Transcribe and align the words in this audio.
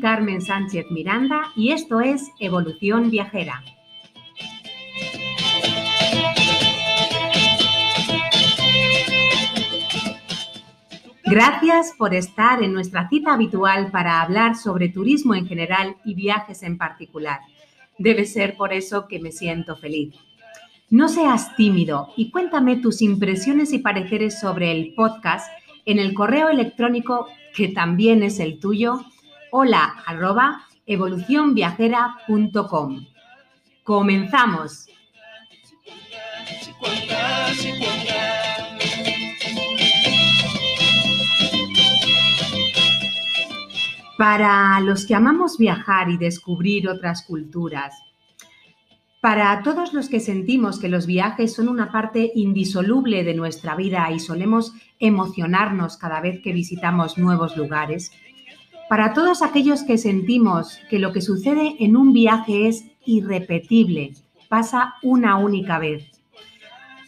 Carmen 0.00 0.40
Sánchez 0.40 0.86
Miranda 0.90 1.52
y 1.56 1.72
esto 1.72 2.00
es 2.00 2.30
Evolución 2.38 3.10
Viajera. 3.10 3.62
Gracias 11.24 11.92
por 11.98 12.14
estar 12.14 12.62
en 12.62 12.72
nuestra 12.72 13.08
cita 13.08 13.34
habitual 13.34 13.90
para 13.90 14.22
hablar 14.22 14.56
sobre 14.56 14.88
turismo 14.88 15.34
en 15.34 15.46
general 15.46 15.96
y 16.04 16.14
viajes 16.14 16.62
en 16.62 16.78
particular. 16.78 17.40
Debe 17.98 18.24
ser 18.24 18.56
por 18.56 18.72
eso 18.72 19.06
que 19.08 19.18
me 19.18 19.30
siento 19.30 19.76
feliz. 19.76 20.14
No 20.88 21.08
seas 21.08 21.54
tímido 21.54 22.08
y 22.16 22.30
cuéntame 22.30 22.76
tus 22.76 23.02
impresiones 23.02 23.74
y 23.74 23.78
pareceres 23.78 24.40
sobre 24.40 24.72
el 24.72 24.94
podcast 24.94 25.52
en 25.84 25.98
el 25.98 26.14
correo 26.14 26.48
electrónico 26.48 27.26
que 27.54 27.68
también 27.68 28.22
es 28.22 28.40
el 28.40 28.58
tuyo, 28.58 29.04
hola 29.50 30.02
arroba 30.06 30.62
evolucionviajera.com. 30.86 33.04
Comenzamos. 33.84 34.86
Para 44.16 44.80
los 44.80 45.04
que 45.06 45.14
amamos 45.14 45.58
viajar 45.58 46.08
y 46.10 46.16
descubrir 46.16 46.88
otras 46.88 47.22
culturas, 47.22 47.94
para 49.20 49.64
todos 49.64 49.94
los 49.94 50.08
que 50.08 50.20
sentimos 50.20 50.78
que 50.78 50.88
los 50.88 51.06
viajes 51.06 51.52
son 51.52 51.68
una 51.68 51.90
parte 51.90 52.30
indisoluble 52.36 53.24
de 53.24 53.34
nuestra 53.34 53.74
vida 53.74 54.08
y 54.12 54.20
solemos 54.20 54.74
emocionarnos 55.00 55.96
cada 55.96 56.20
vez 56.20 56.40
que 56.40 56.52
visitamos 56.52 57.18
nuevos 57.18 57.56
lugares, 57.56 58.12
para 58.88 59.12
todos 59.12 59.42
aquellos 59.42 59.82
que 59.82 59.98
sentimos 59.98 60.80
que 60.88 60.98
lo 60.98 61.12
que 61.12 61.20
sucede 61.20 61.76
en 61.80 61.96
un 61.96 62.12
viaje 62.12 62.68
es 62.68 62.84
irrepetible, 63.04 64.14
pasa 64.48 64.94
una 65.02 65.36
única 65.36 65.78
vez, 65.78 66.10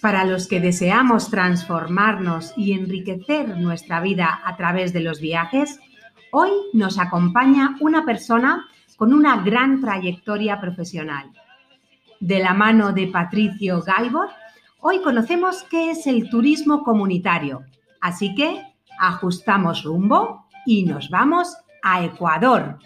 para 0.00 0.24
los 0.24 0.46
que 0.46 0.60
deseamos 0.60 1.30
transformarnos 1.30 2.52
y 2.56 2.72
enriquecer 2.72 3.56
nuestra 3.58 4.00
vida 4.00 4.40
a 4.44 4.56
través 4.56 4.92
de 4.92 5.00
los 5.00 5.20
viajes, 5.20 5.78
hoy 6.32 6.50
nos 6.72 6.98
acompaña 6.98 7.76
una 7.80 8.04
persona 8.04 8.66
con 8.96 9.12
una 9.12 9.42
gran 9.42 9.80
trayectoria 9.80 10.60
profesional 10.60 11.30
de 12.20 12.38
la 12.38 12.52
mano 12.52 12.92
de 12.92 13.06
Patricio 13.08 13.80
Gaibor, 13.80 14.28
hoy 14.80 15.00
conocemos 15.00 15.64
qué 15.70 15.90
es 15.90 16.06
el 16.06 16.28
turismo 16.28 16.82
comunitario. 16.82 17.62
Así 18.00 18.34
que 18.34 18.62
ajustamos 18.98 19.84
rumbo 19.84 20.46
y 20.66 20.84
nos 20.84 21.08
vamos 21.08 21.56
a 21.82 22.04
Ecuador. 22.04 22.78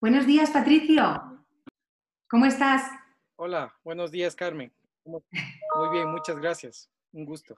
Buenos 0.00 0.26
días, 0.26 0.50
Patricio. 0.50 1.44
¿Cómo 2.28 2.44
estás? 2.44 2.90
Hola, 3.36 3.74
buenos 3.82 4.10
días, 4.10 4.36
Carmen. 4.36 4.70
Muy 5.04 5.88
bien, 5.92 6.10
muchas 6.10 6.38
gracias. 6.38 6.90
Un 7.12 7.24
gusto. 7.24 7.56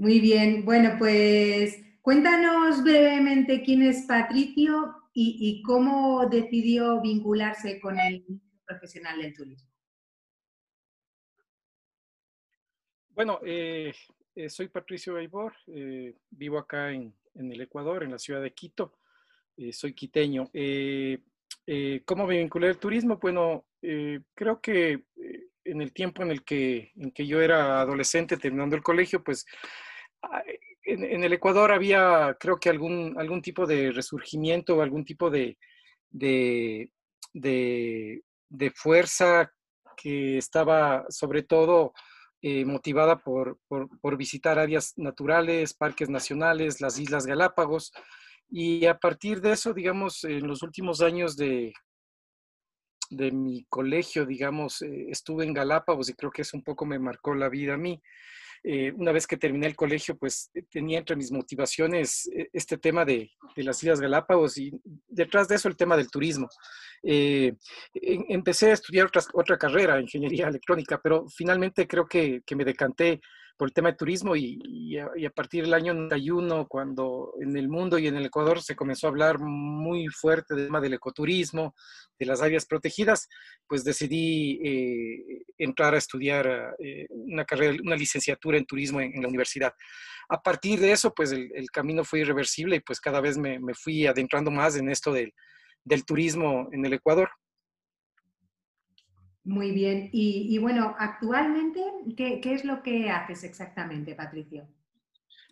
Muy 0.00 0.18
bien. 0.18 0.64
Bueno, 0.64 0.94
pues 0.98 1.78
cuéntanos 2.00 2.82
brevemente 2.82 3.62
quién 3.62 3.82
es 3.82 4.06
Patricio 4.06 4.94
y, 5.12 5.60
cómo 5.60 6.26
decidió 6.26 7.02
vincularse 7.02 7.78
con 7.78 8.00
el 8.00 8.24
profesional 8.64 9.20
del 9.20 9.34
turismo. 9.34 9.68
Bueno, 13.10 13.40
eh, 13.44 13.92
eh, 14.34 14.48
soy 14.48 14.68
Patricio 14.68 15.16
Gaibor, 15.16 15.52
eh, 15.66 16.16
vivo 16.30 16.56
acá 16.56 16.92
en, 16.92 17.12
el 17.34 17.60
Ecuador, 17.60 18.02
en 18.02 18.12
la 18.12 18.18
ciudad 18.18 18.40
de 18.40 18.54
Quito. 18.54 18.96
soy 19.70 19.92
quiteño. 19.92 20.50
Eh, 21.66 22.02
¿Cómo 22.06 22.26
me 22.26 22.38
vinculé 22.38 22.68
al 22.68 22.78
turismo? 22.78 23.18
Bueno, 23.18 23.66
eh, 23.82 24.20
creo 24.34 24.62
que 24.62 25.04
eh, 25.16 25.48
en 25.64 25.82
el 25.82 25.92
tiempo 25.92 26.22
en 26.22 26.30
el 26.30 26.42
que 26.42 26.90
yo 27.18 27.42
era 27.42 27.82
adolescente 27.82 28.38
terminando 28.38 28.76
el 28.76 28.82
colegio, 28.82 29.22
pues 29.22 29.44
ah, 30.22 30.42
en, 30.82 31.24
el 31.24 31.32
Ecuador 31.32 31.72
había, 31.72 32.36
creo 32.38 32.58
que 32.58 32.68
algún, 32.68 33.14
algún 33.18 33.42
tipo 33.42 33.66
de 33.66 33.92
resurgimiento, 33.92 34.80
algún 34.80 35.04
tipo 35.04 35.30
de, 35.30 35.58
de, 36.10 36.90
fuerza 38.74 39.52
que 39.96 40.38
estaba 40.38 41.04
sobre 41.08 41.42
todo 41.42 41.92
motivada 42.42 43.18
por, 43.18 43.58
por, 43.68 43.88
por, 44.00 44.16
visitar 44.16 44.58
áreas 44.58 44.94
naturales, 44.96 45.74
parques 45.74 46.08
nacionales, 46.08 46.80
las 46.80 46.98
Islas 46.98 47.26
Galápagos. 47.26 47.92
Y 48.48 48.86
a 48.86 48.98
partir 48.98 49.40
de 49.40 49.52
eso, 49.52 49.74
digamos, 49.74 50.24
en 50.24 50.46
los 50.48 50.62
últimos 50.62 51.02
años 51.02 51.36
de, 51.36 51.72
de 53.10 53.32
mi 53.32 53.64
colegio, 53.68 54.24
digamos, 54.24 54.82
eh, 54.82 55.06
estuve 55.10 55.44
en 55.44 55.52
Galápagos 55.52 56.08
y 56.08 56.14
creo 56.14 56.30
que 56.30 56.42
eso 56.42 56.56
un 56.56 56.62
poco 56.62 56.86
me 56.86 56.98
marcó 56.98 57.34
la 57.34 57.48
vida 57.48 57.74
a 57.74 57.76
mí. 57.76 58.00
Eh, 58.62 58.92
una 58.92 59.12
vez 59.12 59.26
que 59.26 59.36
terminé 59.36 59.66
el 59.66 59.76
colegio, 59.76 60.16
pues 60.16 60.50
eh, 60.54 60.62
tenía 60.70 60.98
entre 60.98 61.16
mis 61.16 61.32
motivaciones 61.32 62.28
este 62.52 62.76
tema 62.76 63.04
de, 63.04 63.30
de, 63.56 63.64
las 63.64 63.82
Islas 63.82 64.00
Galápagos 64.00 64.58
y 64.58 64.70
detrás 65.08 65.48
de 65.48 65.56
eso 65.56 65.68
el 65.68 65.76
tema 65.76 65.96
del 65.96 66.10
turismo. 66.10 66.48
empecé 67.02 68.70
a 68.70 68.74
estudiar 68.74 69.06
otra, 69.06 69.22
otra 69.32 69.56
carrera, 69.56 70.00
ingeniería 70.00 70.48
electrónica, 70.48 71.00
pero 71.02 71.26
finalmente 71.28 71.86
creo 71.86 72.06
que, 72.06 72.42
que 72.44 72.56
me 72.56 72.64
decanté 72.64 73.20
por 73.60 73.68
el 73.68 73.74
tema 73.74 73.90
de 73.90 73.98
turismo 73.98 74.34
y, 74.36 74.96
a, 74.96 75.30
partir 75.34 75.64
del 75.64 75.74
año 75.74 75.92
91, 75.92 76.66
cuando 76.66 77.34
en 77.42 77.54
el 77.58 77.68
mundo 77.68 77.98
y 77.98 78.06
en 78.06 78.16
el 78.16 78.24
Ecuador 78.24 78.62
se 78.62 78.74
comenzó 78.74 79.06
a 79.06 79.10
hablar 79.10 79.38
muy 79.38 80.08
fuerte 80.08 80.54
del 80.54 80.68
tema 80.68 80.80
del 80.80 80.94
ecoturismo, 80.94 81.74
de 82.18 82.24
las 82.24 82.40
áreas 82.40 82.64
protegidas, 82.64 83.28
pues 83.68 83.84
decidí 83.84 84.58
eh, 84.64 85.42
entrar 85.58 85.92
a 85.92 85.98
estudiar 85.98 86.74
eh, 86.78 87.06
una 87.10 87.44
carrera, 87.44 87.76
una 87.84 87.96
licenciatura 87.96 88.56
en 88.56 88.64
turismo 88.64 88.98
en, 88.98 89.20
la 89.20 89.28
universidad. 89.28 89.74
A 90.30 90.40
partir 90.40 90.80
de 90.80 90.92
eso, 90.92 91.12
pues 91.12 91.30
el, 91.30 91.70
camino 91.70 92.02
fue 92.02 92.20
irreversible 92.20 92.76
y 92.76 92.80
pues 92.80 92.98
cada 92.98 93.20
vez 93.20 93.36
me, 93.36 93.60
fui 93.74 94.06
adentrando 94.06 94.50
más 94.50 94.74
en 94.76 94.88
esto 94.88 95.12
del, 95.12 95.34
del 95.84 96.06
turismo 96.06 96.70
en 96.72 96.86
el 96.86 96.94
Ecuador. 96.94 97.28
Muy 99.44 99.70
bien. 99.70 100.10
Y, 100.12 100.58
bueno, 100.58 100.94
actualmente, 100.98 101.80
¿qué, 102.16 102.40
es 102.44 102.64
lo 102.64 102.82
que 102.82 103.10
haces 103.10 103.44
exactamente, 103.44 104.14
Patricio? 104.14 104.68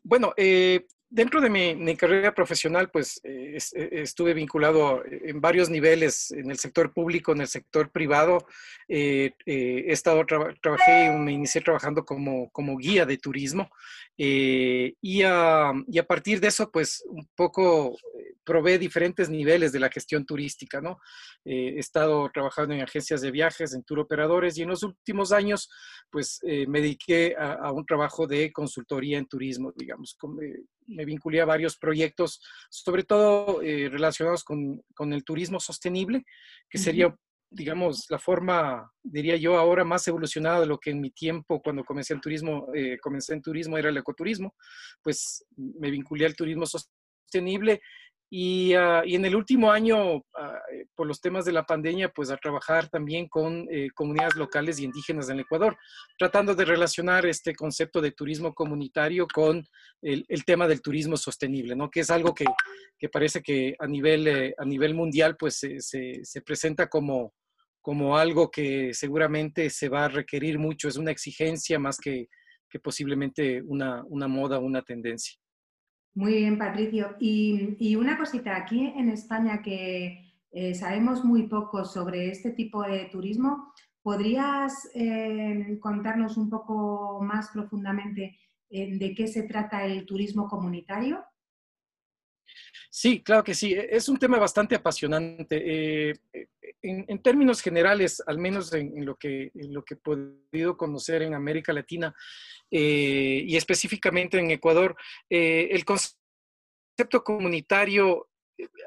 Bueno, 0.05 0.33
eh, 0.37 0.87
dentro 1.11 1.41
de 1.41 1.51
mi, 1.51 1.97
carrera 1.97 2.35
profesional, 2.35 2.91
pues 2.91 3.21
eh, 3.25 3.57
eh, 3.57 3.89
estuve 3.93 4.35
vinculado 4.35 5.03
en 5.05 5.41
varios 5.41 5.71
niveles, 5.71 6.31
en 6.31 6.51
el 6.51 6.59
sector 6.59 6.93
público, 6.93 7.33
en 7.33 7.41
el 7.41 7.49
sector 7.49 7.91
privado. 7.91 8.47
he 8.89 9.33
estado, 9.93 10.25
trabajé, 10.61 11.11
me 11.13 11.33
inicié 11.33 11.61
trabajando 11.61 12.05
como, 12.05 12.51
como 12.51 12.77
guía 12.77 13.07
de 13.07 13.19
turismo 13.19 13.71
y, 14.17 14.97
y, 15.01 15.23
a, 15.23 15.73
partir 16.07 16.41
de 16.41 16.49
eso, 16.49 16.71
pues 16.71 17.05
un 17.07 17.29
poco 17.35 17.97
provee 18.49 18.79
diferentes 18.79 19.29
niveles 19.29 19.73
de 19.73 19.79
la 19.79 19.91
gestión 19.91 20.25
turística, 20.25 20.81
¿no? 20.81 20.99
Eh, 21.45 21.75
he 21.77 21.79
estado 21.79 22.31
trabajando 22.33 22.73
en 22.73 22.81
agencias 22.81 23.21
de 23.21 23.31
viajes, 23.31 23.75
en 23.75 23.83
tour 23.83 23.99
operadores 23.99 24.57
y 24.57 24.63
en 24.63 24.71
los 24.71 24.83
últimos 24.83 25.33
años, 25.33 25.69
pues 26.11 26.41
eh, 26.45 26.67
me 26.67 26.81
dediqué 26.81 27.37
a, 27.39 27.71
un 27.73 27.85
trabajo 27.85 28.27
de 28.27 28.51
consultoría 28.51 29.19
en 29.19 29.27
turismo, 29.27 29.71
digamos. 29.77 30.17
Me 30.89 31.05
vinculé 31.05 31.41
a 31.41 31.47
varios 31.47 31.77
proyectos, 31.77 32.41
sobre 32.71 33.05
todo 33.05 33.63
eh, 33.63 33.89
relacionados 33.89 34.43
con, 34.45 34.83
con, 34.95 35.13
el 35.13 35.25
turismo 35.25 35.61
sostenible, 35.61 36.25
que 36.69 36.79
sería 36.79 37.15
digamos, 37.51 38.05
la 38.11 38.19
forma, 38.19 38.93
diría 39.03 39.37
yo, 39.37 39.57
ahora 39.57 39.83
más 39.83 40.07
evolucionada 40.07 40.61
de 40.61 40.67
lo 40.67 40.79
que 40.79 40.91
en 40.91 41.01
mi 41.01 41.11
tiempo, 41.11 41.63
cuando 41.63 41.83
comencé 41.83 42.13
el 42.13 42.21
turismo, 42.21 42.67
comencé 43.01 43.33
en 43.33 43.41
turismo, 43.41 43.79
era 43.79 43.89
el 43.89 43.97
ecoturismo, 43.97 44.55
pues 45.03 45.47
me 45.57 45.91
vinculé 45.91 46.27
al 46.27 46.37
turismo 46.37 46.67
sostenible 46.67 47.81
y, 48.31 48.75
ah, 48.75 49.03
y, 49.05 49.15
en 49.15 49.25
el 49.25 49.35
último 49.35 49.73
año, 49.73 50.17
eh, 50.17 50.21
por 50.99 51.07
los 51.07 51.21
temas 51.21 51.45
de 51.45 51.53
la 51.53 51.65
pandemia, 51.65 52.09
pues 52.09 52.29
a 52.33 52.37
trabajar 52.37 52.89
también 52.89 53.29
con 53.29 53.69
eh, 53.71 53.89
comunidades 53.95 54.35
locales 54.35 54.81
y 54.81 54.85
indígenas 54.85 55.29
en 55.29 55.37
el 55.37 55.43
Ecuador, 55.43 55.79
tratando 56.19 56.57
de 56.57 56.65
relacionar 56.65 57.25
este 57.25 57.55
concepto 57.55 58.01
de 58.01 58.11
turismo 58.11 58.53
comunitario 58.53 59.29
con 59.33 59.65
el, 60.03 60.25
el 60.27 60.45
tema 60.45 60.67
del 60.67 60.83
turismo 60.83 61.17
sostenible, 61.17 61.77
¿no? 61.77 61.89
Que 61.89 62.01
es 62.01 62.11
algo 62.11 62.35
que, 62.35 62.47
que 62.99 63.09
parece 63.09 63.43
que 63.43 63.77
a 63.79 63.87
nivel, 63.87 64.27
eh, 64.27 64.55
a 64.59 64.65
nivel 64.65 64.93
mundial, 64.93 65.37
pues 65.37 65.55
se, 65.55 65.81
se, 65.81 66.25
se 66.25 66.43
presenta 66.43 66.89
como, 66.89 67.33
como 67.81 68.19
algo 68.19 68.51
que 68.51 68.93
seguramente 68.93 69.71
se 69.71 69.89
va 69.89 70.07
a 70.07 70.09
requerir 70.09 70.59
mucho, 70.59 70.89
es 70.89 70.97
una 70.97 71.13
exigencia 71.13 71.79
más 71.79 71.99
que, 71.99 72.29
que 72.69 72.81
posiblemente 72.81 73.63
una, 73.63 74.03
una 74.09 74.27
moda, 74.27 74.59
una 74.59 74.83
tendencia. 74.83 75.39
Muy 76.19 76.35
bien, 76.35 76.59
Patricio. 76.59 77.15
Y, 77.21 77.95
una 77.95 78.19
cosita, 78.19 78.57
aquí 78.57 78.93
en 78.97 79.09
España 79.09 79.63
que 79.63 80.28
eh, 80.51 80.75
sabemos 80.75 81.25
muy 81.25 81.47
poco 81.47 81.85
sobre 81.85 82.31
este 82.31 82.53
tipo 82.53 82.83
de 82.83 83.07
turismo, 83.07 83.73
¿podrías 84.03 84.89
eh, 84.95 85.79
contarnos 85.81 86.37
un 86.39 86.49
poco 86.49 87.21
más 87.23 87.51
profundamente 87.51 88.39
eh, 88.71 88.97
de 88.99 89.15
qué 89.15 89.27
se 89.27 89.43
trata 89.43 89.85
el 89.85 90.07
turismo 90.07 90.49
comunitario? 90.49 91.23
Sí, 92.91 93.23
claro 93.23 93.45
que 93.45 93.55
sí. 93.55 93.75
E, 93.75 93.89
es 93.91 94.09
un 94.09 94.17
tema 94.17 94.39
bastante 94.39 94.75
apasionante. 94.75 96.15
en, 96.81 97.23
términos 97.23 97.61
generales, 97.61 98.23
al 98.27 98.39
menos 98.39 98.73
en, 98.73 99.05
lo 99.05 99.17
que, 99.17 99.53
he 99.53 99.97
podido 99.97 100.79
conocer 100.79 101.21
en 101.23 101.35
América 101.35 101.75
Latina, 101.75 102.15
y 102.71 103.55
específicamente 103.55 104.39
en 104.39 104.51
Ecuador, 104.51 104.97
el 105.29 105.85
concepto 105.85 107.23
comunitario 107.23 108.28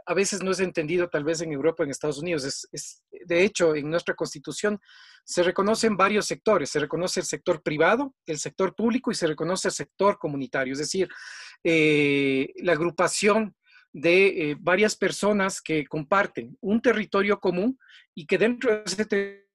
a 0.06 0.14
veces 0.14 0.44
no 0.44 0.52
es 0.52 0.60
entendido 0.60 1.10
tal 1.10 1.24
vez 1.24 1.42
en 1.42 1.52
Europa, 1.52 1.84
en 1.84 1.90
Estados 1.90 2.20
Unidos. 2.20 2.68
Es, 2.72 3.04
de 3.26 3.44
hecho, 3.44 3.76
en 3.76 3.90
nuestra 3.90 4.16
constitución 4.16 4.80
se 5.24 5.44
reconocen 5.44 5.96
varios 5.98 6.26
sectores. 6.26 6.70
Se 6.70 6.80
reconoce 6.80 7.20
el 7.20 7.26
sector 7.26 7.62
privado, 7.62 8.16
el 8.26 8.40
sector 8.40 8.76
público 8.76 9.12
y 9.12 9.16
se 9.16 9.28
reconoce 9.28 9.68
el 9.70 9.74
sector 9.74 10.18
comunitario. 10.18 10.74
Es 10.74 10.80
decir, 10.80 11.08
la 11.64 12.74
agrupación 12.74 13.56
de 13.94 14.56
varias 14.60 14.96
personas 14.96 15.62
que 15.62 15.86
comparten 15.86 16.58
un 16.62 16.82
territorio 16.82 17.40
común 17.40 17.78
y 18.16 18.26
que 18.26 18.38
dentro 18.38 18.72
de 18.72 18.84
ese 18.86 19.06
territorio 19.06 19.51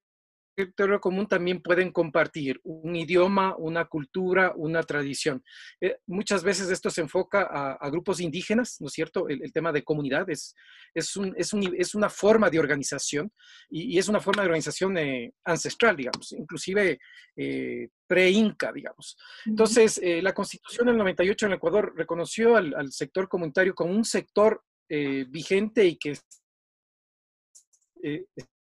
territorio 0.56 1.00
común 1.00 1.29
también 1.29 1.61
pueden 1.61 1.93
compartir 1.93 2.61
un 2.64 2.97
idioma, 2.97 3.55
una 3.56 3.85
cultura, 3.85 4.53
una 4.56 4.82
tradición. 4.82 5.44
Eh, 5.81 5.99
muchas 6.06 6.43
veces 6.43 6.70
esto 6.70 6.91
se 6.91 7.03
enfoca 7.03 7.43
a, 7.43 7.91
grupos 7.91 8.20
indígenas, 8.20 8.79
¿no 8.81 8.88
es 8.88 8.94
cierto? 8.94 9.29
El, 9.29 9.53
tema 9.53 9.70
de 9.70 9.85
comunidad 9.85 10.29
es, 10.29 10.55
es, 10.94 11.14
un, 11.17 11.35
es, 11.37 11.53
un, 11.53 11.75
es, 11.79 11.94
una 11.94 12.08
forma 12.08 12.50
de 12.50 12.58
organización 12.58 13.31
y, 13.69 13.99
es 13.99 14.08
una 14.08 14.20
forma 14.20 14.43
de 14.43 14.49
organización 14.49 14.99
eh, 14.99 15.32
ancestral, 15.44 15.97
digamos, 15.97 16.32
inclusive 16.32 16.99
eh, 17.37 17.88
pre-inca, 18.06 18.73
digamos. 18.73 19.17
Entonces, 19.44 20.00
la 20.03 20.32
constitución 20.32 20.87
del 20.87 20.97
98 20.97 21.47
en 21.47 21.53
Ecuador 21.53 21.93
reconoció 21.97 22.56
al, 22.56 22.75
al 22.75 22.93
sector 22.93 23.29
comunitario 23.29 23.75
como 23.75 23.93
un 23.93 24.05
sector 24.05 24.62
vigente 24.88 25.85
y 25.85 25.97
que 25.97 26.17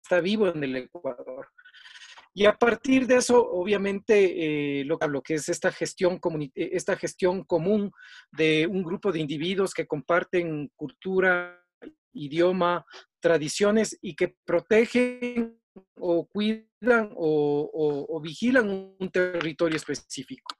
está 0.01 0.19
vivo 0.21 0.47
en 0.47 0.63
el 0.63 0.75
Ecuador. 0.75 1.47
Y 2.37 2.45
a 2.47 2.57
partir 2.57 3.07
de 3.07 3.15
eso, 3.15 3.49
obviamente, 3.49 4.81
eh, 4.81 4.83
lo, 4.83 4.99
que 5.21 5.35
es 5.35 5.47
esta 5.47 5.71
gestión, 5.71 6.19
eh, 6.53 6.69
esta 6.73 6.97
gestión 6.97 7.45
común 7.45 7.91
de 8.29 8.67
un 8.67 8.83
grupo 8.83 9.13
de 9.13 9.21
individuos 9.21 9.73
que 9.73 9.87
comparten 9.87 10.69
cultura, 10.75 11.63
idioma, 12.11 12.85
tradiciones 13.21 13.97
y 14.01 14.17
que 14.17 14.35
protegen 14.43 15.57
o 15.95 16.27
cuidan 16.27 17.11
o 17.15 18.19
vigilan 18.21 18.69
un 18.99 19.09
territorio 19.11 19.77
específico. 19.77 20.55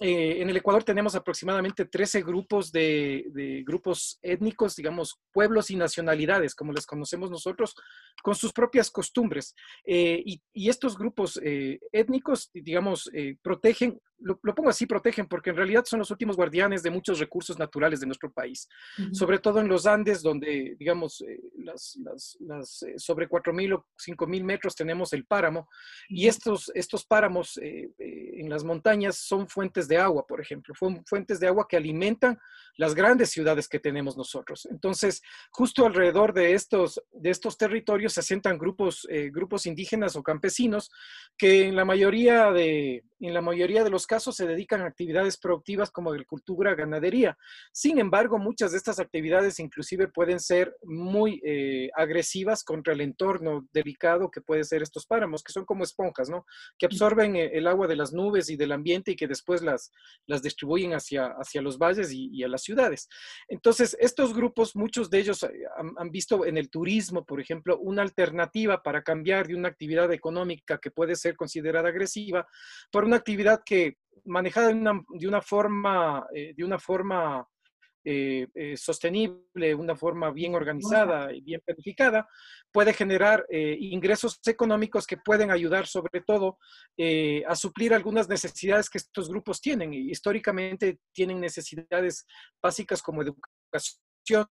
Eh, 0.00 0.40
en 0.40 0.48
el 0.48 0.56
Ecuador 0.56 0.82
tenemos 0.82 1.14
aproximadamente 1.14 1.84
13 1.84 2.22
grupos 2.22 2.72
de, 2.72 3.62
grupos 3.66 4.18
étnicos, 4.22 4.74
digamos, 4.74 5.20
pueblos 5.30 5.70
y 5.70 5.76
nacionalidades, 5.76 6.54
como 6.54 6.72
les 6.72 6.86
conocemos 6.86 7.30
nosotros, 7.30 7.74
con 8.22 8.34
sus 8.34 8.52
propias 8.52 8.90
costumbres. 8.90 9.54
Eh, 9.84 10.22
y, 10.24 10.68
estos 10.70 10.96
grupos 10.96 11.38
eh, 11.42 11.80
étnicos, 11.92 12.48
digamos, 12.54 13.10
protegen 13.42 14.00
lo, 14.20 14.54
pongo 14.54 14.68
así, 14.68 14.86
protegen, 14.86 15.26
porque 15.26 15.50
en 15.50 15.56
realidad 15.56 15.84
son 15.84 16.00
los 16.00 16.10
últimos 16.10 16.36
guardianes 16.36 16.82
de 16.82 16.90
muchos 16.90 17.18
recursos 17.18 17.58
naturales 17.58 18.00
de 18.00 18.06
nuestro 18.06 18.30
país, 18.30 18.68
sobre 19.12 19.38
todo 19.38 19.60
en 19.60 19.68
los 19.68 19.86
Andes, 19.86 20.22
donde, 20.22 20.76
digamos, 20.78 21.22
eh, 21.22 21.40
las, 21.58 21.98
las, 22.40 22.82
eh, 22.82 22.94
sobre 22.96 23.28
4.000 23.28 23.74
o 23.74 23.86
5.000 23.96 24.44
metros 24.44 24.74
tenemos 24.74 25.12
el 25.12 25.24
páramo, 25.24 25.68
y 26.08 26.26
estos, 26.26 26.70
estos 26.74 27.06
páramos 27.06 27.58
eh, 27.62 27.90
en 28.38 28.48
las 28.48 28.64
montañas 28.64 29.16
son 29.16 29.48
fuentes 29.48 29.88
de 29.88 29.98
agua, 29.98 30.26
por 30.26 30.40
ejemplo, 30.40 30.74
fuentes 31.06 31.40
de 31.40 31.46
agua 31.46 31.66
que 31.68 31.76
alimentan 31.76 32.38
las 32.76 32.94
grandes 32.94 33.30
ciudades 33.30 33.68
que 33.68 33.78
tenemos 33.80 34.16
nosotros. 34.16 34.66
Entonces, 34.70 35.22
justo 35.50 35.86
alrededor 35.86 36.32
de 36.32 36.54
estos, 36.54 37.02
de 37.12 37.30
estos 37.30 37.56
territorios 37.56 38.14
se 38.14 38.20
asientan 38.20 38.58
grupos, 38.58 39.06
grupos 39.32 39.66
indígenas 39.66 40.16
o 40.16 40.22
campesinos 40.22 40.90
que 41.36 41.64
en 41.66 41.76
la 41.76 41.84
mayoría 41.84 42.50
de, 42.52 43.04
en 43.20 43.34
la 43.34 43.42
mayoría 43.42 43.84
de 43.84 43.90
los 43.90 44.06
casos 44.06 44.36
se 44.36 44.46
dedican 44.46 44.80
a 44.80 44.86
actividades 44.86 45.36
productivas 45.36 45.90
como 45.90 46.10
agricultura, 46.10 46.74
ganadería. 46.74 47.36
Sin 47.72 47.98
embargo, 47.98 48.38
muchas 48.38 48.72
de 48.72 48.78
estas 48.78 48.98
actividades 48.98 49.58
inclusive 49.60 50.08
pueden 50.08 50.40
ser 50.40 50.76
muy 50.82 51.40
eh, 51.44 51.90
agresivas 51.94 52.64
contra 52.64 52.94
el 52.94 53.00
entorno 53.00 53.68
delicado 53.72 54.30
que 54.30 54.40
puede 54.40 54.64
ser 54.64 54.82
estos 54.82 55.06
páramos, 55.06 55.42
que 55.42 55.52
son 55.52 55.64
como 55.64 55.84
esponjas, 55.84 56.30
¿no? 56.30 56.46
Que 56.78 56.86
absorben 56.86 57.36
eh, 57.36 57.50
el 57.52 57.66
agua 57.66 57.86
de 57.86 57.96
las 57.96 58.12
nubes 58.12 58.29
y 58.36 58.56
del 58.56 58.72
ambiente 58.72 59.12
y 59.12 59.16
que 59.16 59.26
después 59.26 59.62
las, 59.62 59.92
las 60.26 60.42
distribuyen 60.42 60.92
hacia, 60.92 61.26
hacia 61.38 61.62
los 61.62 61.78
valles 61.78 62.12
y, 62.12 62.42
a 62.42 62.48
las 62.48 62.62
ciudades. 62.62 63.08
Entonces, 63.48 63.96
estos 64.00 64.34
grupos, 64.34 64.76
muchos 64.76 65.10
de 65.10 65.18
ellos 65.18 65.42
eh, 65.42 65.50
han, 65.96 66.10
visto 66.10 66.44
en 66.46 66.56
el 66.56 66.70
turismo, 66.70 67.24
por 67.24 67.40
ejemplo, 67.40 67.78
una 67.78 68.02
alternativa 68.02 68.82
para 68.82 69.02
cambiar 69.02 69.46
de 69.46 69.54
una 69.54 69.68
actividad 69.68 70.12
económica 70.12 70.78
que 70.78 70.90
puede 70.90 71.16
ser 71.16 71.36
considerada 71.36 71.88
agresiva 71.88 72.46
por 72.90 73.04
una 73.04 73.16
actividad 73.16 73.60
que 73.64 73.98
manejada 74.24 74.68
de 74.68 75.28
una, 75.28 75.42
forma, 75.42 76.26
eh, 76.34 76.52
de 76.56 76.64
una 76.64 76.78
forma 76.78 77.46
eh, 78.04 78.46
eh, 78.54 78.76
sostenible, 78.76 79.74
una 79.74 79.94
forma 79.94 80.30
bien 80.30 80.54
organizada 80.54 81.32
y 81.32 81.40
bien 81.40 81.60
planificada, 81.64 82.28
puede 82.72 82.92
generar 82.92 83.44
ingresos 83.50 84.40
económicos 84.46 85.06
que 85.06 85.16
pueden 85.16 85.50
ayudar 85.50 85.86
sobre 85.86 86.20
todo 86.20 86.58
a 87.48 87.54
suplir 87.56 87.92
algunas 87.92 88.28
necesidades 88.28 88.88
que 88.88 88.98
estos 88.98 89.28
grupos 89.28 89.60
tienen. 89.60 89.92
Y 89.92 90.10
históricamente 90.10 91.00
tienen 91.12 91.40
necesidades 91.40 92.26
básicas 92.62 93.02
como 93.02 93.22
educación, 93.22 94.46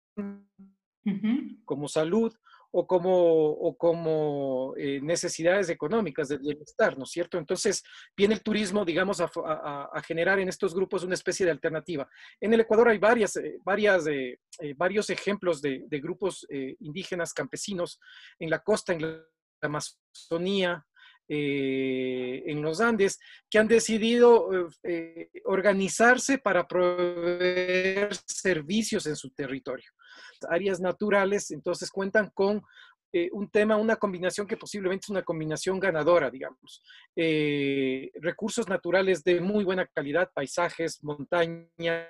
como 1.66 1.88
salud 1.90 2.34
o 2.78 2.86
como, 2.86 3.52
o 3.52 3.78
como 3.78 4.74
eh, 4.76 5.00
necesidades 5.02 5.70
económicas 5.70 6.28
de 6.28 6.38
bienestar, 6.38 6.98
¿no 6.98 7.06
es 7.06 7.12
cierto? 7.12 7.38
Entonces, 7.38 7.82
viene 8.18 8.34
el 8.34 8.44
turismo, 8.44 8.84
digamos, 8.84 9.22
a, 9.22 10.02
generar 10.06 10.40
en 10.40 10.50
estos 10.50 10.76
grupos 10.76 11.06
una 11.06 11.14
especie 11.14 11.46
de 11.46 11.54
alternativa. 11.54 12.06
En 12.42 12.54
el 12.54 12.60
Ecuador 12.60 12.90
hay 12.90 12.98
varias, 12.98 13.38
eh, 13.38 13.60
varias, 13.64 14.06
eh, 14.08 14.38
varios 14.76 15.10
ejemplos 15.10 15.62
de, 15.62 15.86
de 15.88 16.00
grupos 16.02 16.46
indígenas 16.80 17.34
campesinos 17.34 17.98
en 18.40 18.50
la 18.50 18.60
costa, 18.60 18.92
en 18.92 19.02
la 19.04 19.24
Amazonía, 19.62 20.86
en 21.28 22.62
los 22.62 22.82
Andes, 22.82 23.20
que 23.50 23.58
han 23.58 23.68
decidido 23.68 24.50
organizarse 25.46 26.38
para 26.38 26.68
proveer 26.68 28.10
servicios 28.28 29.08
en 29.08 29.16
su 29.16 29.32
territorio 29.32 29.92
áreas 30.50 30.80
naturales, 30.80 31.52
entonces 31.52 31.90
cuentan 31.90 32.30
con 32.34 32.64
eh, 33.14 33.30
un 33.32 33.50
tema, 33.50 33.78
una 33.78 33.96
combinación 33.96 34.46
que 34.46 34.58
posiblemente 34.58 35.06
es 35.06 35.10
una 35.10 35.24
combinación 35.24 35.80
ganadora, 35.80 36.30
digamos. 36.30 36.84
Eh, 37.16 38.12
recursos 38.16 38.68
naturales 38.68 39.24
de 39.24 39.40
muy 39.40 39.64
buena 39.64 39.86
calidad, 39.88 40.30
paisajes, 40.34 41.02
montañas, 41.02 42.10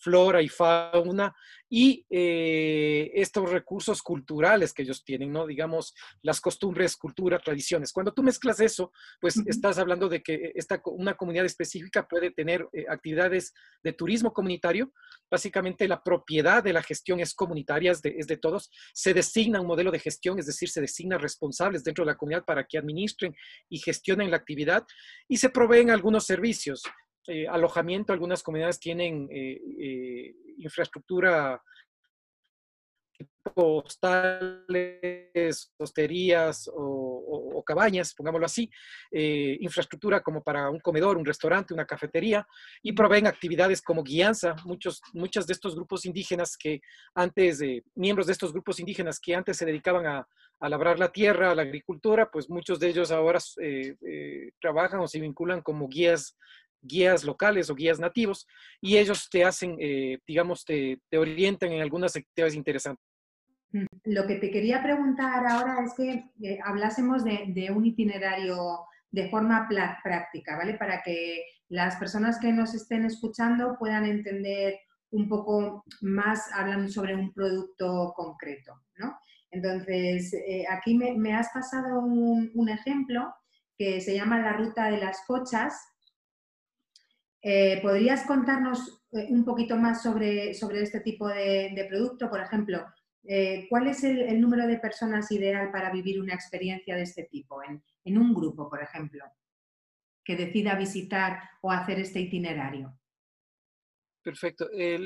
flora 0.00 0.42
y 0.42 0.48
fauna 0.48 1.34
y 1.68 2.04
eh, 2.10 3.12
estos 3.14 3.48
recursos 3.48 4.02
culturales 4.02 4.72
que 4.72 4.82
ellos 4.82 5.04
tienen, 5.04 5.32
¿no? 5.32 5.46
Digamos, 5.46 5.94
las 6.22 6.40
costumbres, 6.40 6.96
cultura, 6.96 7.38
tradiciones. 7.38 7.92
Cuando 7.92 8.12
tú 8.12 8.24
mezclas 8.24 8.58
eso, 8.58 8.92
pues 9.20 9.36
estás 9.46 9.78
hablando 9.78 10.08
de 10.08 10.20
que 10.20 10.52
esta, 10.56 10.82
una 10.86 11.14
comunidad 11.14 11.44
específica 11.44 12.08
puede 12.08 12.32
tener 12.32 12.66
eh, 12.72 12.86
actividades 12.88 13.54
de 13.84 13.92
turismo 13.92 14.32
comunitario. 14.32 14.92
Básicamente 15.30 15.86
la 15.86 16.02
propiedad 16.02 16.64
de 16.64 16.72
la 16.72 16.82
gestión 16.82 17.20
es 17.20 17.34
comunitaria, 17.34 17.92
es 17.92 18.02
de, 18.02 18.16
es 18.18 18.26
de 18.26 18.36
todos. 18.36 18.70
Se 18.92 19.14
designa 19.14 19.60
un 19.60 19.68
modelo 19.68 19.92
de 19.92 20.00
gestión, 20.00 20.40
es 20.40 20.46
decir, 20.46 20.70
se 20.70 20.80
designa 20.80 21.18
responsables 21.18 21.84
dentro 21.84 22.04
de 22.04 22.10
la 22.10 22.16
comunidad 22.16 22.44
para 22.44 22.64
que 22.64 22.78
administren 22.78 23.36
y 23.68 23.78
gestionen 23.78 24.30
la 24.30 24.38
actividad 24.38 24.84
y 25.28 25.36
se 25.36 25.50
proveen 25.50 25.90
algunos 25.90 26.24
servicios 26.26 26.82
alojamiento, 27.48 28.12
algunas 28.12 28.42
comunidades 28.42 28.78
tienen 28.80 29.28
infraestructura 30.58 31.62
hostales, 33.54 34.68
hosterías 35.76 36.70
o, 36.72 37.62
cabañas, 37.66 38.14
pongámoslo 38.14 38.46
así, 38.46 38.70
eh, 39.12 39.58
infraestructura 39.60 40.22
como 40.22 40.42
para 40.42 40.70
un 40.70 40.80
comedor, 40.80 41.18
un 41.18 41.26
restaurante, 41.26 41.74
una 41.74 41.84
cafetería, 41.86 42.44
y 42.82 42.92
proveen 42.92 43.26
actividades 43.26 43.82
como 43.82 44.02
guianza. 44.02 44.56
Muchos, 44.64 45.00
muchas 45.12 45.46
de 45.46 45.52
estos 45.52 45.76
grupos 45.76 46.06
indígenas 46.06 46.56
que 46.56 46.80
antes, 47.14 47.60
miembros 47.94 48.26
de 48.26 48.32
estos 48.32 48.52
grupos 48.52 48.80
indígenas 48.80 49.20
que 49.20 49.34
antes 49.36 49.58
se 49.58 49.66
dedicaban 49.66 50.06
a, 50.06 50.26
labrar 50.68 50.98
la 50.98 51.10
tierra, 51.10 51.52
a 51.52 51.54
la 51.54 51.62
agricultura, 51.62 52.30
pues 52.30 52.50
muchos 52.50 52.78
de 52.80 52.88
ellos 52.88 53.10
ahora 53.10 53.38
eh, 53.62 53.96
eh, 54.06 54.50
trabajan 54.60 55.00
o 55.00 55.08
se 55.08 55.18
vinculan 55.18 55.62
como 55.62 55.88
guías 55.88 56.36
guías 56.82 57.24
locales 57.24 57.70
o 57.70 57.74
guías 57.74 58.00
nativos 58.00 58.46
y 58.80 58.96
ellos 58.96 59.28
te 59.30 59.44
hacen, 59.44 59.76
digamos, 60.26 60.64
te, 60.64 61.00
te, 61.08 61.18
orientan 61.18 61.72
en 61.72 61.82
algunas 61.82 62.16
actividades 62.16 62.54
interesantes. 62.54 63.10
Mm, 63.72 63.84
lo 64.04 64.26
que 64.26 64.36
te 64.36 64.50
quería 64.50 64.82
preguntar 64.82 65.46
ahora 65.46 65.84
es 65.84 65.94
que 65.94 66.24
eh, 66.42 66.58
hablásemos 66.64 67.24
de, 67.24 67.70
un 67.74 67.86
itinerario 67.86 68.80
de 69.10 69.28
forma 69.28 69.68
práctica, 70.02 70.56
¿vale? 70.56 70.74
Para 70.74 71.02
que 71.02 71.44
las 71.68 71.96
personas 71.96 72.38
que 72.40 72.52
nos 72.52 72.74
estén 72.74 73.04
escuchando 73.04 73.76
puedan 73.78 74.04
entender 74.04 74.78
un 75.10 75.28
poco 75.28 75.84
más, 76.00 76.50
hablando 76.52 76.88
sobre 76.88 77.14
un 77.14 77.32
producto 77.32 78.12
concreto, 78.16 78.80
¿no? 78.96 79.16
Entonces, 79.50 80.32
eh, 80.34 80.64
aquí 80.70 80.96
me, 80.96 81.34
has 81.34 81.48
pasado 81.52 82.00
un, 82.00 82.68
ejemplo 82.68 83.34
que 83.76 84.00
se 84.00 84.14
llama 84.14 84.38
la 84.38 84.52
ruta 84.52 84.90
de 84.90 84.98
las 84.98 85.24
cochas. 85.26 85.74
Eh, 87.42 87.80
¿Podrías 87.82 88.26
contarnos 88.26 89.02
un 89.10 89.44
poquito 89.44 89.76
más 89.76 90.02
sobre, 90.02 90.54
sobre 90.54 90.82
este 90.82 91.00
tipo 91.00 91.26
de, 91.28 91.86
producto? 91.88 92.28
Por 92.28 92.40
ejemplo, 92.40 92.86
eh, 93.24 93.66
¿cuál 93.68 93.88
es 93.88 94.04
el, 94.04 94.40
número 94.40 94.66
de 94.66 94.78
personas 94.78 95.30
ideal 95.32 95.70
para 95.70 95.90
vivir 95.90 96.20
una 96.20 96.34
experiencia 96.34 96.96
de 96.96 97.02
este 97.02 97.24
tipo? 97.24 97.62
En, 97.62 98.18
un 98.18 98.34
grupo, 98.34 98.68
por 98.68 98.82
ejemplo, 98.82 99.24
que 100.24 100.36
decida 100.36 100.74
visitar 100.74 101.40
o 101.62 101.70
hacer 101.70 102.00
este 102.00 102.20
itinerario. 102.20 102.98
Perfecto. 104.22 104.68
Eh, 104.72 104.98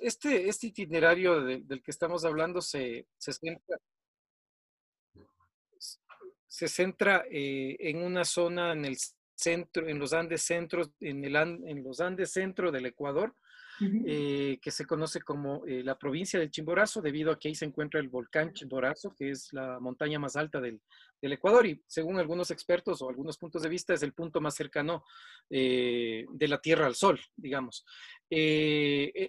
este, 0.00 0.48
este, 0.48 0.66
itinerario 0.68 1.42
del 1.42 1.82
que 1.82 1.90
estamos 1.90 2.24
hablando 2.24 2.60
se, 2.60 3.06
centra, 6.48 7.24
eh, 7.30 7.76
en 7.80 8.02
una 8.02 8.24
zona 8.24 8.72
en 8.72 8.84
el 8.84 8.96
centro, 9.38 9.88
en 9.88 9.98
los 9.98 10.12
Andes 10.12 10.42
centros, 10.42 10.90
en, 11.00 11.24
el, 11.24 11.36
en 11.36 11.82
los 11.82 12.00
Andes 12.00 12.32
centro 12.32 12.72
del 12.72 12.86
Ecuador, 12.86 13.34
eh, 13.80 14.58
que 14.60 14.72
se 14.72 14.86
conoce 14.86 15.20
como 15.20 15.64
eh, 15.64 15.84
la 15.84 15.96
provincia 15.96 16.40
del 16.40 16.50
Chimborazo, 16.50 17.00
debido 17.00 17.30
a 17.30 17.38
que 17.38 17.46
ahí 17.46 17.54
se 17.54 17.64
encuentra 17.64 18.00
el 18.00 18.08
volcán 18.08 18.52
Chimborazo, 18.52 19.14
que 19.14 19.30
es 19.30 19.52
la 19.52 19.78
montaña 19.78 20.18
más 20.18 20.34
alta 20.36 20.60
del, 20.60 20.80
Ecuador 21.20 21.66
y 21.66 21.82
según 21.86 22.18
algunos 22.18 22.52
expertos 22.52 23.02
o 23.02 23.08
algunos 23.08 23.38
puntos 23.38 23.62
de 23.62 23.68
vista 23.68 23.92
es 23.92 24.04
el 24.04 24.12
punto 24.12 24.40
más 24.40 24.54
cercano 24.54 25.04
eh, 25.50 26.24
de 26.30 26.48
la 26.48 26.60
Tierra 26.60 26.86
al 26.86 26.94
Sol, 26.94 27.20
digamos. 27.36 27.84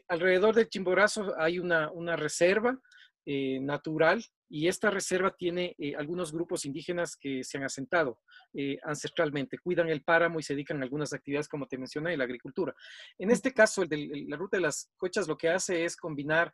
alrededor 0.07 0.53
del 0.53 0.69
Chimborazo 0.69 1.33
hay 1.39 1.57
una, 1.57 1.89
una 1.91 2.15
reserva 2.15 2.79
natural 3.25 4.23
y 4.49 4.67
esta 4.67 4.89
reserva 4.89 5.35
tiene 5.35 5.75
eh, 5.77 5.95
algunos 5.95 6.33
grupos 6.33 6.65
indígenas 6.65 7.15
que 7.15 7.43
se 7.43 7.57
han 7.57 7.63
asentado 7.63 8.19
eh, 8.53 8.79
ancestralmente, 8.83 9.59
cuidan 9.59 9.89
el 9.89 10.01
páramo 10.01 10.39
y 10.39 10.43
se 10.43 10.53
dedican 10.53 10.81
a 10.81 10.83
algunas 10.83 11.13
actividades, 11.13 11.47
como 11.47 11.67
te 11.67 11.77
mencioné, 11.77 12.17
la 12.17 12.23
agricultura. 12.23 12.75
En 13.19 13.29
este 13.29 13.53
caso, 13.53 13.83
el 13.83 13.89
de 13.89 14.25
la 14.27 14.37
ruta 14.37 14.57
de 14.57 14.61
las 14.61 14.91
cochas 14.97 15.27
lo 15.27 15.37
que 15.37 15.49
hace 15.49 15.85
es 15.85 15.95
combinar 15.95 16.51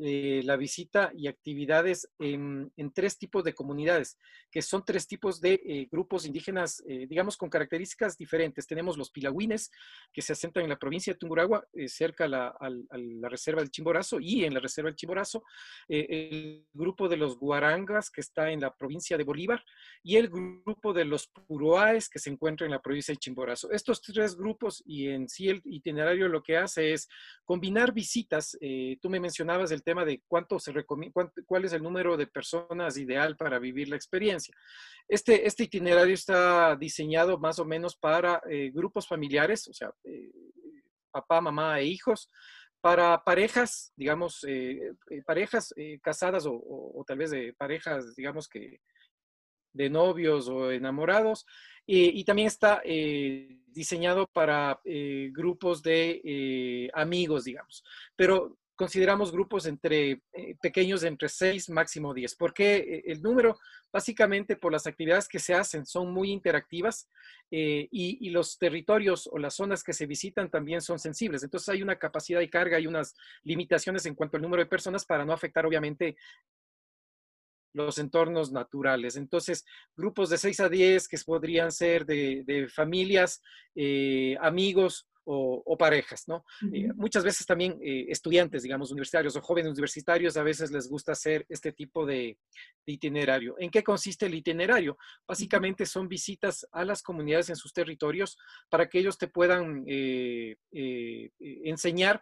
eh, 0.00 0.40
la 0.44 0.56
visita 0.56 1.12
y 1.14 1.26
actividades 1.26 2.08
en, 2.18 2.72
tres 2.94 3.18
tipos 3.18 3.44
de 3.44 3.52
comunidades, 3.52 4.18
que 4.50 4.62
son 4.62 4.82
tres 4.86 5.06
tipos 5.06 5.38
de 5.38 5.60
eh, 5.66 5.88
grupos 5.90 6.24
indígenas, 6.24 6.82
eh, 6.88 7.06
digamos, 7.06 7.36
con 7.36 7.50
características 7.50 8.16
diferentes. 8.16 8.66
Tenemos 8.66 8.96
los 8.96 9.10
pilagüines, 9.10 9.70
que 10.10 10.22
se 10.22 10.32
asentan 10.32 10.62
en 10.62 10.70
la 10.70 10.78
provincia 10.78 11.12
de 11.12 11.18
Tunguragua, 11.18 11.66
cerca 11.88 12.24
a 12.24 12.28
la, 12.28 13.28
reserva 13.28 13.60
del 13.60 13.70
Chimborazo 13.70 14.18
y 14.18 14.44
en 14.44 14.54
la 14.54 14.60
reserva 14.60 14.88
del 14.88 14.96
Chimborazo, 14.96 15.44
el 15.88 16.66
grupo 16.72 17.08
de 17.08 17.18
los 17.18 17.38
guarangas, 17.38 18.10
que 18.10 18.22
está 18.22 18.50
en 18.50 18.60
la 18.60 18.74
provincia 18.74 19.18
de 19.18 19.24
Bolívar, 19.24 19.62
y 20.02 20.16
el 20.16 20.28
grupo 20.28 20.94
de 20.94 21.04
los 21.04 21.28
puroaes, 21.28 22.08
que 22.08 22.18
se 22.18 22.30
encuentra 22.30 22.66
en 22.66 22.72
la 22.72 22.80
provincia 22.80 23.12
de 23.12 23.18
Chimborazo. 23.18 23.70
Estos 23.70 24.00
tres 24.00 24.36
grupos 24.36 24.82
y 24.86 25.08
en 25.08 25.28
sí 25.28 25.48
el 25.48 25.60
itinerario 25.64 26.28
lo 26.28 26.42
que 26.42 26.56
hace 26.56 26.92
es 26.92 27.08
combinar 27.44 27.92
visitas. 27.92 28.56
tú 29.00 29.10
me 29.10 29.20
mencionabas 29.20 29.70
el 29.70 29.81
tema 29.82 30.04
de 30.04 30.22
cuánto 30.26 30.58
se 30.58 30.72
recomienda, 30.72 31.32
cuál 31.46 31.64
es 31.64 31.72
el 31.72 31.82
número 31.82 32.16
de 32.16 32.26
personas 32.26 32.96
ideal 32.96 33.36
para 33.36 33.58
vivir 33.58 33.88
la 33.88 33.96
experiencia. 33.96 34.54
Este, 35.08 35.46
este 35.46 35.64
itinerario 35.64 36.14
está 36.14 36.76
diseñado 36.76 37.38
más 37.38 37.58
o 37.58 37.64
menos 37.64 37.96
para 37.96 38.40
eh, 38.48 38.70
grupos 38.72 39.06
familiares, 39.06 39.68
o 39.68 39.72
sea, 39.72 39.92
eh, 40.04 40.30
papá, 41.10 41.40
mamá 41.40 41.80
e 41.80 41.84
hijos, 41.84 42.30
para 42.80 43.22
parejas, 43.22 43.92
digamos, 43.96 44.44
eh, 44.48 44.92
parejas 45.24 45.72
casadas 46.00 46.44
o, 46.46 47.04
tal 47.06 47.18
vez 47.18 47.30
de 47.30 47.52
parejas, 47.52 48.16
digamos 48.16 48.48
que 48.48 48.80
de 49.72 49.88
novios 49.88 50.48
o 50.48 50.70
enamorados, 50.70 51.46
y 51.86 52.24
también 52.24 52.48
está 52.48 52.82
diseñado 53.66 54.26
para 54.26 54.80
grupos 55.30 55.82
de 55.82 56.90
amigos, 56.92 57.44
digamos. 57.44 57.84
Pero 58.16 58.58
consideramos 58.82 59.30
grupos 59.30 59.66
entre 59.66 60.22
eh, 60.32 60.56
pequeños 60.60 61.04
entre 61.04 61.28
6, 61.28 61.70
máximo 61.70 62.12
10. 62.12 62.34
porque 62.34 62.78
eh, 62.78 63.02
el 63.06 63.22
número? 63.22 63.56
Básicamente 63.92 64.56
por 64.56 64.72
las 64.72 64.88
actividades 64.88 65.28
que 65.28 65.38
se 65.38 65.54
hacen 65.54 65.86
son 65.86 66.12
muy 66.12 66.32
interactivas 66.32 67.08
eh, 67.52 67.86
y, 67.92 68.28
los 68.30 68.58
territorios 68.58 69.28
o 69.30 69.38
las 69.38 69.54
zonas 69.54 69.84
que 69.84 69.92
se 69.92 70.06
visitan 70.06 70.50
también 70.50 70.80
son 70.80 70.98
sensibles. 70.98 71.44
Entonces 71.44 71.68
hay 71.68 71.80
una 71.80 71.96
capacidad 71.96 72.40
de 72.40 72.50
carga 72.50 72.80
y 72.80 72.88
unas 72.88 73.14
limitaciones 73.44 74.04
en 74.06 74.16
cuanto 74.16 74.36
al 74.36 74.42
número 74.42 74.64
de 74.64 74.68
personas 74.68 75.04
para 75.04 75.24
no 75.24 75.32
afectar 75.32 75.64
obviamente 75.64 76.16
los 77.72 77.98
entornos 77.98 78.50
naturales. 78.50 79.14
Entonces, 79.14 79.64
grupos 79.96 80.28
de 80.28 80.38
6 80.38 80.58
a 80.58 80.68
10 80.68 81.06
que 81.06 81.18
podrían 81.24 81.70
ser 81.70 82.04
de, 82.04 82.68
familias, 82.74 83.40
amigos 84.40 85.06
o, 85.24 85.76
parejas, 85.78 86.24
¿no? 86.28 86.44
Eh, 86.72 86.92
muchas 86.94 87.24
veces 87.24 87.46
también 87.46 87.78
eh, 87.82 88.06
estudiantes, 88.08 88.62
digamos, 88.62 88.90
universitarios 88.90 89.34
o 89.36 89.40
jóvenes 89.40 89.72
universitarios, 89.72 90.36
a 90.36 90.42
veces 90.42 90.70
les 90.70 90.88
gusta 90.88 91.12
hacer 91.12 91.44
este 91.48 91.72
tipo 91.72 92.06
de, 92.06 92.38
itinerario. 92.86 93.56
¿En 93.58 93.70
qué 93.70 93.82
consiste 93.82 94.26
el 94.26 94.34
itinerario? 94.34 94.98
Básicamente 95.26 95.86
son 95.86 96.08
visitas 96.08 96.66
a 96.72 96.84
las 96.84 97.02
comunidades 97.02 97.48
en 97.50 97.56
sus 97.56 97.72
territorios 97.72 98.36
para 98.68 98.88
que 98.88 98.98
ellos 98.98 99.18
te 99.18 99.28
puedan 99.28 99.84
eh, 99.86 100.56
enseñar 101.40 102.20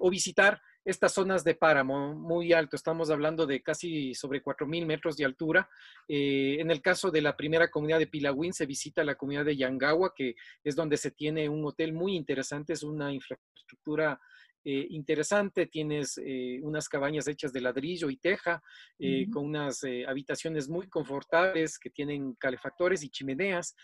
o 0.00 0.10
visitar 0.10 0.60
estas 0.86 1.12
zonas 1.12 1.42
de 1.42 1.56
páramo 1.56 2.14
muy 2.14 2.52
alto, 2.52 2.76
estamos 2.76 3.10
hablando 3.10 3.44
de 3.44 3.60
casi 3.60 4.14
sobre 4.14 4.40
4.000 4.40 4.86
metros 4.86 5.16
de 5.16 5.24
altura. 5.24 5.68
Eh, 6.06 6.58
en 6.60 6.70
el 6.70 6.80
caso 6.80 7.10
de 7.10 7.20
la 7.20 7.36
primera 7.36 7.68
comunidad 7.68 7.98
de 7.98 8.06
Pilagüín, 8.06 8.52
se 8.52 8.66
visita 8.66 9.02
la 9.02 9.16
comunidad 9.16 9.44
de 9.44 9.56
Yangawa, 9.56 10.14
que 10.14 10.36
es 10.62 10.76
donde 10.76 10.96
se 10.96 11.10
tiene 11.10 11.48
un 11.48 11.64
hotel 11.64 11.92
muy 11.92 12.14
interesante, 12.14 12.72
es 12.72 12.84
una 12.84 13.12
infraestructura 13.12 14.20
eh, 14.68 14.84
interesante, 14.90 15.66
tienes 15.66 16.18
eh, 16.18 16.58
unas 16.60 16.88
cabañas 16.88 17.28
hechas 17.28 17.52
de 17.52 17.60
ladrillo 17.60 18.10
y 18.10 18.16
teja, 18.16 18.60
eh, 18.98 19.30
con 19.30 19.44
unas 19.44 19.84
habitaciones 20.08 20.68
muy 20.68 20.88
confortables 20.88 21.78
que 21.78 21.88
tienen 21.88 22.34
calefactores 22.34 23.04
y 23.04 23.08
chimeneas. 23.08 23.76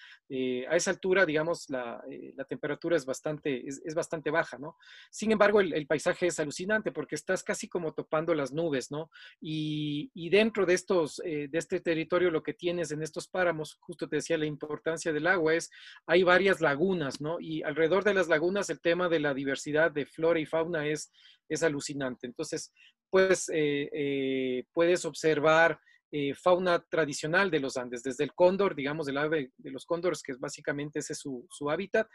a 0.68 0.74
esa 0.74 0.90
altura, 0.90 1.24
digamos, 1.24 1.70
la, 1.70 2.02
temperatura 2.48 2.96
es 2.96 3.06
bastante, 3.06 3.64
es, 3.64 3.94
bastante 3.94 4.30
baja, 4.30 4.58
¿no? 4.58 4.76
Sin 5.08 5.30
embargo, 5.30 5.60
el, 5.60 5.86
paisaje 5.86 6.26
es 6.26 6.40
alucinante 6.40 6.90
porque 6.90 7.14
estás 7.14 7.44
casi 7.44 7.68
como 7.68 7.92
topando 7.92 8.34
las 8.34 8.52
nubes, 8.52 8.90
¿no? 8.90 9.08
Y, 9.40 10.10
y 10.14 10.30
dentro 10.30 10.66
de, 10.66 10.74
estos, 10.74 11.18
de 11.18 11.50
este 11.52 11.78
territorio 11.78 12.32
lo 12.32 12.42
que 12.42 12.54
tienes 12.54 12.90
en 12.90 13.02
estos 13.02 13.28
páramos, 13.28 13.76
justo 13.80 14.08
te 14.08 14.16
decía 14.16 14.36
la 14.36 14.46
importancia 14.46 15.12
del 15.12 15.28
agua, 15.28 15.54
es, 15.54 15.70
hay 16.06 16.24
varias 16.24 16.60
lagunas, 16.60 17.20
¿no? 17.20 17.38
Y 17.38 17.62
alrededor 17.62 18.02
de 18.02 18.14
las 18.14 18.26
lagunas 18.26 18.68
el 18.68 18.80
tema 18.80 19.08
de 19.08 19.20
la 19.20 19.32
diversidad 19.32 19.92
de 19.92 20.06
flora 20.06 20.40
y 20.40 20.46
fauna 20.46 20.71
es, 20.80 21.12
es 21.48 21.62
alucinante. 21.62 22.26
Entonces, 22.26 22.72
pues, 23.10 23.50
eh, 23.52 24.64
puedes 24.72 25.04
observar 25.04 25.78
eh, 26.14 26.34
fauna 26.34 26.78
tradicional 26.78 27.50
de 27.50 27.58
los 27.58 27.78
Andes, 27.78 28.02
desde 28.02 28.24
el 28.24 28.34
cóndor, 28.34 28.74
digamos, 28.74 29.08
el 29.08 29.16
ave 29.16 29.50
de 29.56 29.70
los 29.70 29.86
cóndores, 29.86 30.22
que 30.22 30.34
básicamente 30.38 30.98
ese 30.98 31.14
es 31.14 31.20
su, 31.20 31.70
hábitat, 31.70 32.06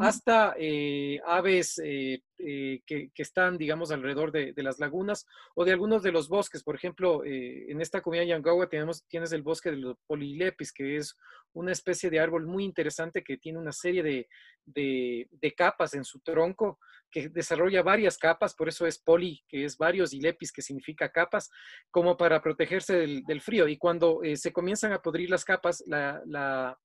hasta 0.00 0.56
eh, 0.58 1.20
aves 1.24 1.80
eh, 1.84 2.20
que, 2.36 3.12
están, 3.14 3.56
digamos, 3.56 3.92
alrededor 3.92 4.32
de, 4.32 4.52
las 4.56 4.80
lagunas 4.80 5.24
o 5.54 5.64
de 5.64 5.70
algunos 5.70 6.02
de 6.02 6.10
los 6.10 6.28
bosques. 6.28 6.64
Por 6.64 6.74
ejemplo, 6.74 7.22
en 7.24 7.80
esta 7.80 8.00
comunidad 8.00 8.26
Yangawa 8.26 8.68
tenemos, 8.68 9.06
tienes 9.06 9.30
el 9.30 9.44
bosque 9.44 9.70
de 9.70 9.76
los 9.76 9.96
polilepis, 10.08 10.72
que 10.72 10.96
es 10.96 11.16
una 11.52 11.70
especie 11.70 12.10
de 12.10 12.18
árbol 12.18 12.48
muy 12.48 12.64
interesante 12.64 13.22
que 13.22 13.36
tiene 13.36 13.60
una 13.60 13.70
serie 13.70 14.02
de, 14.02 14.28
de 14.66 15.54
capas 15.56 15.94
en 15.94 16.02
su 16.02 16.18
tronco 16.18 16.80
que 17.14 17.28
desarrolla 17.28 17.84
varias 17.84 18.18
capas, 18.18 18.54
por 18.54 18.68
eso 18.68 18.86
es 18.88 18.98
poli, 18.98 19.40
que 19.46 19.64
es 19.64 19.78
varios, 19.78 20.12
y 20.12 20.20
lepis, 20.20 20.50
que 20.50 20.62
significa 20.62 21.12
capas, 21.12 21.48
como 21.88 22.16
para 22.16 22.42
protegerse 22.42 23.06
del, 23.24 23.40
frío. 23.40 23.68
Y 23.68 23.78
cuando 23.78 24.20
eh, 24.24 24.36
se 24.36 24.52
comienzan 24.52 24.92
a 24.92 25.00
podrir 25.00 25.30
las 25.30 25.44
capas, 25.44 25.84
la, 25.86 26.76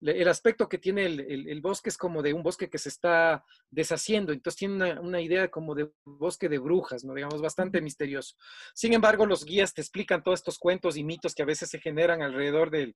el 0.00 0.28
aspecto 0.28 0.68
que 0.68 0.78
tiene 0.78 1.06
el, 1.06 1.60
bosque 1.60 1.88
es 1.88 1.96
como 1.96 2.22
de 2.22 2.32
un 2.32 2.42
bosque 2.42 2.70
que 2.70 2.78
se 2.78 2.88
está 2.88 3.44
deshaciendo, 3.70 4.32
entonces 4.32 4.58
tiene 4.58 4.98
una, 5.00 5.20
idea 5.20 5.48
como 5.48 5.74
de 5.74 5.90
bosque 6.04 6.48
de 6.48 6.58
brujas, 6.58 7.04
¿no? 7.04 7.14
Digamos, 7.14 7.42
bastante 7.42 7.80
misterioso. 7.80 8.36
Sin 8.74 8.92
embargo, 8.92 9.26
los 9.26 9.44
guías 9.44 9.74
te 9.74 9.80
explican 9.80 10.22
todos 10.22 10.38
estos 10.38 10.58
cuentos 10.58 10.96
y 10.96 11.02
mitos 11.02 11.34
que 11.34 11.42
a 11.42 11.46
veces 11.46 11.68
se 11.68 11.80
generan 11.80 12.22
alrededor 12.22 12.70
de, 12.70 12.94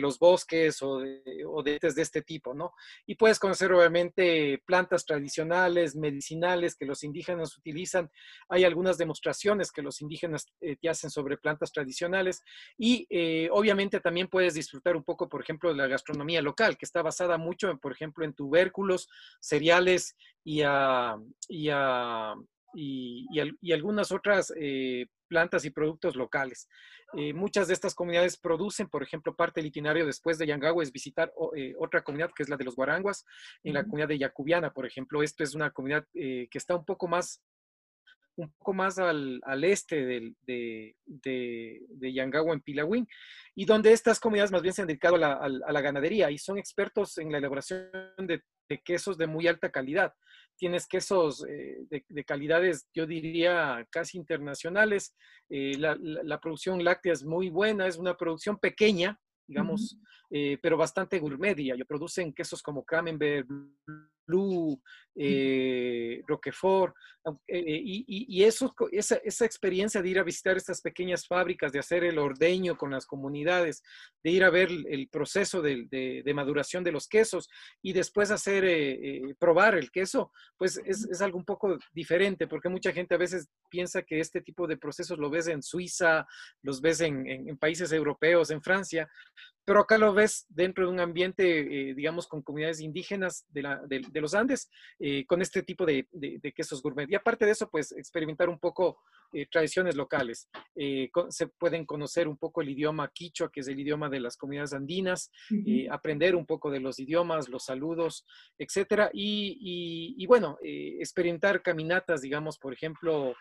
los 0.00 0.18
bosques 0.18 0.82
o 0.82 1.00
de, 1.00 1.44
o 1.46 1.62
de, 1.62 1.78
de 1.78 2.02
este 2.02 2.22
tipo, 2.22 2.54
¿no? 2.54 2.72
Y 3.06 3.16
puedes 3.16 3.38
conocer 3.38 3.70
obviamente 3.72 4.62
plantas 4.64 5.04
tradicionales, 5.04 5.94
medicinales 5.94 6.74
que 6.74 6.86
los 6.86 7.04
indígenas 7.04 7.56
utilizan. 7.58 8.10
Hay 8.48 8.64
algunas 8.64 8.96
demostraciones 8.96 9.70
que 9.70 9.82
los 9.82 10.00
indígenas 10.00 10.46
eh, 10.62 10.76
te 10.80 10.88
hacen 10.88 11.10
sobre 11.10 11.36
plantas 11.36 11.70
tradicionales 11.70 12.42
y 12.78 13.06
eh, 13.10 13.48
obviamente 13.52 14.00
también 14.00 14.28
puedes 14.28 14.54
disfrutar 14.54 14.96
un 14.96 15.04
poco, 15.04 15.28
por 15.28 15.42
ejemplo, 15.42 15.68
de 15.68 15.76
la 15.76 15.86
gastronomía 15.86 16.13
local, 16.42 16.76
que 16.76 16.84
está 16.84 17.02
basada 17.02 17.38
mucho, 17.38 17.76
por 17.78 17.92
ejemplo, 17.92 18.24
en 18.24 18.34
tubérculos, 18.34 19.08
cereales 19.40 20.16
y, 20.44 20.62
y, 21.48 21.70
y, 22.74 23.72
algunas 23.72 24.12
otras 24.12 24.52
eh, 24.56 25.06
plantas 25.28 25.64
y 25.64 25.70
productos 25.70 26.16
locales. 26.16 26.68
Eh, 27.16 27.32
muchas 27.32 27.68
de 27.68 27.74
estas 27.74 27.94
comunidades 27.94 28.36
producen, 28.36 28.88
por 28.88 29.02
ejemplo, 29.02 29.36
parte 29.36 29.60
del 29.60 29.68
itinerario 29.68 30.06
después 30.06 30.38
de 30.38 30.46
Yangawa 30.46 30.82
es 30.82 30.92
visitar 30.92 31.32
eh, 31.56 31.74
otra 31.78 32.02
comunidad 32.02 32.32
que 32.34 32.42
es 32.42 32.48
la 32.48 32.56
de 32.56 32.64
los 32.64 32.74
guaranguas, 32.74 33.24
en 33.62 33.74
la 33.74 33.84
comunidad 33.84 34.08
de 34.08 34.18
Yacubiana, 34.18 34.72
por 34.72 34.86
ejemplo. 34.86 35.22
Esto 35.22 35.44
es 35.44 35.54
una 35.54 35.70
comunidad 35.70 36.06
que 36.12 36.48
está 36.52 36.74
un 36.74 36.84
poco 36.84 37.06
más 37.06 37.40
un 38.36 38.50
poco 38.52 38.72
más 38.72 38.98
al, 38.98 39.40
este 39.62 40.04
de, 40.04 40.96
de, 41.06 42.12
Yangawa 42.12 42.52
en 42.52 42.60
Pilawin, 42.60 43.08
y 43.54 43.64
donde 43.64 43.92
estas 43.92 44.18
comunidades 44.18 44.52
más 44.52 44.62
bien 44.62 44.74
se 44.74 44.82
han 44.82 44.88
dedicado 44.88 45.16
a 45.16 45.48
la, 45.48 45.80
ganadería 45.80 46.30
y 46.30 46.38
son 46.38 46.58
expertos 46.58 47.18
en 47.18 47.30
la 47.30 47.38
elaboración 47.38 47.90
de, 48.18 48.42
quesos 48.84 49.16
de 49.18 49.26
muy 49.26 49.46
alta 49.46 49.70
calidad. 49.70 50.12
Tienes 50.56 50.86
quesos 50.86 51.44
eh, 51.48 51.86
de, 52.08 52.24
calidades, 52.24 52.88
yo 52.94 53.06
diría, 53.06 53.86
casi 53.90 54.18
internacionales. 54.18 55.14
Eh, 55.48 55.76
la, 55.78 56.40
producción 56.40 56.82
láctea 56.82 57.12
es 57.12 57.24
muy 57.24 57.50
buena, 57.50 57.86
es 57.86 57.98
una 57.98 58.16
producción 58.16 58.58
pequeña, 58.58 59.20
digamos, 59.46 59.98
eh, 60.30 60.58
pero 60.60 60.76
bastante 60.76 61.18
gourmet. 61.18 61.58
Y 61.58 61.84
producen 61.84 62.32
quesos 62.32 62.62
como 62.62 62.84
Camembert, 62.84 63.46
Blue, 64.26 64.80
eh, 65.14 66.22
Roquefort, 66.26 66.94
eh, 67.46 67.82
y, 67.84 68.42
eso, 68.42 68.74
esa, 68.90 69.16
esa, 69.16 69.44
experiencia 69.44 70.00
de 70.00 70.08
ir 70.08 70.18
a 70.18 70.22
visitar 70.22 70.56
estas 70.56 70.80
pequeñas 70.80 71.26
fábricas, 71.26 71.72
de 71.72 71.78
hacer 71.78 72.04
el 72.04 72.18
ordeño 72.18 72.76
con 72.76 72.90
las 72.90 73.06
comunidades, 73.06 73.82
de 74.22 74.30
ir 74.30 74.44
a 74.44 74.50
ver 74.50 74.70
el, 74.70 75.08
proceso 75.08 75.60
de, 75.60 76.32
maduración 76.34 76.84
de 76.84 76.92
los 76.92 77.06
quesos 77.06 77.48
y 77.82 77.92
después 77.92 78.30
hacer, 78.30 78.64
probar 79.38 79.76
el 79.76 79.90
queso, 79.90 80.32
pues 80.56 80.80
es, 80.84 81.20
algo 81.20 81.38
un 81.38 81.44
poco 81.44 81.78
diferente, 81.92 82.46
porque 82.46 82.70
mucha 82.70 82.92
gente 82.92 83.14
a 83.14 83.18
veces 83.18 83.48
piensa 83.74 84.02
que 84.02 84.20
este 84.20 84.40
tipo 84.40 84.68
de 84.68 84.76
procesos 84.76 85.18
lo 85.18 85.28
ves 85.28 85.48
en 85.48 85.60
Suiza, 85.60 86.28
los 86.62 86.80
ves 86.80 87.00
en 87.00 87.58
países 87.58 87.90
europeos, 87.90 88.52
en 88.52 88.62
Francia, 88.62 89.08
pero 89.64 89.80
acá 89.80 89.96
lo 89.96 90.12
ves 90.12 90.46
dentro 90.48 90.84
de 90.84 90.92
un 90.92 91.00
ambiente, 91.00 91.90
eh, 91.90 91.94
digamos, 91.94 92.28
con 92.28 92.42
comunidades 92.42 92.80
indígenas 92.80 93.46
de, 93.48 93.62
la, 93.62 93.82
de, 93.86 94.20
los 94.20 94.34
Andes, 94.34 94.70
eh, 94.98 95.24
con 95.26 95.40
este 95.40 95.62
tipo 95.62 95.86
de, 95.86 96.06
de, 96.12 96.52
quesos 96.52 96.82
gourmet. 96.82 97.10
Y 97.10 97.14
aparte 97.14 97.46
de 97.46 97.52
eso, 97.52 97.70
pues 97.70 97.92
experimentar 97.92 98.48
un 98.48 98.58
poco 98.58 99.00
eh, 99.32 99.46
tradiciones 99.50 99.96
locales. 99.96 100.48
se 101.30 101.46
pueden 101.46 101.86
conocer 101.86 102.28
un 102.28 102.36
poco 102.36 102.60
el 102.60 102.68
idioma 102.68 103.10
quichua, 103.12 103.50
que 103.50 103.60
es 103.60 103.68
el 103.68 103.80
idioma 103.80 104.08
de 104.08 104.20
las 104.20 104.36
comunidades 104.36 104.74
andinas, 104.74 105.30
aprender 105.90 106.36
un 106.36 106.46
poco 106.46 106.70
de 106.70 106.80
los 106.80 106.98
idiomas, 106.98 107.48
los 107.48 107.64
saludos, 107.64 108.26
etcétera. 108.58 109.10
Y, 109.12 109.58
y, 109.60 110.22
y 110.22 110.26
bueno, 110.26 110.58
experimentar 110.62 111.62
caminatas, 111.62 112.20
digamos, 112.20 112.58
por 112.58 112.74
ejemplo, 112.74 113.34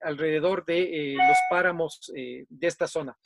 alrededor 0.00 0.64
de 0.64 1.16
los 1.16 1.38
páramos 1.50 2.10
de 2.14 2.66
esta 2.66 2.86
zona. 2.86 3.16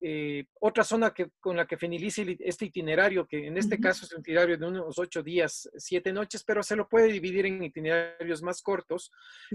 Eh, 0.00 0.44
otra 0.60 0.84
zona 0.84 1.12
que, 1.12 1.30
con 1.40 1.56
la 1.56 1.66
que 1.66 1.76
finalice 1.76 2.36
este 2.38 2.66
itinerario, 2.66 3.26
que 3.26 3.48
en 3.48 3.58
este 3.58 3.80
caso 3.80 4.04
es 4.04 4.12
un 4.12 4.20
itinerario 4.20 4.56
de 4.56 4.64
unos 4.64 4.96
ocho 4.96 5.24
días, 5.24 5.68
siete 5.76 6.12
noches, 6.12 6.44
pero 6.44 6.62
se 6.62 6.76
lo 6.76 6.88
puede 6.88 7.08
dividir 7.08 7.46
en 7.46 7.64
itinerarios 7.64 8.40
más 8.40 8.62
cortos. 8.62 9.10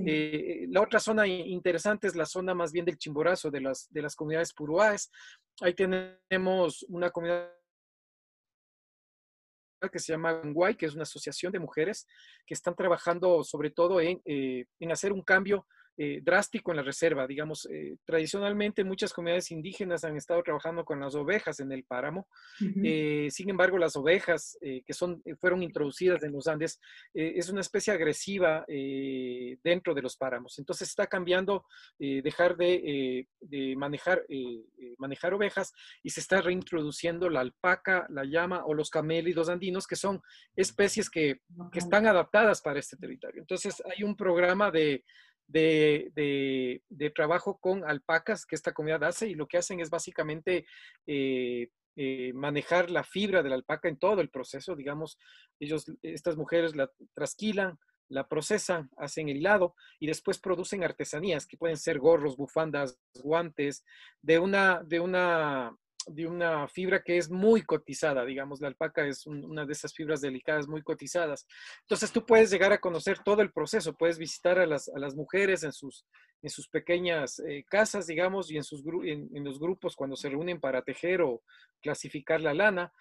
Eh, 0.05 0.65
la 0.69 0.81
otra 0.81 0.99
zona 0.99 1.25
interesante 1.25 2.07
es 2.07 2.15
la 2.15 2.25
zona 2.25 2.53
más 2.53 2.73
bien 2.73 2.83
del 2.83 2.97
Chimborazo, 2.97 3.49
de 3.51 3.61
las, 3.61 3.87
de 3.89 4.01
las 4.01 4.15
comunidades 4.15 4.53
puruáes. 4.53 5.09
Ahí 5.61 5.73
tenemos 5.73 6.85
una 6.89 7.09
comunidad 7.09 7.49
que 9.91 9.99
se 9.99 10.11
llama 10.11 10.41
Guay, 10.43 10.75
que 10.75 10.87
es 10.87 10.93
una 10.93 11.03
asociación 11.03 11.53
de 11.53 11.59
mujeres 11.59 12.05
que 12.45 12.53
están 12.53 12.75
trabajando 12.75 13.43
sobre 13.45 13.69
todo 13.69 14.01
en, 14.01 14.21
eh, 14.25 14.65
en 14.79 14.91
hacer 14.91 15.13
un 15.13 15.21
cambio 15.21 15.65
eh, 15.95 16.21
drástico 16.23 16.71
en 16.71 16.77
la 16.77 16.83
reserva. 16.83 17.27
Digamos, 17.27 17.67
eh, 17.69 17.97
tradicionalmente 18.03 18.83
muchas 18.83 19.13
comunidades 19.13 19.51
indígenas 19.51 20.03
han 20.03 20.17
estado 20.17 20.41
trabajando 20.41 20.83
con 20.83 20.99
las 20.99 21.13
ovejas 21.13 21.59
en 21.59 21.71
el 21.71 21.83
páramo. 21.83 22.27
Eh, 22.83 23.27
sin 23.29 23.51
embargo, 23.51 23.77
las 23.77 23.95
ovejas 23.95 24.57
que 24.61 24.93
son, 24.93 25.21
fueron 25.39 25.61
introducidas 25.61 26.23
en 26.23 26.31
los 26.31 26.47
Andes 26.47 26.79
es 27.13 27.49
una 27.49 27.61
especie 27.61 27.93
agresiva 27.93 28.65
dentro 28.67 29.93
de 29.93 30.01
los 30.01 30.17
páramos. 30.17 30.57
Entonces 30.57 30.89
está 30.89 31.07
cambiando 31.07 31.65
dejar 31.99 32.55
de, 32.57 33.27
manejar, 33.75 34.23
manejar 34.97 35.33
ovejas 35.33 35.73
y 36.01 36.09
se 36.09 36.21
está 36.21 36.41
reintroduciendo 36.41 37.29
la 37.29 37.41
alpaca, 37.41 38.07
la 38.09 38.23
llama 38.23 38.65
o 38.65 38.73
los 38.73 38.89
camélidos 38.89 39.49
andinos, 39.49 39.87
que 39.87 39.95
son 39.95 40.21
especies 40.55 41.09
que, 41.09 41.41
que 41.71 41.79
están 41.79 42.07
adaptadas 42.07 42.61
para 42.61 42.79
este 42.79 42.97
territorio. 42.97 43.41
Entonces 43.41 43.81
hay 43.85 44.03
un 44.03 44.15
programa 44.15 44.71
de 44.71 45.03
de, 45.47 46.81
trabajo 47.15 47.59
con 47.59 47.83
alpacas 47.83 48.45
que 48.45 48.55
esta 48.55 48.73
comunidad 48.73 49.03
hace 49.03 49.27
y 49.27 49.35
lo 49.35 49.47
que 49.47 49.57
hacen 49.57 49.79
es 49.79 49.89
básicamente 49.89 50.65
eh, 51.05 51.69
eh, 51.95 52.31
manejar 52.33 52.89
la 52.89 53.03
fibra 53.03 53.43
de 53.43 53.49
la 53.49 53.55
alpaca 53.55 53.87
en 53.87 53.97
todo 53.97 54.21
el 54.21 54.29
proceso. 54.29 54.75
Digamos, 54.75 55.17
ellos, 55.59 55.85
estas 56.01 56.37
mujeres 56.37 56.75
la 56.75 56.89
trasquilan, 57.13 57.77
la 58.09 58.27
procesan, 58.27 58.89
hacen 58.97 59.29
el 59.29 59.37
hilado 59.37 59.75
y 59.99 60.07
después 60.07 60.39
producen 60.39 60.83
artesanías 60.83 61.45
que 61.45 61.57
pueden 61.57 61.77
ser 61.77 61.99
gorros, 61.99 62.37
bufandas, 62.37 62.99
guantes, 63.21 63.85
de 64.21 64.39
una, 64.39 64.83
de 64.83 64.99
una 64.99 65.77
de 66.07 66.27
una 66.27 66.67
fibra 66.67 67.01
que 67.01 67.17
es 67.17 67.29
muy 67.29 67.61
cotizada, 67.61 68.25
digamos, 68.25 68.61
la 68.61 68.67
alpaca 68.67 69.05
es 69.05 69.25
una 69.25 69.65
de 69.65 69.73
esas 69.73 69.93
fibras 69.93 70.21
delicadas 70.21 70.67
muy 70.67 70.81
cotizadas. 70.81 71.45
Entonces 71.81 72.11
tú 72.11 72.25
puedes 72.25 72.51
llegar 72.51 72.71
a 72.73 72.79
conocer 72.79 73.19
todo 73.19 73.41
el 73.41 73.51
proceso, 73.51 73.95
puedes 73.95 74.17
visitar 74.17 74.59
a 74.59 74.65
las, 74.65 74.89
a 74.89 74.99
las 74.99 75.15
mujeres 75.15 75.63
en 75.63 75.73
sus, 75.73 76.05
en 76.41 76.49
sus 76.49 76.67
pequeñas 76.67 77.39
eh, 77.39 77.65
casas, 77.69 78.05
digamos, 78.05 78.51
y 78.51 78.57
en, 78.57 78.63
sus, 78.63 78.83
en, 79.03 79.43
los 79.43 79.59
grupos 79.59 79.95
cuando 79.95 80.15
se 80.15 80.29
reúnen 80.29 80.59
para 80.59 80.81
tejer 80.81 81.21
o 81.21 81.41
clasificar 81.81 82.41
la 82.41 82.53
lana 82.53 82.91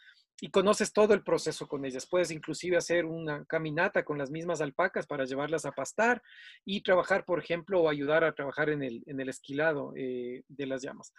y 0.40 0.50
conoces 0.50 0.92
todo 0.92 1.14
el 1.14 1.22
proceso 1.22 1.66
con 1.68 1.84
ellas. 1.84 2.06
Puedes 2.08 2.30
inclusive 2.30 2.76
hacer 2.76 3.04
una 3.04 3.44
caminata 3.44 4.04
con 4.04 4.18
las 4.18 4.30
mismas 4.30 4.60
alpacas 4.60 5.06
para 5.06 5.24
llevarlas 5.24 5.64
a 5.66 5.72
pastar 5.72 6.22
y 6.64 6.82
trabajar, 6.82 7.24
por 7.24 7.38
ejemplo, 7.38 7.80
o 7.80 7.88
ayudar 7.88 8.24
a 8.24 8.34
trabajar 8.34 8.70
en 8.70 8.82
el, 8.82 9.02
en 9.06 9.20
el 9.20 9.28
esquilado 9.28 9.92
eh, 9.96 10.42
de 10.48 10.66
las 10.66 10.82
llamas. 10.82 11.12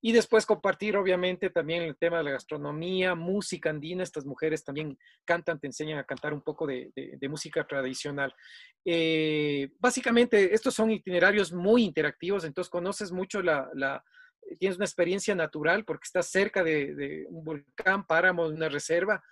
Y 0.00 0.12
después 0.12 0.46
compartir, 0.46 0.96
obviamente, 0.96 1.50
también 1.50 1.82
el 1.82 1.96
tema 1.96 2.18
de 2.18 2.24
la 2.24 2.30
gastronomía, 2.32 3.14
música 3.14 3.70
andina. 3.70 4.02
Estas 4.02 4.24
mujeres 4.24 4.64
también 4.64 4.98
cantan, 5.24 5.58
te 5.58 5.66
enseñan 5.66 5.98
a 5.98 6.04
cantar 6.04 6.32
un 6.34 6.42
poco 6.42 6.66
de, 6.66 6.92
música 7.28 7.66
tradicional. 7.66 8.34
Eh, 8.84 9.70
básicamente, 9.78 10.54
estos 10.54 10.74
son 10.74 10.90
itinerarios 10.90 11.52
muy 11.52 11.84
interactivos, 11.84 12.44
entonces 12.44 12.70
conoces 12.70 13.10
mucho 13.10 13.42
la, 13.42 13.68
tienes 14.58 14.76
una 14.76 14.84
experiencia 14.84 15.34
natural 15.34 15.84
porque 15.84 16.04
estás 16.04 16.28
cerca 16.28 16.62
de, 16.62 17.26
un 17.28 17.44
volcán, 17.44 18.06
páramo, 18.06 18.46
una 18.46 18.68
reserva, 18.68 19.22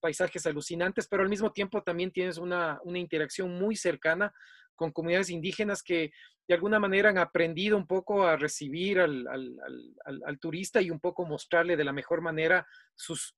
paisajes 0.00 0.46
alucinantes, 0.46 1.06
pero 1.06 1.22
al 1.22 1.28
mismo 1.28 1.52
tiempo 1.52 1.82
también 1.82 2.10
tienes 2.10 2.38
una, 2.38 2.80
una 2.84 2.98
interacción 2.98 3.58
muy 3.58 3.76
cercana 3.76 4.32
con 4.74 4.92
comunidades 4.92 5.30
indígenas 5.30 5.82
que 5.82 6.12
de 6.48 6.54
alguna 6.54 6.78
manera 6.78 7.10
han 7.10 7.18
aprendido 7.18 7.76
un 7.76 7.86
poco 7.86 8.26
a 8.26 8.36
recibir 8.36 9.00
al, 9.00 10.38
turista 10.40 10.82
y 10.82 10.90
un 10.90 11.00
poco 11.00 11.24
mostrarle 11.24 11.76
de 11.76 11.84
la 11.84 11.92
mejor 11.92 12.20
manera 12.20 12.66
sus, 12.94 13.34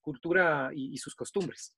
cultura 0.00 0.70
y, 0.74 0.96
sus 0.98 1.14
costumbres. 1.14 1.76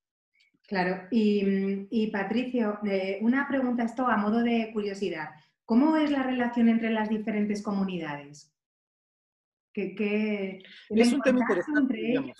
Claro, 0.67 1.09
y, 1.11 2.11
Patricio, 2.11 2.79
eh, 2.85 3.19
una 3.23 3.47
pregunta 3.49 3.85
esto 3.85 4.07
a 4.07 4.17
modo 4.17 4.43
de 4.43 4.71
curiosidad. 4.73 5.31
¿Cómo 5.65 5.97
es 5.97 6.11
la 6.11 6.23
relación 6.23 6.69
entre 6.69 6.91
las 6.91 7.09
diferentes 7.09 7.63
comunidades? 7.63 8.53
¿Qué, 9.73 10.63
es 10.89 11.13
un 11.13 11.21
tema 11.21 11.41
interesante, 11.41 12.35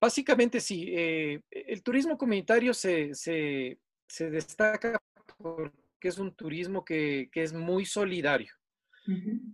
Básicamente 0.00 0.60
sí, 0.60 0.86
eh, 0.88 1.42
el 1.50 1.82
turismo 1.82 2.16
comunitario 2.16 2.72
se, 2.72 3.10
destaca 4.18 5.02
porque 5.36 5.72
es 6.02 6.18
un 6.18 6.34
turismo 6.34 6.84
que, 6.84 7.28
es 7.34 7.52
muy 7.52 7.84
solidario, 7.84 8.52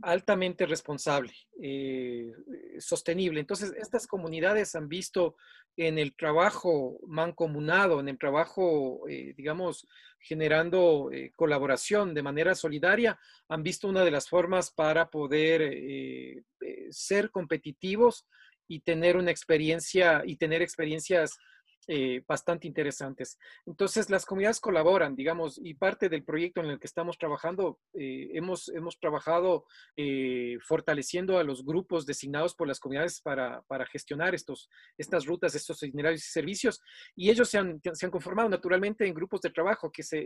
altamente 0.02 0.66
responsable, 0.66 1.33
eh, 1.62 2.30
sostenible. 2.78 3.40
Entonces, 3.40 3.72
estas 3.78 4.07
comunidades 4.07 4.74
han 4.74 4.87
visto 4.87 5.37
en 5.76 5.98
el 5.98 6.14
trabajo 6.14 6.98
mancomunado, 7.07 8.00
en 8.00 8.09
el 8.11 8.18
trabajo, 8.18 9.09
eh, 9.09 9.33
digamos, 9.37 9.88
generando 10.20 11.11
colaboración 11.37 12.12
de 12.12 12.22
manera 12.22 12.54
solidaria, 12.54 13.18
han 13.48 13.62
visto 13.62 13.88
una 13.88 14.04
de 14.04 14.11
las 14.11 14.28
formas 14.28 14.70
para 14.70 15.09
poder 15.09 16.42
ser 16.90 17.30
competitivos 17.30 18.26
y 18.68 18.81
tener 18.81 19.16
una 19.16 19.31
experiencia 19.31 20.22
y 20.24 20.37
tener 20.37 20.62
experiencias 20.62 21.38
eh, 21.87 22.22
bastante 22.27 22.66
interesantes. 22.66 23.38
Entonces, 23.66 24.09
las 24.09 24.24
comunidades 24.24 24.59
colaboran, 24.59 25.14
digamos, 25.14 25.61
y 25.62 25.74
parte 25.74 26.09
del 26.09 26.24
proyecto 26.24 26.62
en 26.62 26.70
el 26.70 26.79
que 26.79 26.87
estamos 26.87 27.18
trabajando, 27.18 27.79
eh, 27.92 28.31
hemos, 28.33 28.70
hemos 28.70 28.98
trabajado 28.98 29.66
eh, 29.94 30.57
fortaleciendo 30.66 31.37
a 31.37 31.44
los 31.44 31.62
grupos 31.62 32.07
designados 32.07 32.55
por 32.55 32.68
las 32.68 32.81
comunidades 32.81 33.20
para, 33.20 33.61
para, 33.68 33.85
gestionar 33.85 34.35
estos, 34.35 34.70
estas 34.96 35.27
rutas, 35.27 35.55
estos 35.55 35.83
itinerarios 35.83 36.27
y 36.27 36.31
servicios, 36.31 36.81
y 37.14 37.29
ellos 37.29 37.50
se 37.50 37.59
han, 37.59 37.83
se 37.92 38.07
han 38.07 38.12
conformado 38.12 38.48
naturalmente 38.48 39.07
en 39.07 39.12
grupos 39.12 39.42
de 39.42 39.50
trabajo 39.50 39.92
que 39.92 40.03
se, 40.03 40.24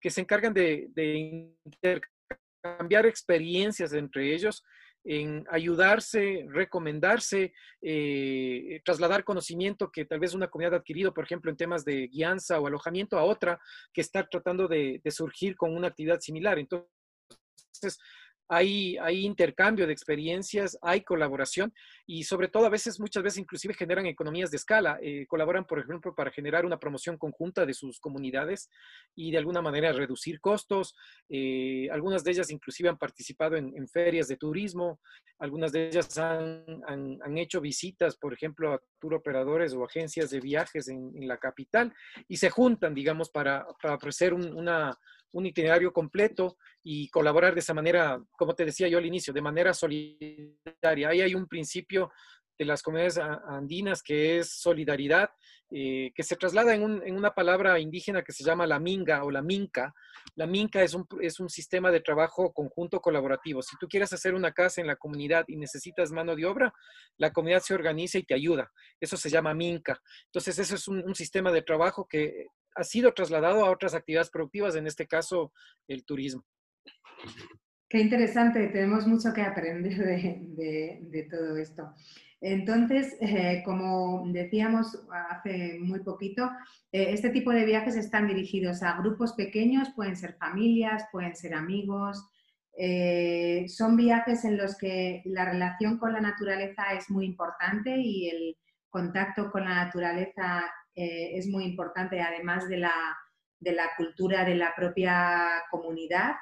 que 0.00 0.10
se 0.10 0.20
encargan 0.20 0.54
de, 0.54 0.86
de 0.90 1.56
intercambiar 1.64 3.06
experiencias 3.06 3.92
entre 3.94 4.32
ellos 4.32 4.62
en 5.04 5.46
ayudarse, 5.50 6.46
recomendarse, 6.48 7.52
eh, 7.82 8.80
trasladar 8.84 9.22
conocimiento 9.22 9.90
que 9.90 10.06
tal 10.06 10.18
vez 10.18 10.34
una 10.34 10.48
comunidad 10.48 10.74
ha 10.74 10.78
adquirido, 10.78 11.12
por 11.12 11.24
ejemplo, 11.24 11.50
en 11.50 11.56
temas 11.56 11.84
de 11.84 12.08
guianza 12.08 12.58
o 12.58 12.66
alojamiento 12.66 13.18
a 13.18 13.24
otra 13.24 13.60
que 13.92 14.00
está 14.00 14.26
tratando 14.26 14.66
de, 14.66 15.00
de 15.04 15.10
surgir 15.10 15.56
con 15.56 15.76
una 15.76 15.88
actividad 15.88 16.20
similar. 16.20 16.58
Entonces, 16.58 17.98
hay, 18.48 18.98
intercambio 19.24 19.86
de 19.86 19.92
experiencias, 19.92 20.78
hay 20.82 21.02
colaboración 21.02 21.72
y 22.06 22.24
sobre 22.24 22.48
todo 22.48 22.66
a 22.66 22.70
veces, 22.70 23.00
muchas 23.00 23.22
veces 23.22 23.38
inclusive 23.38 23.74
generan 23.74 24.06
economías 24.06 24.50
de 24.50 24.56
escala. 24.56 24.98
Eh, 25.02 25.26
colaboran, 25.26 25.64
por 25.66 25.78
ejemplo, 25.78 26.14
para 26.14 26.30
generar 26.30 26.66
una 26.66 26.78
promoción 26.78 27.16
conjunta 27.16 27.64
de 27.64 27.74
sus 27.74 28.00
comunidades 28.00 28.70
y 29.14 29.30
de 29.30 29.38
alguna 29.38 29.62
manera 29.62 29.92
reducir 29.92 30.40
costos. 30.40 30.94
Eh, 31.28 31.88
algunas 31.90 32.22
de 32.24 32.32
ellas 32.32 32.50
inclusive 32.50 32.88
han 32.88 32.98
participado 32.98 33.56
en, 33.56 33.72
ferias 33.88 34.28
de 34.28 34.36
turismo, 34.36 35.00
algunas 35.38 35.72
de 35.72 35.88
ellas 35.88 36.16
han, 36.18 36.64
hecho 37.36 37.60
visitas, 37.60 38.16
por 38.16 38.32
ejemplo, 38.32 38.72
a 38.72 38.80
tour 38.98 39.14
operadores 39.14 39.74
o 39.74 39.84
agencias 39.84 40.30
de 40.30 40.40
viajes 40.40 40.88
en, 40.88 41.12
la 41.26 41.38
capital 41.38 41.92
y 42.28 42.36
se 42.36 42.50
juntan, 42.50 42.94
digamos, 42.94 43.30
para, 43.30 43.66
ofrecer 43.82 44.34
una 44.34 44.96
un 45.34 45.46
itinerario 45.46 45.92
completo 45.92 46.56
y 46.82 47.08
colaborar 47.08 47.54
de 47.54 47.60
esa 47.60 47.74
manera, 47.74 48.22
como 48.32 48.54
te 48.54 48.64
decía 48.64 48.88
yo 48.88 48.98
al 48.98 49.06
inicio, 49.06 49.32
de 49.32 49.42
manera 49.42 49.74
solidaria. 49.74 51.08
Ahí 51.08 51.20
hay 51.20 51.34
un 51.34 51.46
principio 51.46 52.10
de 52.56 52.64
las 52.64 52.82
comunidades 52.82 53.18
andinas 53.18 54.00
que 54.00 54.38
es 54.38 54.60
solidaridad, 54.60 55.30
eh, 55.72 56.12
que 56.14 56.22
se 56.22 56.36
traslada 56.36 56.72
en, 56.72 56.82
una 56.82 57.34
palabra 57.34 57.80
indígena 57.80 58.22
que 58.22 58.32
se 58.32 58.44
llama 58.44 58.64
la 58.64 58.78
minga 58.78 59.24
o 59.24 59.30
la 59.32 59.42
minca. 59.42 59.92
La 60.36 60.46
minca 60.46 60.80
es 60.84 60.94
un, 60.94 61.48
sistema 61.48 61.90
de 61.90 62.00
trabajo 62.00 62.52
conjunto 62.52 63.00
colaborativo. 63.00 63.60
Si 63.60 63.76
tú 63.80 63.88
quieres 63.88 64.12
hacer 64.12 64.34
una 64.34 64.52
casa 64.52 64.80
en 64.80 64.86
la 64.86 64.94
comunidad 64.94 65.44
y 65.48 65.56
necesitas 65.56 66.12
mano 66.12 66.36
de 66.36 66.46
obra, 66.46 66.72
la 67.18 67.32
comunidad 67.32 67.60
se 67.60 67.74
organiza 67.74 68.18
y 68.18 68.22
te 68.22 68.34
ayuda. 68.34 68.70
Eso 69.00 69.16
se 69.16 69.30
llama 69.30 69.52
minca. 69.52 70.00
Entonces, 70.26 70.56
eso 70.60 70.76
es 70.76 70.86
un 70.86 71.14
sistema 71.16 71.50
de 71.50 71.62
trabajo 71.62 72.06
que 72.08 72.46
ha 72.74 72.84
sido 72.84 73.12
trasladado 73.12 73.64
a 73.64 73.70
otras 73.70 73.94
actividades 73.94 74.30
productivas, 74.30 74.76
en 74.76 74.86
este 74.86 75.06
caso 75.06 75.52
el 75.88 76.04
turismo. 76.04 76.44
Qué 77.88 78.00
interesante, 78.00 78.66
tenemos 78.68 79.06
mucho 79.06 79.32
que 79.32 79.42
aprender 79.42 79.96
de, 79.96 81.28
todo 81.30 81.56
esto. 81.56 81.94
Entonces, 82.40 83.16
eh, 83.20 83.62
como 83.64 84.24
decíamos 84.32 84.98
hace 85.30 85.78
muy 85.80 86.00
poquito, 86.00 86.50
eh, 86.92 87.06
este 87.10 87.30
tipo 87.30 87.52
de 87.52 87.64
viajes 87.64 87.96
están 87.96 88.26
dirigidos 88.26 88.82
a 88.82 88.98
grupos 88.98 89.32
pequeños, 89.34 89.90
pueden 89.94 90.16
ser 90.16 90.34
familias, 90.34 91.06
pueden 91.12 91.36
ser 91.36 91.54
amigos. 91.54 92.28
Eh, 92.76 93.66
son 93.68 93.96
viajes 93.96 94.44
en 94.44 94.56
los 94.56 94.76
que 94.76 95.22
la 95.24 95.44
relación 95.44 95.96
con 95.96 96.12
la 96.12 96.20
naturaleza 96.20 96.92
es 96.94 97.08
muy 97.08 97.24
importante 97.24 97.96
y 97.96 98.28
el 98.28 98.56
contacto 98.90 99.50
con 99.50 99.64
la 99.64 99.84
naturaleza 99.84 100.64
eh, 100.94 101.36
es 101.36 101.48
muy 101.48 101.64
importante, 101.64 102.20
además 102.20 102.68
de 102.68 102.78
la, 102.78 102.92
de 103.58 103.72
la, 103.72 103.90
cultura 103.96 104.44
de 104.44 104.54
la 104.54 104.74
propia 104.76 105.62
comunidad. 105.70 106.34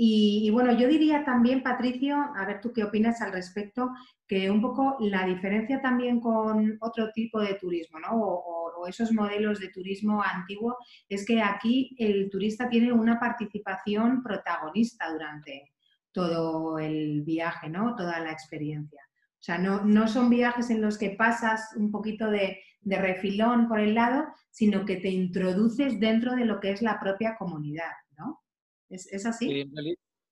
Y, 0.00 0.48
bueno, 0.50 0.72
yo 0.78 0.86
diría 0.86 1.24
también, 1.24 1.62
Patricio, 1.62 2.16
a 2.36 2.46
ver 2.46 2.60
tú 2.60 2.72
qué 2.72 2.84
opinas 2.84 3.20
al 3.20 3.32
respecto, 3.32 3.90
que 4.28 4.48
un 4.48 4.62
poco 4.62 4.96
la 5.00 5.26
diferencia 5.26 5.82
también 5.82 6.20
con 6.20 6.78
otro 6.80 7.10
tipo 7.12 7.40
de 7.40 7.54
turismo, 7.54 7.98
¿no? 7.98 8.10
O, 8.12 8.58
esos 8.86 9.12
modelos 9.12 9.58
de 9.58 9.68
turismo 9.70 10.22
antiguo, 10.22 10.78
es 11.08 11.26
que 11.26 11.42
aquí 11.42 11.94
el 11.98 12.30
turista 12.30 12.70
tiene 12.70 12.92
una 12.92 13.18
participación 13.18 14.22
protagonista 14.22 15.10
durante 15.12 15.72
todo 16.12 16.78
el 16.78 17.22
viaje, 17.22 17.68
¿no? 17.68 17.96
Toda 17.96 18.20
la 18.20 18.30
experiencia. 18.30 19.02
O 19.32 19.42
sea, 19.42 19.58
no, 19.58 19.84
no 19.84 20.06
son 20.08 20.30
viajes 20.30 20.70
en 20.70 20.80
los 20.80 20.96
que 20.96 21.10
pasas 21.10 21.74
un 21.76 21.90
poquito 21.90 22.30
de, 22.30 22.60
de 22.80 22.98
refilón 22.98 23.68
por 23.68 23.80
el 23.80 23.94
lado, 23.94 24.26
sino 24.50 24.84
que 24.84 24.96
te 24.96 25.08
introduces 25.08 26.00
dentro 26.00 26.34
de 26.34 26.44
lo 26.44 26.60
que 26.60 26.70
es 26.70 26.82
la 26.82 26.98
propia 27.00 27.36
comunidad, 27.38 27.92
¿no? 28.16 28.42
¿Es, 28.88 29.26
así? 29.26 29.70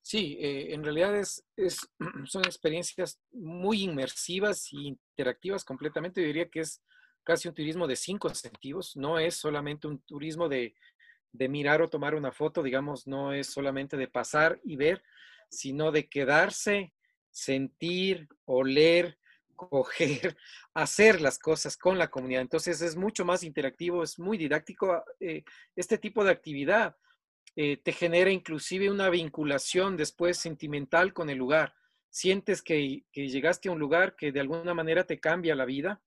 sí, 0.01 0.39
eh, 0.41 0.73
en 0.73 0.83
realidad 0.83 1.17
es, 1.17 1.45
son 2.25 2.45
experiencias 2.45 3.21
muy 3.33 3.83
inmersivas 3.83 4.73
y 4.73 4.89
interactivas 4.89 5.65
completamente. 5.65 6.21
Yo 6.21 6.27
diría 6.27 6.49
que 6.49 6.61
es 6.61 6.83
casi 7.23 7.49
un 7.49 7.55
turismo 7.55 7.87
de 7.87 7.97
cinco 7.97 8.33
sentidos, 8.35 8.97
no 8.97 9.19
es 9.19 9.35
solamente 9.35 9.89
un 9.89 9.99
turismo 10.01 10.49
de, 10.49 10.75
de 11.33 11.49
mirar 11.49 11.83
o 11.83 11.91
tomar 11.91 12.15
una 12.15 12.33
foto, 12.33 12.63
digamos, 12.63 13.07
no 13.07 13.33
es 13.33 13.49
solamente 13.49 13.97
de 13.97 14.09
pasar 14.09 14.61
y 14.65 14.77
ver, 14.77 15.03
sino 15.51 15.93
de 15.93 16.09
quedarse, 16.09 16.95
sentir, 17.31 18.29
oler, 18.45 19.19
coger, 19.57 20.37
hacer 20.75 21.21
las 21.21 21.38
cosas 21.38 21.77
con 21.77 21.99
la 21.99 22.09
comunidad. 22.09 22.42
Entonces 22.42 22.81
es 22.83 22.97
mucho 22.97 23.25
más 23.25 23.42
interactivo, 23.42 24.03
es 24.03 24.19
muy 24.19 24.38
didáctico. 24.38 24.92
Ah, 24.92 25.05
eh, 25.21 25.42
este 25.75 25.99
tipo 25.99 26.25
de 26.25 26.31
actividad 26.31 26.97
eh, 27.57 27.79
te 27.79 27.92
genera 27.92 28.31
inclusive 28.31 28.90
una 28.90 29.09
vinculación 29.09 29.97
después 29.97 30.37
sentimental 30.37 31.14
con 31.14 31.31
el 31.31 31.38
lugar. 31.38 31.75
Sientes 32.11 32.62
que, 32.62 33.05
llegaste 33.12 33.69
a 33.69 33.73
un 33.73 33.79
lugar 33.79 34.14
que 34.14 34.31
de 34.31 34.40
alguna 34.40 34.75
manera 34.75 35.05
te 35.05 35.19
cambia 35.19 35.55
la 35.55 35.64
vida, 35.64 36.03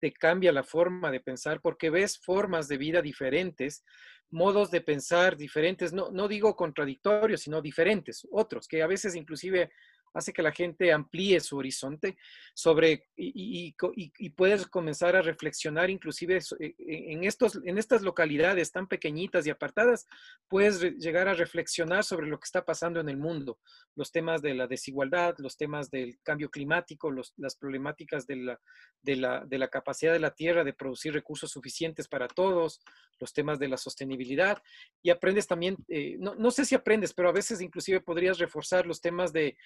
te 0.00 0.12
cambia 0.12 0.52
la 0.52 0.64
forma 0.64 1.10
de 1.10 1.20
pensar, 1.20 1.60
porque 1.60 1.90
ves 1.90 2.18
formas 2.18 2.66
de 2.68 2.78
vida 2.78 3.02
diferentes, 3.02 3.84
modos 4.30 4.70
de 4.70 4.80
pensar 4.80 5.36
diferentes, 5.36 5.92
no, 5.92 6.10
no 6.10 6.28
digo 6.28 6.56
contradictorios, 6.56 7.42
sino 7.42 7.60
diferentes, 7.60 8.26
otros, 8.30 8.66
que 8.66 8.82
a 8.82 8.86
veces 8.86 9.14
inclusive 9.14 9.70
hace 10.16 10.32
que 10.32 10.42
la 10.42 10.52
gente 10.52 10.92
amplíe 10.92 11.40
su 11.40 11.58
horizonte 11.58 12.16
sobre 12.54 13.08
y, 13.16 13.74
puedes 14.30 14.66
comenzar 14.66 15.14
a 15.14 15.22
reflexionar 15.22 15.90
inclusive 15.90 16.38
eh, 16.60 16.74
en, 16.78 17.24
estos, 17.24 17.60
en 17.64 17.78
estas 17.78 18.02
localidades 18.02 18.72
tan 18.72 18.86
pequeñitas 18.86 19.46
y 19.46 19.50
apartadas, 19.50 20.06
puedes 20.48 20.80
llegar 20.98 21.28
a 21.28 21.34
reflexionar 21.34 22.04
sobre 22.04 22.26
lo 22.26 22.38
que 22.38 22.46
está 22.46 22.64
pasando 22.64 23.00
en 23.00 23.08
el 23.08 23.16
mundo, 23.16 23.58
los 23.94 24.10
temas 24.10 24.42
de 24.42 24.54
la 24.54 24.66
desigualdad, 24.66 25.34
los 25.38 25.56
temas 25.56 25.90
del 25.90 26.18
cambio 26.22 26.50
climático, 26.50 27.12
las 27.36 27.56
problemáticas 27.56 28.26
de 28.26 28.36
la, 28.36 28.60
de, 29.02 29.16
la, 29.16 29.44
de 29.44 29.58
la 29.58 29.68
capacidad 29.68 30.12
de 30.12 30.18
la 30.18 30.34
tierra 30.34 30.64
de 30.64 30.72
producir 30.72 31.12
recursos 31.12 31.50
suficientes 31.50 32.08
para 32.08 32.28
todos, 32.28 32.80
los 33.18 33.32
temas 33.32 33.58
de 33.58 33.68
la 33.68 33.76
sostenibilidad 33.76 34.62
y 35.02 35.10
aprendes 35.10 35.46
también, 35.46 35.76
eh, 35.88 36.16
no, 36.18 36.34
no, 36.34 36.50
sé 36.50 36.64
si 36.64 36.74
aprendes, 36.74 37.14
pero 37.14 37.28
a 37.28 37.32
veces 37.32 37.60
inclusive 37.60 38.00
podrías 38.00 38.38
reforzar 38.38 38.86
los 38.86 39.00
temas 39.00 39.32
de 39.32 39.56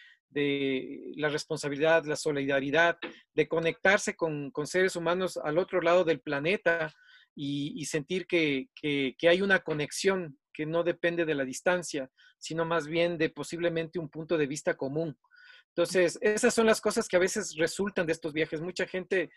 la 1.16 1.28
responsabilidad, 1.28 2.04
la 2.04 2.16
solidaridad, 2.16 2.98
de 3.34 3.48
conectarse 3.48 4.14
con, 4.16 4.52
seres 4.64 4.96
humanos 4.96 5.36
al 5.36 5.58
otro 5.58 5.80
lado 5.80 6.04
del 6.04 6.20
planeta 6.20 6.92
y, 7.34 7.84
sentir 7.86 8.26
que, 8.26 8.68
hay 9.22 9.42
una 9.42 9.60
conexión 9.60 10.38
que 10.52 10.66
no 10.66 10.82
depende 10.82 11.24
de 11.24 11.34
la 11.34 11.44
distancia, 11.44 12.10
sino 12.38 12.64
más 12.64 12.86
bien 12.86 13.18
de 13.18 13.30
posiblemente 13.30 13.98
un 13.98 14.08
punto 14.08 14.36
de 14.36 14.46
vista 14.46 14.76
común. 14.76 15.16
Entonces, 15.68 16.18
esas 16.20 16.52
son 16.52 16.66
las 16.66 16.80
cosas 16.80 17.08
que 17.08 17.16
a 17.16 17.20
veces 17.20 17.54
resultan 17.56 18.06
de 18.06 18.12
estos 18.12 18.32
viajes. 18.32 18.60
Mucha 18.60 18.86
gente 18.86 19.30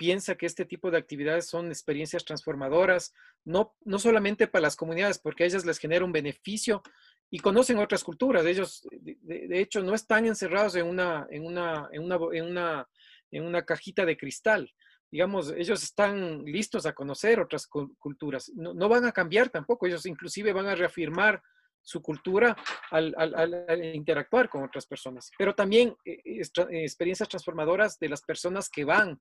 piensa 0.00 0.34
que 0.34 0.46
este 0.46 0.64
tipo 0.64 0.90
de 0.90 0.96
actividades 0.96 1.46
son 1.46 1.68
experiencias 1.68 2.24
transformadoras, 2.24 3.12
no, 3.44 3.76
no 3.84 3.98
solamente 3.98 4.46
para 4.46 4.62
las 4.62 4.74
comunidades, 4.74 5.18
porque 5.18 5.44
a 5.44 5.46
ellas 5.46 5.66
les 5.66 5.78
genera 5.78 6.06
un 6.06 6.12
beneficio 6.12 6.82
y 7.30 7.38
conocen 7.38 7.78
otras 7.78 8.02
culturas. 8.02 8.44
Ellos, 8.44 8.86
de, 8.90 9.60
hecho, 9.60 9.82
no 9.82 9.94
están 9.94 10.26
encerrados 10.26 10.74
en 10.74 10.86
una, 10.86 11.26
en 11.30 11.46
una, 11.46 11.88
en 11.92 12.02
una, 12.02 12.18
en 12.32 12.44
una, 12.44 12.88
en 13.30 13.44
una 13.44 13.64
cajita 13.64 14.04
de 14.04 14.16
cristal. 14.16 14.70
Digamos, 15.10 15.52
ellos 15.56 15.82
están 15.82 16.44
listos 16.44 16.86
a 16.86 16.92
conocer 16.92 17.40
otras 17.40 17.66
culturas. 17.66 18.50
No, 18.54 18.74
no, 18.74 18.88
van 18.88 19.04
a 19.04 19.12
cambiar 19.12 19.48
tampoco. 19.48 19.86
Ellos 19.86 20.06
inclusive 20.06 20.52
van 20.52 20.66
a 20.66 20.74
reafirmar 20.74 21.42
su 21.82 22.02
cultura 22.02 22.56
al, 22.90 23.14
al, 23.16 23.84
interactuar 23.94 24.48
con 24.48 24.64
otras 24.64 24.86
personas. 24.86 25.30
Pero 25.38 25.54
también 25.54 25.96
eh, 26.04 26.42
experiencias 26.70 27.28
transformadoras 27.28 27.98
de 27.98 28.08
las 28.08 28.22
personas 28.22 28.68
que 28.68 28.84
van 28.84 29.18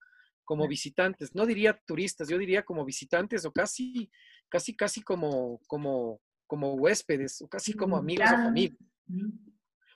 como 0.50 0.68
visitantes, 0.68 1.36
no 1.36 1.46
diría 1.46 1.80
turistas, 1.86 2.28
yo 2.28 2.36
diría 2.36 2.64
como 2.64 2.84
visitantes 2.84 3.46
o 3.46 3.52
casi, 3.52 4.10
casi, 4.50 4.76
casi 4.76 5.04
como, 5.04 5.62
como, 5.68 6.22
como 6.50 6.74
huéspedes 6.74 7.44
o 7.44 7.48
casi 7.48 7.74
como 7.74 7.96
amigos 7.96 8.28
o 8.32 8.38
familia. 8.38 8.76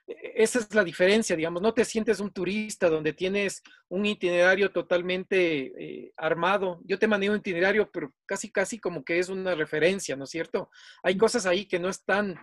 E, 0.05 0.43
esa 0.43 0.59
es 0.59 0.73
la 0.75 0.83
diferencia, 0.83 1.35
digamos, 1.35 1.63
no 1.63 1.73
te 1.73 1.83
sientes 1.83 2.19
un 2.19 2.31
turista 2.31 2.89
donde 2.89 3.13
tienes 3.13 3.63
un 3.89 4.05
itinerario 4.05 4.71
totalmente 4.71 5.73
eh, 5.77 6.13
armado. 6.15 6.79
Yo 6.85 6.99
te 6.99 7.07
mandé 7.07 7.31
un 7.31 7.37
itinerario, 7.37 7.89
pero 7.91 8.13
casi, 8.27 8.51
casi 8.51 8.79
como 8.79 9.03
que 9.03 9.17
es 9.17 9.29
una 9.29 9.55
referencia, 9.55 10.15
¿no 10.15 10.25
es 10.25 10.29
cierto? 10.29 10.69
Hay 11.01 11.17
cosas 11.17 11.47
ahí 11.47 11.65
que 11.65 11.79
no 11.79 11.89
están 11.89 12.35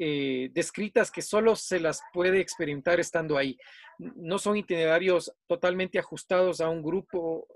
eh, 0.00 0.50
descritas 0.52 1.12
que 1.12 1.22
solo 1.22 1.54
se 1.54 1.78
las 1.78 2.02
puede 2.12 2.40
experimentar 2.40 2.98
estando 2.98 3.38
ahí. 3.38 3.56
No 3.98 4.38
son 4.40 4.56
itinerarios 4.56 5.32
totalmente 5.46 6.00
ajustados 6.00 6.60
a 6.60 6.68
un 6.68 6.82
grupo, 6.82 7.46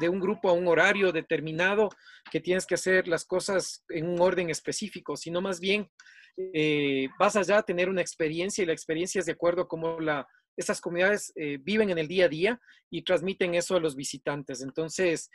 de 0.00 0.08
un 0.08 0.20
grupo 0.20 0.48
a 0.48 0.52
un 0.52 0.66
horario 0.68 1.12
determinado, 1.12 1.88
que 2.30 2.40
tienes 2.40 2.66
que 2.66 2.74
hacer 2.74 3.08
las 3.08 3.24
cosas 3.24 3.84
en 3.88 4.06
un 4.08 4.20
orden 4.20 4.50
específico, 4.50 5.16
sino 5.16 5.40
más 5.40 5.60
bien 5.60 5.90
eh, 6.36 7.08
vas 7.18 7.36
allá 7.36 7.58
a 7.58 7.62
tener 7.62 7.88
una 7.88 8.00
experiencia 8.00 8.62
y 8.62 8.66
la 8.66 8.72
experiencia 8.72 9.18
es 9.18 9.26
de 9.26 9.32
acuerdo 9.32 9.62
a 9.62 9.68
cómo 9.68 10.00
la, 10.00 10.26
esas 10.56 10.80
comunidades 10.80 11.32
eh, 11.36 11.58
viven 11.60 11.90
en 11.90 11.98
el 11.98 12.08
día 12.08 12.26
a 12.26 12.28
día 12.28 12.60
y 12.90 13.02
transmiten 13.02 13.54
eso 13.54 13.76
a 13.76 13.80
los 13.80 13.96
visitantes. 13.96 14.62
Entonces, 14.62 15.30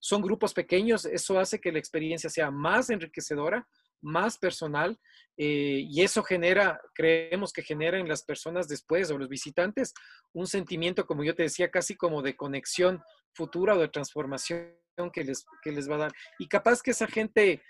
son 0.00 0.22
grupos 0.22 0.54
pequeños, 0.54 1.04
eso 1.04 1.38
hace 1.38 1.60
que 1.60 1.72
la 1.72 1.78
experiencia 1.78 2.30
sea 2.30 2.50
más 2.50 2.90
enriquecedora, 2.90 3.66
más 4.00 4.38
personal 4.38 4.98
eh, 5.36 5.84
y 5.88 6.02
eso 6.02 6.22
genera, 6.22 6.80
creemos 6.94 7.52
que 7.52 7.62
genera 7.62 7.98
en 7.98 8.08
las 8.08 8.22
personas 8.22 8.68
después 8.68 9.10
o 9.10 9.18
los 9.18 9.28
visitantes 9.28 9.94
un 10.32 10.46
sentimiento, 10.46 11.06
como 11.06 11.24
yo 11.24 11.34
te 11.34 11.44
decía, 11.44 11.70
casi 11.70 11.96
como 11.96 12.22
de 12.22 12.36
conexión 12.36 13.02
futura 13.34 13.74
o 13.74 13.78
de 13.78 13.88
transformación 13.88 14.74
que 15.12 15.24
les, 15.24 15.44
que 15.62 15.72
les 15.72 15.88
va 15.88 15.96
a 15.96 15.98
dar. 15.98 16.12
Y 16.38 16.48
capaz 16.48 16.82
que 16.82 16.90
esa 16.90 17.06
gente 17.06 17.62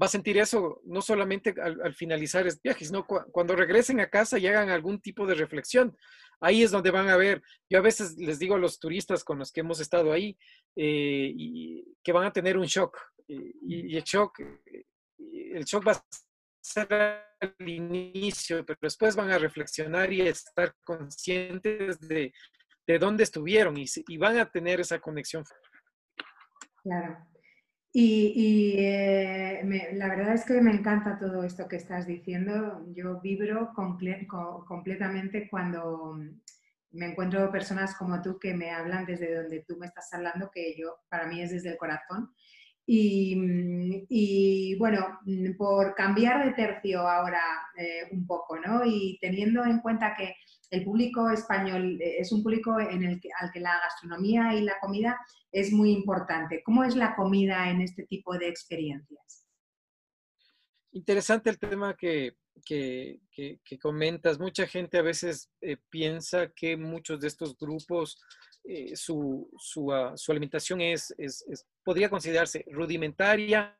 va 0.00 0.06
a 0.06 0.10
sentir 0.10 0.36
eso 0.38 0.80
no 0.84 1.00
solamente 1.00 1.54
al, 1.60 1.94
finalizar 1.94 2.46
el 2.46 2.54
viaje, 2.62 2.84
sino 2.84 3.06
cuando 3.06 3.54
regresen 3.54 4.00
a 4.00 4.10
casa 4.10 4.38
y 4.38 4.46
hagan 4.46 4.70
algún 4.70 5.00
tipo 5.00 5.26
de 5.26 5.34
reflexión. 5.34 5.96
Ahí 6.40 6.62
es 6.62 6.70
donde 6.70 6.90
van 6.90 7.08
a 7.08 7.16
ver, 7.16 7.42
yo 7.70 7.78
a 7.78 7.82
veces 7.82 8.16
les 8.18 8.38
digo 8.38 8.56
a 8.56 8.58
los 8.58 8.78
turistas 8.78 9.24
con 9.24 9.38
los 9.38 9.52
que 9.52 9.60
hemos 9.60 9.80
estado 9.80 10.12
ahí, 10.12 10.36
eh, 10.76 11.32
y, 11.34 11.96
que 12.02 12.12
van 12.12 12.26
a 12.26 12.32
tener 12.32 12.58
un 12.58 12.66
shock. 12.66 12.98
y, 13.26 13.96
el 13.96 14.02
shock 14.02 14.40
el 15.54 15.64
shock 15.64 15.86
va 15.86 15.92
a 15.92 16.04
ser 16.60 16.92
al 16.92 17.68
inicio, 17.68 18.64
pero 18.64 18.78
después 18.82 19.14
van 19.14 19.30
a 19.30 19.38
reflexionar 19.38 20.12
y 20.12 20.22
estar 20.22 20.74
conscientes 20.84 22.00
de, 22.00 22.32
dónde 22.86 23.24
estuvieron 23.24 23.76
y, 23.76 24.16
van 24.18 24.38
a 24.38 24.50
tener 24.50 24.80
esa 24.80 24.98
conexión. 25.00 25.44
Claro. 26.82 27.16
Y, 27.92 28.74
eh, 28.78 29.62
la 29.94 30.08
verdad 30.08 30.34
es 30.34 30.44
que 30.44 30.60
me 30.60 30.72
encanta 30.72 31.18
todo 31.18 31.44
esto 31.44 31.68
que 31.68 31.76
estás 31.76 32.06
diciendo. 32.06 32.84
Yo 32.94 33.20
vibro 33.20 33.72
completamente 33.74 35.48
cuando 35.48 36.18
me 36.90 37.06
encuentro 37.06 37.50
personas 37.50 37.96
como 37.96 38.20
tú 38.22 38.38
que 38.38 38.54
me 38.54 38.70
hablan 38.70 39.04
desde 39.04 39.34
donde 39.34 39.64
tú 39.66 39.76
me 39.76 39.86
estás 39.86 40.12
hablando, 40.12 40.50
que 40.52 40.76
yo 40.76 40.96
para 41.08 41.26
mí 41.26 41.40
es 41.40 41.50
desde 41.50 41.70
el 41.70 41.76
corazón. 41.76 42.32
Mm, 42.86 44.04
y, 44.08 44.76
bueno, 44.78 45.20
mm, 45.24 45.56
por 45.56 45.94
cambiar 45.94 46.44
de 46.44 46.52
tercio 46.52 47.00
ahora 47.00 47.40
eh, 47.78 48.08
un 48.12 48.26
poco, 48.26 48.58
¿no? 48.58 48.84
Y 48.84 49.18
teniendo 49.20 49.64
en 49.64 49.80
cuenta 49.80 50.14
que 50.14 50.36
el 50.70 50.84
público 50.84 51.30
español 51.30 51.98
eh, 52.00 52.16
es 52.18 52.30
un 52.32 52.42
público 52.42 52.78
en 52.78 53.04
el 53.04 53.20
que, 53.20 53.30
al 53.40 53.50
que 53.52 53.60
la 53.60 53.78
gastronomía 53.80 54.54
y 54.54 54.62
la 54.62 54.78
comida 54.80 55.18
es 55.50 55.72
muy 55.72 55.92
importante. 55.92 56.62
¿Cómo 56.62 56.84
es 56.84 56.94
la 56.94 57.14
comida 57.16 57.70
en 57.70 57.80
este 57.80 58.04
tipo 58.04 58.36
de 58.36 58.48
experiencias? 58.48 59.46
Interesante 60.92 61.50
el 61.50 61.58
tema 61.58 61.96
que, 61.96 62.36
comentas. 63.80 64.38
Mucha 64.38 64.66
gente 64.66 64.98
a 64.98 65.02
veces 65.02 65.50
eh, 65.60 65.78
piensa 65.88 66.48
que 66.54 66.76
muchos 66.76 67.20
de 67.20 67.28
estos 67.28 67.56
grupos 67.56 68.20
eh, 68.64 68.96
su, 68.96 69.48
ah, 69.92 70.12
su, 70.16 70.32
alimentación 70.32 70.80
es, 70.80 71.14
podría 71.82 72.08
considerarse 72.08 72.64
rudimentaria 72.70 73.78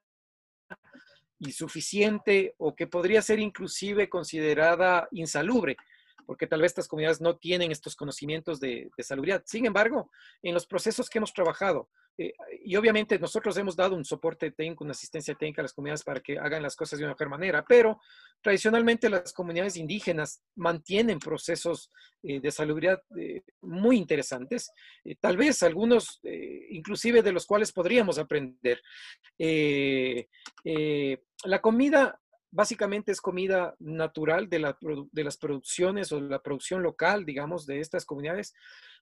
y 1.38 1.53
suficiente 1.53 2.55
o 2.59 2.75
que 2.75 2.87
podría 2.87 3.23
ser 3.23 3.38
inclusive 3.38 4.09
considerada 4.09 5.09
insalubre 5.12 5.77
porque 6.27 6.47
tal 6.47 6.61
vez 6.61 6.70
estas 6.70 6.88
comunidades 6.88 7.20
no 7.20 7.37
tienen 7.37 7.70
estos 7.70 7.97
conocimientos 7.97 8.59
de, 8.59 8.90
de 8.97 9.05
salubridad. 9.05 9.42
Sin 9.44 9.66
embargo, 9.66 10.11
en 10.42 10.55
los 10.55 10.66
procesos 10.66 11.11
que 11.11 11.18
hemos 11.18 11.35
trabajado, 11.35 11.90
eh, 12.16 12.33
y 12.64 12.77
obviamente 12.77 13.18
nosotros 13.18 13.57
hemos 13.57 13.74
dado 13.74 13.96
un 13.96 14.05
soporte 14.05 14.50
técnico, 14.53 14.85
una 14.85 14.92
asistencia 14.92 15.35
técnica 15.35 15.62
a 15.62 15.64
las 15.64 15.72
comunidades 15.72 16.05
para 16.05 16.20
que 16.20 16.38
hagan 16.38 16.62
las 16.62 16.77
cosas 16.77 16.98
de 16.98 17.05
una 17.05 17.14
mejor 17.14 17.29
manera, 17.29 17.64
pero 17.66 18.00
tradicionalmente 18.40 19.11
las 19.11 19.33
comunidades 19.33 19.77
indígenas 19.77 20.42
mantienen 20.57 21.18
procesos 21.18 21.90
eh, 22.22 22.40
de 22.40 22.50
salubridad 22.50 23.03
eh, 23.18 23.42
muy 23.62 23.96
interesantes, 23.96 24.70
tal 25.20 25.37
vez 25.37 25.62
algunos 25.62 26.20
inclusive 26.70 27.22
de 27.22 27.33
los 27.33 27.46
cuales 27.46 27.72
podríamos 27.72 28.18
aprender. 28.18 28.81
la 31.44 31.61
comida 31.61 32.20
básicamente 32.55 33.11
es 33.11 33.20
comida 33.20 33.74
natural 33.81 34.48
de, 34.48 34.61
las 34.61 35.37
producciones 35.38 36.12
o 36.12 36.20
de 36.20 36.29
la 36.29 36.40
producción 36.40 36.85
local, 36.85 37.24
digamos, 37.27 37.66
de 37.66 37.81
estas 37.81 38.07
comunidades. 38.07 38.55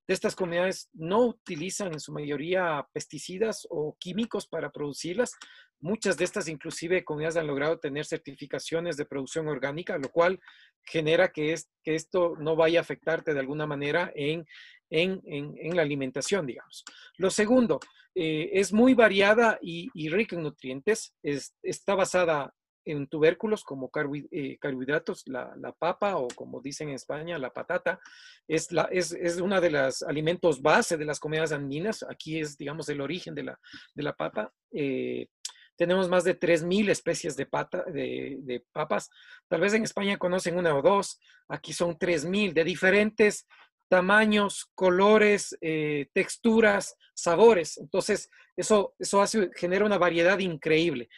De 0.06 0.14
estas 0.14 0.34
comunidades 0.34 0.88
no 0.92 1.26
utilizan 1.26 1.92
en 1.92 2.00
su 2.00 2.12
mayoría 2.12 2.86
pesticidas 2.92 3.66
o 3.70 3.96
químicos 4.00 4.48
para 4.48 4.70
producirlas. 4.70 5.32
Muchas 5.80 6.16
de 6.16 6.24
estas 6.24 6.48
inclusive 6.48 7.04
comunidades 7.04 7.36
han 7.36 7.46
logrado 7.46 7.78
tener 7.78 8.04
certificaciones 8.04 8.96
de 8.96 9.04
producción 9.04 9.48
orgánica, 9.48 9.98
lo 9.98 10.08
cual 10.10 10.40
genera 10.84 11.30
que, 11.30 11.54
esto 11.84 12.34
no 12.38 12.56
vaya 12.56 12.80
a 12.80 12.82
afectarte 12.82 13.32
de 13.32 13.40
alguna 13.40 13.66
manera 13.66 14.12
en, 14.14 14.44
la 14.90 15.82
alimentación, 15.82 16.46
digamos. 16.46 16.84
Lo 17.16 17.30
segundo, 17.30 17.78
eh, 18.14 18.50
es 18.52 18.72
muy 18.72 18.94
variada 18.94 19.58
y, 19.62 20.08
rica 20.08 20.36
en 20.36 20.42
nutrientes. 20.42 21.14
está 21.22 21.94
basada 21.94 22.52
en 22.84 23.06
tubérculos 23.06 23.64
como 23.64 23.90
eh, 24.30 24.58
carbohidratos, 24.60 25.22
la, 25.26 25.74
papa 25.78 26.16
o 26.16 26.28
como 26.28 26.60
dicen 26.60 26.88
en 26.88 26.94
España, 26.94 27.38
la 27.38 27.52
patata, 27.52 28.00
es, 28.48 28.72
la, 28.72 28.82
es, 28.90 29.12
es 29.12 29.40
una 29.40 29.60
de 29.60 29.70
los 29.70 30.02
alimentos 30.02 30.60
base 30.60 30.96
de 30.96 31.04
las 31.04 31.20
comidas 31.20 31.52
andinas. 31.52 32.04
Aquí 32.08 32.40
es, 32.40 32.56
digamos, 32.56 32.88
el 32.88 33.00
origen 33.00 33.34
de 33.34 33.44
la, 33.44 33.60
de 33.94 34.02
la 34.02 34.14
papa. 34.14 34.52
Eh, 34.72 35.28
tenemos 35.76 36.08
más 36.08 36.24
de 36.24 36.38
3.000 36.38 36.90
especies 36.90 37.36
de, 37.36 37.46
pata, 37.46 37.84
de, 37.84 38.64
papas. 38.72 39.10
Tal 39.48 39.60
vez 39.60 39.74
en 39.74 39.84
España 39.84 40.18
conocen 40.18 40.56
una 40.56 40.76
o 40.76 40.82
dos. 40.82 41.18
Aquí 41.48 41.72
son 41.72 41.98
3.000 41.98 42.52
de 42.52 42.64
diferentes 42.64 43.46
tamaños, 43.88 44.70
colores, 44.74 45.56
eh, 45.60 46.08
texturas, 46.12 46.96
sabores. 47.14 47.78
Entonces, 47.78 48.30
eso, 48.56 48.94
eso 48.98 49.22
hace, 49.22 49.50
genera 49.54 49.84
una 49.84 49.98
variedad 49.98 50.38
increíble. 50.38 51.08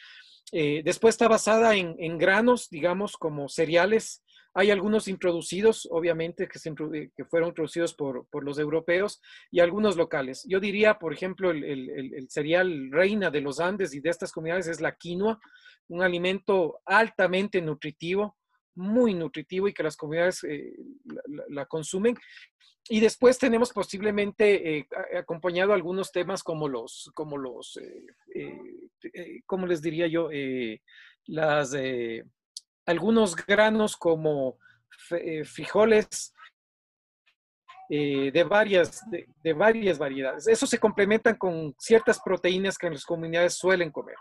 Eh, 0.52 0.82
después 0.84 1.14
está 1.14 1.28
basada 1.28 1.74
en, 1.74 2.18
granos, 2.18 2.68
digamos, 2.70 3.16
como 3.16 3.48
cereales. 3.48 4.22
Hay 4.54 4.70
algunos 4.70 5.08
introducidos, 5.08 5.88
obviamente, 5.90 6.48
que, 6.48 6.58
que 7.16 7.24
fueron 7.24 7.48
introducidos 7.48 7.94
por, 7.94 8.26
los 8.44 8.58
europeos 8.58 9.20
y 9.50 9.60
algunos 9.60 9.96
locales. 9.96 10.44
Yo 10.48 10.60
diría, 10.60 10.98
por 10.98 11.12
ejemplo, 11.12 11.50
el, 11.50 12.26
cereal 12.28 12.90
reina 12.92 13.30
de 13.30 13.40
los 13.40 13.58
Andes 13.58 13.94
y 13.94 14.00
de 14.00 14.10
estas 14.10 14.32
comunidades 14.32 14.68
es 14.68 14.80
la 14.80 14.94
quinoa, 14.94 15.40
un 15.88 16.02
alimento 16.02 16.80
altamente 16.86 17.60
nutritivo, 17.60 18.36
muy 18.74 19.14
nutritivo 19.14 19.68
y 19.68 19.74
que 19.74 19.82
las 19.82 19.96
comunidades 19.96 20.44
la, 21.48 21.66
consumen. 21.66 22.16
Y 22.88 23.00
después 23.00 23.38
tenemos 23.38 23.72
posiblemente 23.72 24.86
acompañado 25.16 25.72
algunos 25.72 26.12
temas 26.12 26.42
como 26.42 26.68
los, 26.68 27.10
como 27.14 27.38
los, 27.38 27.78
¿cómo 29.46 29.66
les 29.66 29.80
diría 29.80 30.06
yo? 30.06 30.28
las, 31.26 31.74
algunos 32.84 33.36
granos 33.36 33.96
como 33.96 34.58
frijoles, 35.44 36.34
eh, 37.90 38.30
de, 38.32 38.44
varias, 38.44 39.02
de, 39.10 39.52
varias 39.52 39.98
variedades. 39.98 40.46
Eso 40.46 40.66
se 40.66 40.78
complementan 40.78 41.36
con 41.36 41.74
ciertas 41.78 42.18
proteínas 42.18 42.78
que 42.78 42.86
en 42.86 42.94
las 42.94 43.04
comunidades 43.04 43.54
suelen 43.54 43.90
comer. 43.90 44.16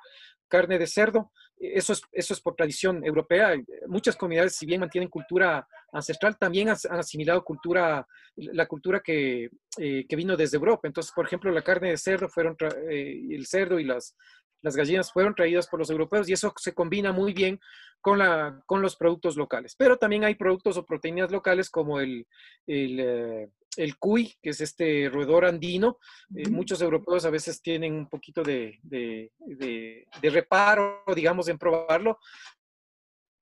Carne 0.50 0.78
de 0.78 0.86
cerdo, 0.86 1.32
eh, 1.53 1.53
eso 1.74 1.94
es, 1.94 2.02
eso 2.12 2.34
es 2.34 2.42
por 2.42 2.56
tradición 2.56 3.06
europea. 3.06 3.56
Muchas 3.88 4.16
comunidades, 4.16 4.56
si 4.56 4.66
bien 4.66 4.80
mantienen 4.80 5.10
cultura 5.10 5.68
ancestral, 5.92 6.38
también 6.38 6.70
han 6.70 6.78
asimilado 7.00 7.44
cultura, 7.44 8.06
la 8.36 8.66
cultura 8.68 9.00
que, 9.00 9.50
eh, 9.78 10.06
que 10.08 10.16
vino 10.16 10.36
desde 10.36 10.58
Europa. 10.58 10.88
Entonces, 10.88 11.12
por 11.16 11.26
ejemplo, 11.26 11.52
la 11.52 11.62
carne 11.62 11.92
de 11.92 11.98
cerdo, 11.98 12.28
fueron 12.28 12.56
el 12.90 13.46
cerdo 13.46 13.80
y 13.80 13.86
las, 13.86 14.16
las 14.64 14.76
gallinas 14.76 15.12
fueron 15.12 15.36
traídas 15.36 15.68
por 15.68 15.80
los 15.80 15.90
europeos 15.90 16.28
y 16.30 16.34
eso 16.34 16.54
se 16.58 16.74
combina 16.74 17.12
muy 17.12 17.34
bien 17.34 17.60
con, 18.04 18.20
la, 18.20 18.62
con 18.66 18.82
los 18.82 18.98
productos 18.98 19.38
locales. 19.38 19.76
Pero 19.78 19.98
también 19.98 20.26
hay 20.26 20.36
productos 20.36 20.76
o 20.76 20.86
proteínas 20.86 21.32
locales 21.32 21.70
como 21.70 22.02
el, 22.02 22.28
el, 22.68 23.00
eh, 23.00 23.50
el 23.78 23.98
cuy, 23.98 24.36
que 24.42 24.50
es 24.50 24.60
este 24.60 25.10
roedor 25.10 25.46
andino. 25.46 26.00
Eh, 26.36 26.50
muchos 26.50 26.82
europeos 26.82 27.24
a 27.24 27.30
veces 27.30 27.62
tienen 27.62 27.94
un 27.94 28.10
poquito 28.10 28.44
de, 28.44 28.78
de, 28.84 29.32
de, 29.40 30.30
reparo, 30.30 31.02
digamos, 31.16 31.48
en 31.48 31.58
probarlo. 31.58 32.20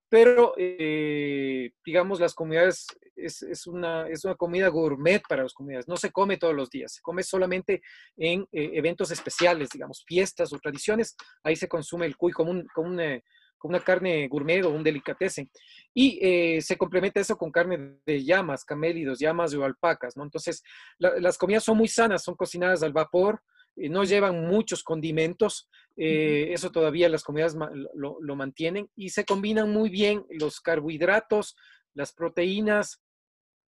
Pero, 0.07 0.53
eh, 0.57 1.71
digamos, 1.83 2.19
las 2.19 2.35
comunidades 2.35 2.85
es, 3.15 3.41
es, 3.41 3.65
una, 3.65 4.07
es 4.09 4.23
una 4.25 4.35
comida 4.35 4.67
gourmet 4.67 5.23
para 5.27 5.41
las 5.41 5.53
comunidades. 5.53 5.87
No 5.87 5.97
se 5.97 6.11
come 6.11 6.37
todos 6.37 6.53
los 6.53 6.69
días, 6.69 6.93
se 6.93 7.01
come 7.01 7.23
solamente 7.23 7.81
en 8.15 8.45
eventos 8.51 9.09
especiales, 9.09 9.69
digamos, 9.69 10.03
fiestas 10.05 10.53
o 10.53 10.59
tradiciones. 10.59 11.15
Ahí 11.43 11.55
se 11.55 11.67
consume 11.67 12.05
el 12.05 12.15
cuy 12.15 12.31
como, 12.31 12.51
un, 12.51 12.67
como 12.75 12.89
un 12.89 13.21
una 13.67 13.79
carne 13.79 14.27
gourmet 14.27 14.63
o 14.63 14.69
un 14.69 14.83
delicatessen. 14.83 15.49
Y 15.93 16.19
eh, 16.21 16.61
se 16.61 16.77
complementa 16.77 17.19
eso 17.19 17.37
con 17.37 17.51
carne 17.51 17.97
de 18.05 18.23
llamas, 18.23 18.63
camélidos, 18.63 19.19
llamas 19.19 19.53
o 19.53 19.63
alpacas, 19.63 20.15
¿no? 20.15 20.23
Entonces, 20.23 20.63
las 20.97 21.37
comidas 21.37 21.63
son 21.63 21.77
muy 21.77 21.87
sanas, 21.87 22.23
son 22.23 22.35
cocinadas 22.35 22.83
al 22.83 22.93
vapor, 22.93 23.41
eh, 23.75 23.89
no 23.89 24.03
llevan 24.03 24.47
muchos 24.47 24.83
condimentos, 24.83 25.69
eh, 25.97 26.49
eso 26.51 26.71
todavía 26.71 27.09
las 27.09 27.23
comidas 27.23 27.55
lo, 27.93 28.35
mantienen 28.35 28.89
y 28.95 29.09
se 29.09 29.25
combinan 29.25 29.71
muy 29.71 29.89
bien 29.89 30.25
los 30.29 30.61
carbohidratos, 30.61 31.55
las 31.93 32.13
proteínas, 32.13 33.01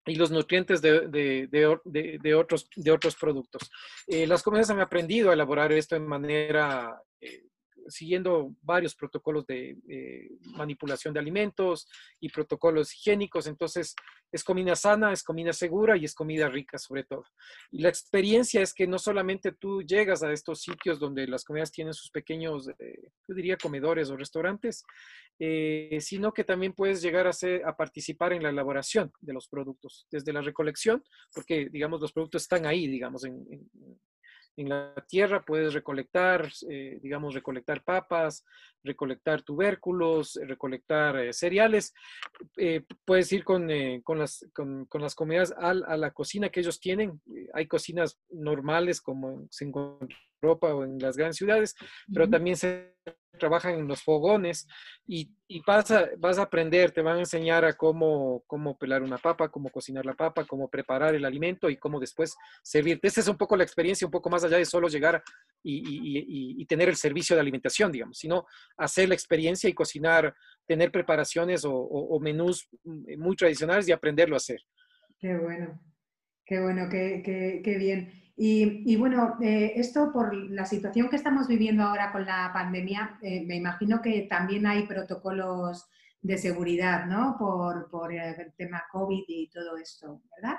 y 0.05 0.15
los 0.15 0.31
nutrientes 0.31 0.81
de, 0.81 1.07
de, 1.47 2.35
otros, 2.35 2.67
de 2.75 2.91
otros 2.91 3.15
productos. 3.15 3.71
las 4.05 4.43
comidas 4.43 4.69
han 4.69 4.81
aprendido 4.81 5.29
a 5.29 5.33
elaborar 5.33 5.71
esto 5.71 5.95
de 5.95 6.01
manera 6.01 7.01
siguiendo 7.87 8.55
varios 8.61 8.95
protocolos 8.95 9.45
de 9.45 9.77
eh, 9.89 10.29
manipulación 10.55 11.13
de 11.13 11.19
alimentos 11.19 11.87
y 12.19 12.29
protocolos 12.29 12.93
higiénicos. 12.93 13.47
Entonces, 13.47 13.95
es 14.31 14.43
comida 14.43 14.75
sana, 14.75 15.13
es 15.13 15.23
comida 15.23 15.53
segura 15.53 15.95
y 15.95 16.05
es 16.05 16.15
comida 16.15 16.49
rica 16.49 16.77
sobre 16.77 17.03
todo. 17.03 17.23
Y 17.71 17.81
la 17.81 17.89
experiencia 17.89 18.61
es 18.61 18.73
que 18.73 18.87
no 18.87 18.97
solamente 18.97 19.51
tú 19.51 19.83
llegas 19.83 20.23
a 20.23 20.31
estos 20.31 20.61
sitios 20.61 20.99
donde 20.99 21.27
las 21.27 21.43
comidas 21.43 21.71
tienen 21.71 21.93
sus 21.93 22.09
pequeños, 22.09 22.67
eh, 22.79 23.09
yo 23.27 23.35
diría, 23.35 23.57
comedores 23.57 24.09
o 24.09 24.17
restaurantes, 24.17 24.83
eh, 25.39 25.97
sino 26.01 26.33
que 26.33 26.43
también 26.43 26.73
puedes 26.73 27.01
llegar 27.01 27.27
a, 27.27 27.33
ser, 27.33 27.65
a 27.65 27.75
participar 27.75 28.33
en 28.33 28.43
la 28.43 28.49
elaboración 28.49 29.11
de 29.21 29.33
los 29.33 29.47
productos, 29.47 30.07
desde 30.11 30.33
la 30.33 30.41
recolección, 30.41 31.03
porque, 31.33 31.69
digamos, 31.69 32.01
los 32.01 32.11
productos 32.11 32.43
están 32.43 32.65
ahí, 32.65 32.87
digamos, 32.87 33.23
en 33.25 33.45
la 34.57 34.93
tierra, 35.07 35.43
puedes 35.43 35.73
recolectar, 35.73 36.49
eh, 36.69 36.99
digamos, 37.01 37.33
recolectar 37.33 37.83
papas, 37.83 38.45
recolectar 38.83 39.41
tubérculos, 39.41 40.37
eh, 40.37 40.45
recolectar 40.45 41.17
eh, 41.17 41.33
cereales. 41.33 41.93
puedes 43.05 43.31
ir 43.31 43.43
con, 43.43 43.67
con 44.03 44.19
las, 44.19 44.45
con, 44.53 44.85
con, 44.85 45.01
las 45.01 45.15
comunidades 45.15 45.51
a, 45.53 45.69
a, 45.69 45.97
la 45.97 46.11
cocina 46.11 46.49
que 46.49 46.59
ellos 46.59 46.79
tienen. 46.79 47.21
hay 47.53 47.67
cocinas 47.67 48.19
normales 48.29 49.01
como 49.01 49.47
se 49.49 49.65
encuentra 49.65 50.07
en 50.07 50.15
Europa 50.41 50.75
o 50.75 50.83
en 50.83 50.99
las 50.99 51.17
grandes 51.17 51.37
ciudades, 51.37 51.75
pero 52.13 52.29
también 52.29 52.55
se 52.55 52.95
trabajan 53.37 53.75
en 53.75 53.87
los 53.87 54.03
fogones 54.03 54.67
y, 55.05 55.29
vas, 55.65 55.91
a, 55.91 56.09
vas 56.17 56.37
a 56.37 56.43
aprender, 56.43 56.91
te 56.91 57.01
van 57.01 57.17
a 57.17 57.19
enseñar 57.19 57.65
a 57.65 57.73
cómo, 57.73 58.43
cómo 58.47 58.77
pelar 58.77 59.03
una 59.03 59.17
papa, 59.17 59.49
cómo 59.49 59.69
cocinar 59.69 60.05
la 60.05 60.13
papa, 60.13 60.45
cómo 60.45 60.69
preparar 60.69 61.15
el 61.15 61.25
alimento 61.25 61.69
y 61.69 61.77
cómo 61.77 61.99
después 61.99 62.35
servirte. 62.61 63.07
Esa 63.07 63.21
es 63.21 63.27
un 63.27 63.37
poco 63.37 63.57
la 63.57 63.63
experiencia, 63.63 64.07
un 64.07 64.11
poco 64.11 64.29
más 64.29 64.43
allá 64.43 64.57
de 64.57 64.65
solo 64.65 64.87
llegar 64.87 65.21
y, 65.63 66.65
tener 66.65 66.89
el 66.89 66.95
servicio 66.95 67.35
de 67.35 67.41
alimentación, 67.41 67.91
digamos, 67.91 68.17
sino 68.17 68.45
hacer 68.77 69.07
la 69.09 69.15
experiencia 69.15 69.69
y 69.69 69.73
cocinar, 69.73 70.33
tener 70.65 70.91
preparaciones 70.91 71.63
o, 71.65 72.19
menús 72.19 72.67
muy 72.83 73.35
tradicionales 73.35 73.87
y 73.87 73.91
aprenderlo 73.91 74.35
a 74.35 74.37
hacer. 74.37 74.61
Qué 75.19 75.37
bueno, 75.37 75.79
qué 76.45 76.59
bueno, 76.61 76.87
qué, 76.89 77.61
qué 77.63 77.77
bien. 77.77 78.22
Y, 78.35 78.95
bueno, 78.95 79.37
eh, 79.41 79.73
esto 79.75 80.11
por 80.11 80.33
la 80.33 80.65
situación 80.65 81.09
que 81.09 81.17
estamos 81.17 81.47
viviendo 81.47 81.83
ahora 81.83 82.11
con 82.11 82.25
la 82.25 82.51
pandemia, 82.51 83.19
eh, 83.21 83.45
me 83.45 83.55
imagino 83.55 84.01
que 84.01 84.27
también 84.29 84.65
hay 84.65 84.87
protocolos 84.87 85.87
de 86.21 86.37
seguridad, 86.37 87.05
¿no? 87.05 87.35
Por, 87.37 87.89
por 87.89 88.11
el 88.13 88.53
tema 88.53 88.83
COVID 88.91 89.23
y 89.27 89.49
todo 89.49 89.77
esto, 89.77 90.21
¿verdad? 90.35 90.57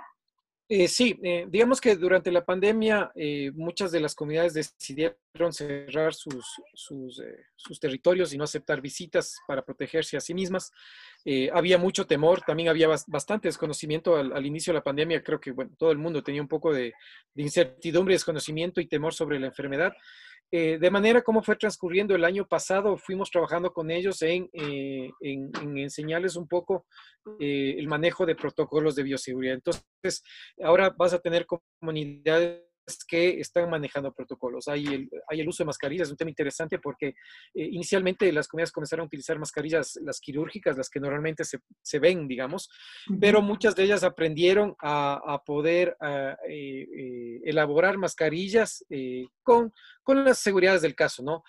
Eh, 0.66 0.88
sí, 0.88 1.18
eh, 1.22 1.46
digamos 1.46 1.78
que 1.78 1.94
durante 1.94 2.32
la 2.32 2.42
pandemia 2.42 3.12
eh, 3.14 3.50
muchas 3.54 3.92
de 3.92 4.00
las 4.00 4.14
comunidades 4.14 4.54
decidieron 4.54 5.52
cerrar 5.52 6.14
sus, 6.14 6.42
sus, 6.72 7.78
territorios 7.78 8.32
y 8.32 8.38
no 8.38 8.44
aceptar 8.44 8.80
visitas 8.80 9.36
para 9.46 9.62
protegerse 9.62 10.16
a 10.16 10.20
sí 10.20 10.32
mismas. 10.32 10.72
había 11.52 11.76
mucho 11.76 12.06
temor, 12.06 12.40
también 12.46 12.70
había 12.70 12.88
bastante 12.88 13.48
desconocimiento 13.48 14.16
al, 14.16 14.46
inicio 14.46 14.72
de 14.72 14.78
la 14.78 14.84
pandemia. 14.84 15.22
Creo 15.22 15.38
que 15.40 15.52
bueno, 15.52 15.72
todo 15.76 15.90
el 15.92 15.98
mundo 15.98 16.22
tenía 16.22 16.40
un 16.40 16.48
poco 16.48 16.72
de 16.72 16.94
incertidumbre, 17.34 18.14
desconocimiento 18.14 18.80
y 18.80 18.86
temor 18.86 19.12
sobre 19.12 19.38
la 19.38 19.48
enfermedad. 19.48 19.92
Eh, 20.56 20.78
de 20.78 20.88
manera 20.88 21.20
como 21.20 21.42
fue 21.42 21.56
transcurriendo 21.56 22.14
el 22.14 22.24
año 22.24 22.46
pasado, 22.46 22.96
fuimos 22.96 23.28
trabajando 23.28 23.72
con 23.72 23.90
ellos 23.90 24.22
en, 24.22 24.48
eh, 24.52 25.10
enseñarles 25.20 26.36
un 26.36 26.46
poco 26.46 26.86
eh, 27.40 27.74
el 27.76 27.88
manejo 27.88 28.24
de 28.24 28.36
protocolos 28.36 28.94
de 28.94 29.02
bioseguridad. 29.02 29.56
Entonces, 29.56 30.22
ahora 30.62 30.94
vas 30.96 31.12
a 31.12 31.18
tener 31.18 31.44
comunidades 31.44 32.62
que 33.08 33.40
están 33.40 33.70
manejando 33.70 34.12
protocolos. 34.12 34.68
Hay 34.68 34.86
el, 34.86 35.10
hay 35.28 35.40
el 35.40 35.48
uso 35.48 35.62
de 35.62 35.66
mascarillas, 35.66 36.08
es 36.08 36.12
un 36.12 36.16
tema 36.16 36.30
interesante 36.30 36.78
porque 36.78 37.08
eh, 37.08 37.14
inicialmente 37.54 38.30
las 38.32 38.48
comunidades 38.48 38.72
comenzaron 38.72 39.04
a 39.04 39.06
utilizar 39.06 39.38
mascarillas, 39.38 39.98
las 40.02 40.20
quirúrgicas, 40.20 40.76
las 40.76 40.90
que 40.90 41.00
normalmente 41.00 41.44
se, 41.44 41.58
se 41.82 41.98
ven, 41.98 42.28
digamos, 42.28 42.70
pero 43.20 43.42
muchas 43.42 43.74
de 43.74 43.84
ellas 43.84 44.02
aprendieron 44.02 44.74
a, 44.80 45.20
a 45.26 45.42
poder 45.44 45.96
eh, 46.00 46.36
eh, 46.48 47.40
elaborar 47.44 47.98
mascarillas 47.98 48.84
con, 49.42 49.72
con 50.02 50.24
las 50.24 50.38
seguridades 50.38 50.82
del 50.82 50.94
caso, 50.94 51.22
¿no? 51.22 51.42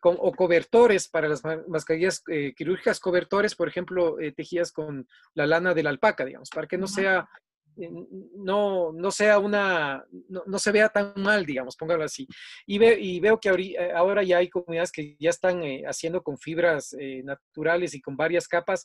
Con, 0.00 0.16
o 0.18 0.32
cobertores 0.32 1.08
para 1.08 1.28
las 1.28 1.42
mascarillas 1.68 2.22
quirúrgicas, 2.56 3.00
cobertores, 3.00 3.54
por 3.54 3.68
ejemplo, 3.68 4.16
tejidas 4.36 4.72
con 4.72 5.08
la 5.34 5.46
lana 5.46 5.74
de 5.74 5.82
la 5.82 5.90
alpaca, 5.90 6.24
digamos, 6.24 6.50
para 6.50 6.66
que 6.66 6.78
no 6.78 6.86
sea 6.86 7.28
no, 7.76 8.92
no 8.92 9.10
sea 9.10 9.38
una, 9.38 10.04
no, 10.28 10.58
se 10.58 10.72
vea 10.72 10.88
tan 10.88 11.12
mal, 11.16 11.44
digamos, 11.44 11.76
póngalo 11.76 12.04
así. 12.04 12.26
Y, 12.66 12.82
y 12.84 13.20
veo 13.20 13.38
que 13.38 13.48
eh, 13.50 13.92
ahora 13.94 14.22
ya 14.22 14.38
hay 14.38 14.48
comunidades 14.48 14.92
que 14.92 15.16
ya 15.18 15.30
están 15.30 15.62
eh, 15.62 15.82
haciendo 15.86 16.22
con 16.22 16.38
fibras 16.38 16.94
naturales 17.24 17.94
y 17.94 18.00
con 18.00 18.16
varias 18.16 18.48
capas 18.48 18.84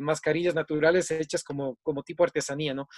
mascarillas 0.00 0.54
naturales 0.54 1.10
hechas 1.10 1.42
como, 1.42 1.76
como 1.82 2.02
tipo 2.02 2.24
artesanía, 2.24 2.74
¿no? 2.74 2.88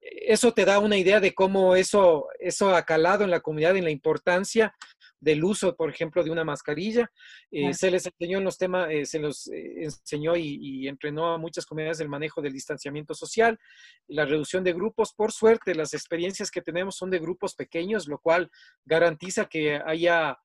eso 0.00 0.52
te 0.52 0.64
da 0.64 0.78
una 0.78 0.96
idea 0.96 1.18
de 1.18 1.34
cómo 1.34 1.76
eso, 1.76 2.26
eso 2.38 2.74
ha 2.74 2.82
calado 2.84 3.24
en 3.24 3.30
la 3.30 3.40
comunidad, 3.40 3.76
en 3.76 3.84
la 3.84 3.90
importancia 3.90 4.74
del 5.24 5.42
uso, 5.42 5.74
por 5.74 5.90
ejemplo, 5.90 6.22
de 6.22 6.30
una 6.30 6.44
mascarilla. 6.44 7.10
Eh, 7.50 7.72
se 7.72 7.90
les 7.90 8.06
enseñó 8.06 8.38
en 8.38 8.44
los 8.44 8.58
temas, 8.58 8.90
eh, 8.90 9.06
se 9.06 9.18
los 9.18 9.48
eh, 9.48 9.84
enseñó 9.84 10.36
y, 10.36 10.86
entrenó 10.86 11.32
a 11.32 11.38
muchas 11.38 11.64
comunidades 11.64 12.00
el 12.00 12.10
manejo 12.10 12.42
del 12.42 12.52
distanciamiento 12.52 13.14
social, 13.14 13.58
la 14.06 14.26
reducción 14.26 14.62
de 14.62 14.74
grupos. 14.74 15.14
Por 15.14 15.32
suerte, 15.32 15.74
las 15.74 15.94
experiencias 15.94 16.50
que 16.50 16.60
tenemos 16.60 16.96
son 16.96 17.10
de 17.10 17.18
grupos 17.18 17.54
pequeños, 17.54 18.06
lo 18.06 18.18
cual 18.18 18.50
garantiza 18.84 19.46
que 19.46 19.76
haya, 19.76 20.38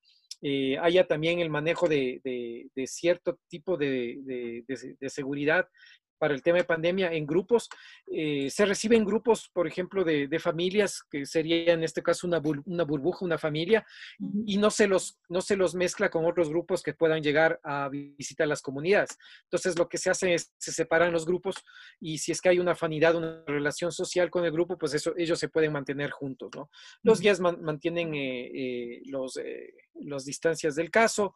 haya 0.81 1.07
también 1.07 1.39
el 1.39 1.49
manejo 1.49 1.89
de, 1.89 2.21
cierto 2.87 3.37
tipo 3.49 3.75
de, 3.75 4.63
de 4.65 5.09
seguridad 5.09 5.67
para 6.19 6.33
el 6.33 6.43
tema 6.43 6.57
de 6.57 6.65
pandemia 6.65 7.11
en 7.11 7.25
grupos. 7.25 7.69
Eh, 8.11 8.49
se 8.51 8.65
reciben 8.65 9.05
grupos, 9.05 9.49
por 9.51 9.65
ejemplo, 9.65 10.03
de, 10.03 10.39
familias, 10.39 11.01
que 11.09 11.25
sería 11.25 11.73
en 11.73 11.83
este 11.83 12.03
caso 12.03 12.27
una, 12.27 12.41
una 12.65 12.83
burbuja, 12.83 13.25
una 13.25 13.37
familia, 13.37 13.85
y 14.45 14.57
no 14.57 14.69
se, 14.69 14.87
los, 14.87 15.17
no 15.29 15.41
se 15.41 15.55
los 15.55 15.75
mezcla 15.75 16.09
con 16.09 16.25
otros 16.25 16.49
grupos 16.49 16.83
que 16.83 16.93
puedan 16.93 17.23
llegar 17.23 17.59
a 17.63 17.89
visitar 17.89 18.47
las 18.47 18.61
comunidades. 18.61 19.17
Entonces, 19.43 19.77
lo 19.77 19.89
que 19.89 19.97
se 19.97 20.09
hace 20.09 20.33
es, 20.33 20.53
se 20.57 20.71
separan 20.71 21.11
los 21.11 21.25
grupos 21.25 21.55
y 21.99 22.19
si 22.19 22.31
es 22.31 22.41
que 22.41 22.49
hay 22.49 22.59
una 22.59 22.73
afinidad, 22.73 23.15
una 23.15 23.43
relación 23.47 23.91
social 23.91 24.29
con 24.29 24.45
el 24.45 24.51
grupo, 24.51 24.77
pues 24.77 24.93
eso, 24.93 25.13
ellos 25.17 25.39
se 25.39 25.49
pueden 25.49 25.73
mantener 25.73 26.11
juntos, 26.11 26.49
¿no? 26.55 26.69
Los 27.03 27.19
guías 27.19 27.39
mantienen 27.39 28.13
eh, 28.13 28.51
eh, 28.53 29.01
los, 29.05 29.39
las 30.01 30.25
distancias 30.25 30.75
del 30.75 30.91
caso, 30.91 31.33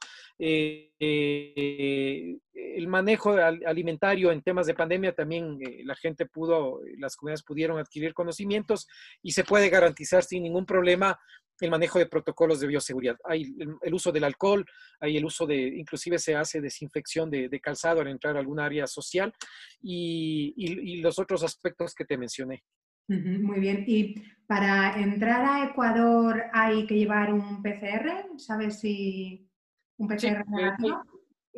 el 2.76 2.88
manejo 2.88 3.36
alimentario 3.66 4.32
en 4.32 4.42
temas 4.42 4.68
de 4.68 4.74
pandemia 4.74 5.14
también 5.14 5.58
eh, 5.62 5.82
la 5.84 5.96
gente 5.96 6.26
pudo, 6.26 6.82
las 6.98 7.16
comunidades 7.16 7.44
pudieron 7.44 7.78
adquirir 7.78 8.14
conocimientos 8.14 8.88
y 9.22 9.32
se 9.32 9.44
puede 9.44 9.70
garantizar 9.70 10.24
sin 10.24 10.44
ningún 10.44 10.66
problema 10.66 11.20
el 11.62 11.70
manejo 11.70 12.00
de 12.00 12.08
protocolos 12.08 12.60
de 12.60 12.68
bioseguridad. 12.68 13.18
Hay 13.24 13.56
el, 13.82 13.94
uso 13.94 14.12
del 14.12 14.24
alcohol, 14.24 14.66
hay 15.00 15.18
el 15.18 15.26
uso 15.26 15.46
de, 15.46 15.56
inclusive 15.56 16.18
se 16.20 16.36
hace 16.36 16.62
desinfección 16.62 17.30
de, 17.30 17.60
calzado 17.62 18.02
al 18.02 18.08
entrar 18.08 18.36
a 18.36 18.40
algún 18.40 18.60
área 18.60 18.88
social 18.88 19.34
y, 19.82 21.02
los 21.02 21.20
otros 21.20 21.44
aspectos 21.44 21.94
que 21.94 22.06
te 22.06 22.18
mencioné. 22.18 22.64
Muy 23.08 23.60
bien. 23.60 23.84
¿Y 23.88 24.16
para 24.48 25.00
entrar 25.00 25.46
a 25.46 25.70
Ecuador 25.70 26.44
hay 26.54 26.86
que 26.88 26.96
llevar 26.96 27.34
un 27.34 27.62
PCR? 27.62 28.38
¿Sabes 28.38 28.80
si 28.80 29.50
un 29.98 30.08
PCR 30.08 30.46
negativo? 30.48 31.04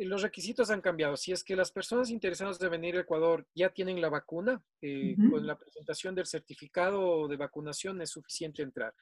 los 0.04 0.22
requisitos 0.22 0.70
han 0.70 0.82
cambiado. 0.82 1.16
Si 1.16 1.32
es 1.32 1.42
que 1.42 1.56
las 1.56 1.72
personas 1.72 2.10
interesadas 2.10 2.58
de 2.58 2.68
venir 2.68 2.96
a 2.96 3.00
Ecuador 3.00 3.46
ya 3.54 3.70
tienen 3.70 4.00
la 4.00 4.10
vacuna, 4.10 4.62
eh, 4.82 5.16
con 5.30 5.46
la 5.46 5.56
presentación 5.56 6.14
del 6.14 6.26
certificado 6.26 7.26
de 7.28 7.36
vacunación 7.36 8.02
es 8.02 8.10
suficiente 8.10 8.62
entrar. 8.62 8.92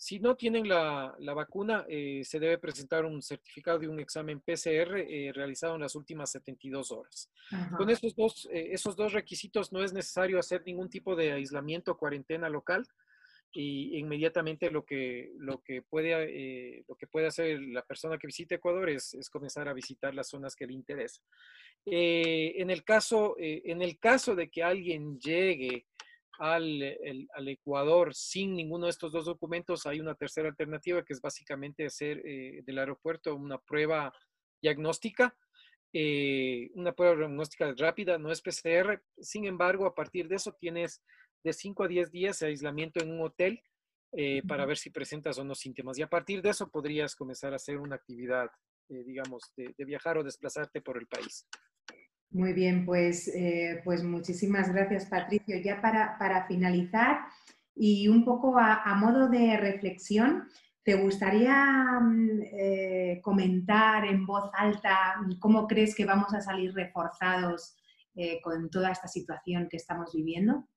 Si 0.00 0.18
no 0.18 0.34
tienen 0.34 0.66
la, 0.66 1.14
vacuna, 1.34 1.84
eh, 1.86 2.22
se 2.24 2.40
debe 2.40 2.56
presentar 2.56 3.04
un 3.04 3.20
certificado 3.20 3.78
de 3.78 3.88
un 3.88 4.00
examen 4.00 4.40
PCR 4.40 4.96
eh, 4.96 5.30
realizado 5.34 5.74
en 5.74 5.82
las 5.82 5.94
últimas 5.94 6.30
72 6.32 6.90
horas. 6.90 7.30
Con 7.76 7.90
esos 7.90 8.16
dos, 8.16 8.48
esos 8.50 8.96
dos 8.96 9.12
requisitos 9.12 9.72
no 9.72 9.84
es 9.84 9.92
necesario 9.92 10.38
hacer 10.38 10.62
ningún 10.64 10.88
tipo 10.88 11.14
de 11.14 11.32
aislamiento 11.32 11.92
o 11.92 11.98
cuarentena 11.98 12.48
local 12.48 12.86
y 13.52 13.98
inmediatamente 13.98 14.70
lo 14.70 14.84
que, 14.84 15.32
lo 15.38 15.62
que, 15.62 15.82
puede, 15.82 16.12
eh, 16.12 16.84
lo 16.88 16.94
que 16.94 17.06
puede 17.06 17.26
hacer 17.26 17.60
la 17.60 17.82
persona 17.82 18.16
que 18.16 18.28
visite 18.28 18.56
Ecuador 18.56 18.88
es, 18.88 19.14
es 19.14 19.28
comenzar 19.28 19.68
a 19.68 19.72
visitar 19.72 20.14
las 20.14 20.28
zonas 20.28 20.54
que 20.54 20.66
le 20.66 20.74
interesan. 20.74 21.24
Eh, 21.86 22.54
en, 22.56 22.70
el 22.70 22.84
caso, 22.84 23.36
eh, 23.38 23.62
en 23.64 23.82
el 23.82 23.98
caso 23.98 24.36
de 24.36 24.50
que 24.50 24.62
alguien 24.62 25.18
llegue 25.18 25.86
al, 26.40 26.96
al, 27.34 27.48
Ecuador 27.48 28.14
sin 28.14 28.54
ninguno 28.54 28.86
de 28.86 28.90
estos 28.90 29.12
dos 29.12 29.26
documentos, 29.26 29.86
hay 29.86 30.00
una 30.00 30.14
tercera 30.14 30.48
alternativa 30.48 31.04
que 31.04 31.12
es 31.12 31.20
básicamente 31.20 31.86
hacer 31.86 32.22
del 32.22 32.78
aeropuerto 32.78 33.34
una 33.34 33.58
prueba 33.58 34.12
diagnóstica. 34.62 35.36
una 35.92 36.92
prueba 36.92 37.16
diagnóstica 37.16 37.72
rápida, 37.76 38.18
no 38.18 38.32
es 38.32 38.40
PCR. 38.40 39.02
Sin 39.20 39.44
embargo, 39.44 39.86
a 39.86 39.94
partir 39.94 40.28
de 40.28 40.36
eso 40.36 40.56
tienes 40.58 41.02
de 41.44 41.52
5 41.52 41.84
a 41.84 41.88
10 41.88 42.10
días 42.10 42.38
de 42.38 42.46
aislamiento 42.46 43.00
en 43.00 43.12
un 43.12 43.20
hotel 43.22 43.62
eh, 44.12 44.42
para 44.46 44.66
ver 44.66 44.76
si 44.76 44.90
presentas 44.90 45.38
o 45.38 45.44
no 45.44 45.54
síntomas. 45.54 45.96
Y 45.98 46.02
a 46.02 46.08
partir 46.08 46.42
de 46.42 46.50
eso 46.50 46.68
podrías 46.68 47.14
comenzar 47.14 47.52
a 47.52 47.56
hacer 47.56 47.78
una 47.78 47.94
actividad, 47.94 48.50
eh, 48.88 49.04
digamos, 49.04 49.52
de, 49.56 49.72
viajar 49.84 50.18
o 50.18 50.24
desplazarte 50.24 50.80
por 50.80 50.98
el 50.98 51.06
país. 51.06 51.46
Muy 52.30 52.52
bien, 52.52 52.86
pues, 52.86 53.28
eh, 53.28 53.80
pues 53.84 54.04
muchísimas 54.04 54.72
gracias, 54.72 55.06
Patricio. 55.06 55.56
Ya 55.62 55.80
para, 55.80 56.16
para 56.18 56.46
finalizar 56.46 57.18
y 57.74 58.08
un 58.08 58.24
poco 58.24 58.56
a, 58.58 58.94
modo 58.94 59.28
de 59.28 59.56
reflexión, 59.56 60.48
¿te 60.84 60.94
gustaría 60.94 62.00
mm, 62.00 63.20
comentar 63.22 64.04
en 64.04 64.26
voz 64.26 64.50
alta 64.54 65.16
cómo 65.40 65.66
crees 65.66 65.94
que 65.94 66.04
vamos 66.04 66.32
a 66.34 66.40
salir 66.40 66.72
reforzados 66.74 67.76
con 68.42 68.68
toda 68.70 68.90
esta 68.90 69.08
situación 69.08 69.68
que 69.68 69.78
estamos 69.78 70.12
viviendo? 70.14 70.68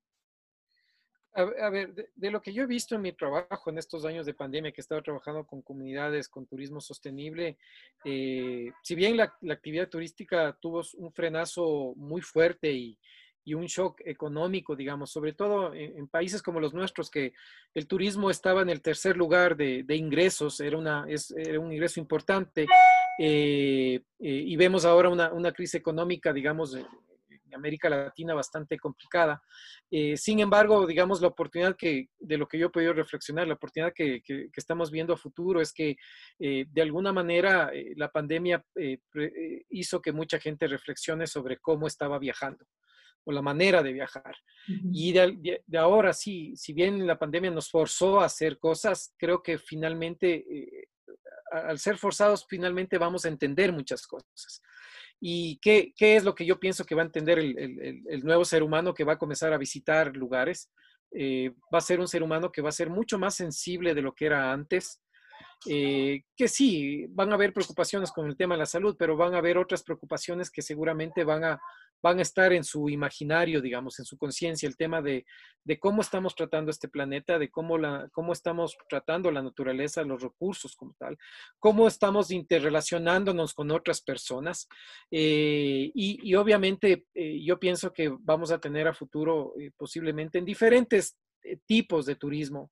A, 1.36 1.70
ver, 1.72 1.96
de, 2.16 2.32
lo 2.32 2.44
que 2.44 2.54
yo 2.54 2.62
he 2.62 2.68
visto 2.68 2.94
en 2.94 3.02
mi 3.02 3.12
trabajo 3.12 3.72
en 3.72 3.80
estos 3.80 4.06
años 4.06 4.28
de 4.28 4.36
pandemia, 4.36 4.72
que 4.72 4.82
he 4.82 4.84
estado 4.84 5.02
trabajando 5.02 5.48
con 5.48 5.64
comunidades, 5.64 6.30
con 6.30 6.46
turismo 6.46 6.80
sostenible, 6.80 7.58
eh, 8.06 8.72
si 8.84 8.94
bien 8.94 9.18
la, 9.18 9.34
actividad 9.50 9.90
turística 9.90 10.56
tuvo 10.62 10.84
un 10.98 11.12
frenazo 11.12 11.94
muy 11.96 12.22
fuerte 12.22 12.72
y, 12.72 12.98
un 13.56 13.66
shock 13.66 14.00
económico, 14.06 14.74
digamos, 14.74 15.12
sobre 15.12 15.34
todo 15.34 15.74
en, 15.74 16.08
países 16.08 16.42
como 16.42 16.62
los 16.62 16.74
nuestros, 16.74 17.10
que 17.10 17.34
el 17.74 17.88
turismo 17.88 18.30
estaba 18.30 18.62
en 18.62 18.70
el 18.70 18.82
tercer 18.82 19.18
lugar 19.18 19.58
de, 19.58 19.84
ingresos, 19.90 20.62
era, 20.62 20.78
una, 20.78 21.06
un 21.60 21.74
ingreso 21.74 22.00
importante, 22.00 22.68
eh, 23.20 23.96
eh, 23.96 24.00
y 24.20 24.56
vemos 24.56 24.86
ahora 24.86 25.10
una, 25.10 25.34
una 25.34 25.52
crisis 25.52 25.76
económica, 25.76 26.32
digamos, 26.32 26.78
América 27.54 27.90
Latina 27.90 28.34
bastante 28.34 28.78
complicada. 28.78 29.42
Eh, 29.90 30.18
sin 30.18 30.40
embargo, 30.40 30.86
digamos, 30.86 31.22
la 31.22 31.28
oportunidad 31.28 31.76
que, 31.76 32.10
de 32.20 32.38
lo 32.38 32.48
que 32.48 32.58
yo 32.58 32.68
he 32.68 32.72
podido 32.72 32.94
reflexionar, 32.94 33.48
la 33.48 33.56
oportunidad 33.56 33.94
que, 33.94 34.22
estamos 34.56 34.92
viendo 34.92 35.14
a 35.14 35.18
futuro 35.18 35.62
es 35.62 35.74
que 35.74 35.96
eh, 36.40 36.66
de 36.70 36.82
alguna 36.82 37.12
manera 37.12 37.70
eh, 37.74 37.94
la 37.96 38.10
pandemia 38.10 38.64
hizo 39.70 40.02
que 40.02 40.12
mucha 40.12 40.40
gente 40.40 40.68
reflexione 40.68 41.28
sobre 41.28 41.58
cómo 41.58 41.88
estaba 41.88 42.20
viajando 42.20 42.66
o 43.26 43.32
la 43.32 43.42
manera 43.42 43.82
de 43.82 43.94
viajar. 43.94 44.36
Y 44.92 45.14
de, 45.14 45.62
ahora 45.78 46.12
sí, 46.12 46.54
si 46.58 46.74
bien 46.74 47.08
la 47.08 47.18
pandemia 47.18 47.52
nos 47.52 47.70
forzó 47.70 48.20
a 48.20 48.26
hacer 48.26 48.58
cosas, 48.60 49.14
creo 49.18 49.42
que 49.42 49.58
finalmente, 49.58 50.46
al 51.52 51.80
ser 51.80 51.98
forzados, 51.98 52.46
finalmente 52.50 52.98
vamos 52.98 53.24
a 53.24 53.30
entender 53.30 53.72
muchas 53.72 54.06
cosas. 54.06 54.62
¿Y 55.26 55.58
qué, 55.60 55.94
es 55.98 56.26
lo 56.26 56.36
que 56.36 56.46
yo 56.46 56.60
pienso 56.60 56.84
que 56.84 56.96
va 56.96 57.02
a 57.02 57.06
entender 57.06 57.40
el, 57.40 58.24
nuevo 58.24 58.44
ser 58.44 58.62
humano 58.62 58.94
que 58.94 59.06
va 59.06 59.14
a 59.14 59.18
comenzar 59.18 59.54
a 59.54 59.58
visitar 59.58 60.14
lugares? 60.18 60.70
Eh, 61.12 61.54
va 61.74 61.78
a 61.78 61.82
ser 61.82 62.02
un 62.02 62.10
ser 62.10 62.24
humano 62.24 62.52
que 62.52 62.62
va 62.62 62.68
a 62.68 62.74
ser 62.74 62.90
mucho 62.90 63.18
más 63.18 63.36
sensible 63.36 63.94
de 63.94 64.02
lo 64.02 64.14
que 64.14 64.26
era 64.26 64.52
antes. 64.52 65.02
Eh, 65.66 66.24
que 66.36 66.48
sí, 66.48 67.06
van 67.10 67.32
a 67.32 67.36
haber 67.36 67.54
preocupaciones 67.54 68.12
con 68.12 68.28
el 68.28 68.36
tema 68.36 68.56
de 68.56 68.60
la 68.60 68.66
salud, 68.66 68.96
pero 68.98 69.16
van 69.16 69.34
a 69.34 69.38
haber 69.38 69.58
otras 69.58 69.84
preocupaciones 69.84 70.52
que 70.52 70.62
seguramente 70.62 71.24
van 71.24 71.44
a, 71.44 71.62
van 72.02 72.20
a 72.20 72.22
estar 72.22 72.52
en 72.52 72.64
su 72.64 72.90
imaginario, 72.90 73.62
digamos, 73.62 73.98
en 74.00 74.06
su 74.06 74.18
conciencia, 74.18 74.68
el 74.68 74.76
tema 74.76 75.02
de, 75.02 75.26
cómo 75.80 76.02
estamos 76.02 76.36
tratando 76.36 76.70
este 76.70 76.90
planeta, 76.90 77.40
de 77.40 77.50
cómo, 77.50 77.78
la, 77.78 78.10
cómo 78.12 78.34
estamos 78.34 78.76
tratando 78.90 79.32
la 79.32 79.42
naturaleza, 79.42 80.04
los 80.04 80.22
recursos 80.22 80.76
como 80.76 80.94
tal, 81.00 81.18
cómo 81.60 81.88
estamos 81.88 82.32
interrelacionándonos 82.32 83.54
con 83.54 83.72
otras 83.72 84.02
personas. 84.02 84.68
Eh, 85.10 85.92
y, 85.94 86.36
obviamente 86.36 87.06
eh, 87.14 87.40
yo 87.44 87.60
pienso 87.60 87.94
que 87.94 88.14
vamos 88.20 88.52
a 88.52 88.60
tener 88.60 88.88
a 88.88 88.94
futuro 88.94 89.54
posiblemente 89.78 90.40
en 90.40 90.46
diferentes 90.46 91.18
tipos 91.66 92.06
de 92.06 92.16
turismo, 92.16 92.72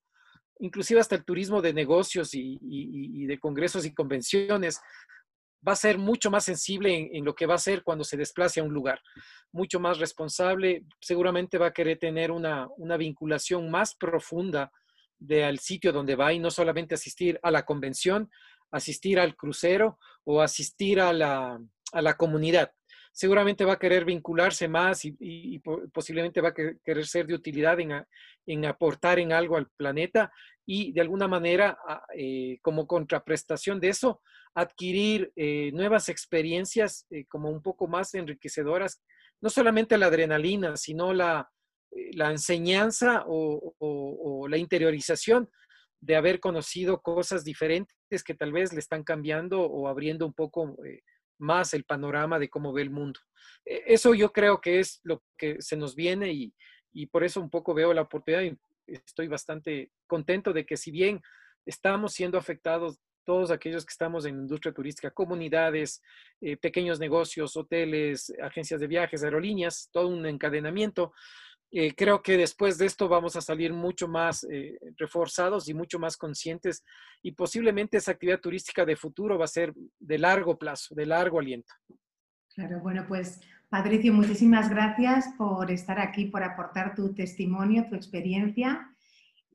inclusive 0.61 1.01
hasta 1.01 1.15
el 1.15 1.25
turismo 1.25 1.61
de 1.61 1.73
negocios 1.73 2.31
y 2.33 3.25
de 3.25 3.39
congresos 3.39 3.85
y 3.85 3.93
convenciones, 3.93 4.79
va 5.67 5.73
a 5.73 5.75
ser 5.75 5.97
mucho 5.97 6.31
más 6.31 6.45
sensible 6.45 7.09
en, 7.13 7.23
lo 7.23 7.35
que 7.35 7.45
va 7.45 7.55
a 7.55 7.59
ser 7.59 7.83
cuando 7.83 8.03
se 8.03 8.17
desplace 8.17 8.59
a 8.59 8.63
un 8.63 8.73
lugar, 8.73 8.99
mucho 9.51 9.79
más 9.79 9.99
responsable, 9.99 10.85
seguramente 10.99 11.57
va 11.57 11.67
a 11.67 11.73
querer 11.73 11.99
tener 11.99 12.31
una, 12.31 12.67
vinculación 12.97 13.69
más 13.69 13.95
profunda 13.95 14.71
del 15.19 15.59
sitio 15.59 15.91
donde 15.91 16.15
va 16.15 16.33
y 16.33 16.39
no 16.39 16.49
solamente 16.49 16.95
asistir 16.95 17.39
a 17.43 17.51
la 17.51 17.63
convención, 17.63 18.29
asistir 18.71 19.19
al 19.19 19.35
crucero 19.35 19.99
o 20.23 20.41
asistir 20.41 20.99
a 20.99 21.13
la, 21.13 21.59
comunidad. 22.17 22.71
Seguramente 23.11 23.65
va 23.65 23.73
a 23.73 23.79
querer 23.79 24.05
vincularse 24.05 24.67
más 24.67 25.01
y, 25.03 25.59
posiblemente 25.93 26.41
va 26.41 26.49
a 26.49 26.53
querer 26.53 27.05
ser 27.05 27.27
de 27.27 27.35
utilidad 27.35 27.77
en, 27.79 28.65
aportar 28.65 29.19
en 29.19 29.33
algo 29.33 29.57
al 29.57 29.69
planeta 29.75 30.31
y 30.65 30.93
de 30.93 31.01
alguna 31.01 31.27
manera, 31.27 31.77
eh, 32.15 32.59
como 32.61 32.87
contraprestación 32.87 33.79
de 33.79 33.89
eso, 33.89 34.21
adquirir 34.55 35.31
eh, 35.35 35.71
nuevas 35.73 36.09
experiencias 36.09 37.05
eh, 37.09 37.25
como 37.25 37.49
un 37.49 37.61
poco 37.61 37.87
más 37.87 38.13
enriquecedoras, 38.13 39.01
no 39.41 39.49
solamente 39.49 39.97
la 39.97 40.07
adrenalina, 40.07 40.77
sino 40.77 41.13
la, 41.13 41.49
la 42.13 42.31
enseñanza 42.31 43.23
o, 43.27 44.47
la 44.47 44.57
interiorización 44.57 45.49
de 45.99 46.15
haber 46.15 46.39
conocido 46.39 47.01
cosas 47.01 47.43
diferentes 47.43 48.23
que 48.25 48.33
tal 48.33 48.51
vez 48.51 48.73
le 48.73 48.79
están 48.79 49.03
cambiando 49.03 49.61
o 49.61 49.87
abriendo 49.87 50.25
un 50.25 50.33
poco 50.33 50.75
más 51.41 51.73
el 51.73 51.83
panorama 51.83 52.39
de 52.39 52.49
cómo 52.49 52.71
ve 52.71 52.81
el 52.83 52.89
mundo. 52.89 53.19
E, 53.65 53.83
eso 53.87 54.13
yo 54.13 54.31
creo 54.31 54.61
que 54.61 54.79
es 54.79 54.99
lo 55.03 55.23
que 55.37 55.61
se 55.61 55.75
nos 55.75 55.95
viene 55.95 56.31
y, 56.31 56.53
y 56.93 57.07
por 57.07 57.23
eso 57.23 57.41
un 57.41 57.49
poco 57.49 57.73
veo 57.73 57.93
la 57.93 58.03
oportunidad 58.03 58.57
estoy 58.87 59.27
bastante 59.27 59.91
contento 60.07 60.53
de 60.53 60.65
que 60.65 60.77
si 60.77 60.91
bien 60.91 61.21
estamos 61.65 62.13
siendo 62.13 62.37
afectados 62.37 62.99
todos 63.23 63.51
aquellos 63.51 63.85
que 63.85 63.91
estamos 63.91 64.25
en 64.25 64.35
industria 64.35 64.73
turística, 64.73 65.11
comunidades, 65.11 66.01
eh, 66.41 66.57
pequeños 66.57 66.99
negocios, 66.99 67.55
hoteles, 67.55 68.33
agencias 68.41 68.79
de 68.79 68.87
viajes, 68.87 69.23
aerolíneas, 69.23 69.89
todo 69.91 70.07
un 70.07 70.25
encadenamiento. 70.25 71.13
Eh, 71.73 71.93
creo 71.95 72.21
que 72.21 72.35
después 72.35 72.77
de 72.77 72.85
esto 72.85 73.07
vamos 73.07 73.37
a 73.37 73.41
salir 73.41 73.71
mucho 73.71 74.07
más 74.07 74.45
eh, 74.51 74.77
reforzados 74.97 75.69
y 75.69 75.73
mucho 75.73 75.99
más 75.99 76.17
conscientes 76.17 76.83
y 77.21 77.31
posiblemente 77.31 77.97
esa 77.97 78.11
actividad 78.11 78.41
turística 78.41 78.85
de 78.85 78.97
futuro 78.97 79.37
va 79.37 79.45
a 79.45 79.47
ser 79.47 79.73
de 79.97 80.17
largo 80.17 80.57
plazo, 80.57 80.93
de 80.93 81.05
largo 81.05 81.39
aliento. 81.39 81.73
Claro, 82.53 82.81
bueno, 82.81 83.05
pues 83.07 83.39
Patricio, 83.69 84.11
muchísimas 84.13 84.69
gracias 84.69 85.29
por 85.37 85.71
estar 85.71 85.97
aquí, 85.97 86.25
por 86.25 86.43
aportar 86.43 86.93
tu 86.93 87.13
testimonio, 87.13 87.87
tu 87.87 87.95
experiencia 87.95 88.89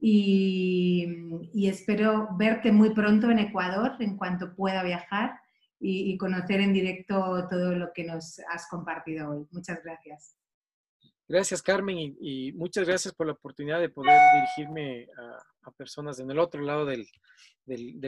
y, 0.00 1.68
espero 1.68 2.28
verte 2.38 2.72
muy 2.72 2.94
pronto 2.94 3.30
en 3.30 3.40
Ecuador 3.40 3.92
en 4.00 4.16
cuanto 4.16 4.54
pueda 4.54 4.82
viajar 4.82 5.38
y, 5.78 6.16
conocer 6.16 6.60
en 6.60 6.72
directo 6.72 7.46
todo 7.50 7.74
lo 7.74 7.92
que 7.92 8.04
nos 8.04 8.38
has 8.50 8.66
compartido 8.68 9.30
hoy. 9.30 9.46
Muchas 9.50 9.82
gracias. 9.84 10.35
Gracias, 11.28 11.60
Carmen, 11.60 12.16
y, 12.20 12.52
muchas 12.52 12.86
gracias 12.86 13.12
por 13.12 13.26
la 13.26 13.32
oportunidad 13.32 13.80
de 13.80 13.88
poder 13.88 14.16
dirigirme 14.34 15.08
a, 15.18 15.70
personas 15.72 16.20
en 16.20 16.30
el 16.30 16.38
otro 16.38 16.62
lado 16.62 16.86
del, 16.86 17.08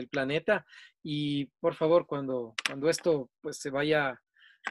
planeta. 0.09 0.65
Y 1.03 1.47
por 1.59 1.75
favor, 1.75 2.07
cuando, 2.07 2.55
cuando 2.65 2.89
esto 2.89 3.29
pues, 3.41 3.57
se 3.57 3.69
vaya 3.69 4.17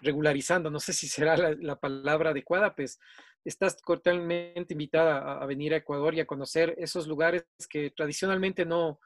regularizando, 0.01 0.71
no 0.71 0.81
sé 0.81 0.95
si 0.95 1.09
será 1.09 1.37
la, 1.37 1.77
palabra 1.77 2.31
adecuada, 2.31 2.75
pues 2.75 2.99
estás 3.45 3.77
cordialmente 3.83 4.73
invitada 4.73 5.43
a, 5.43 5.45
venir 5.45 5.75
a 5.75 5.79
Ecuador 5.79 6.15
y 6.15 6.21
a 6.21 6.27
conocer 6.27 6.75
esos 6.79 7.07
lugares 7.07 7.45
que 7.69 7.91
tradicionalmente 7.91 8.65
no, 8.65 8.99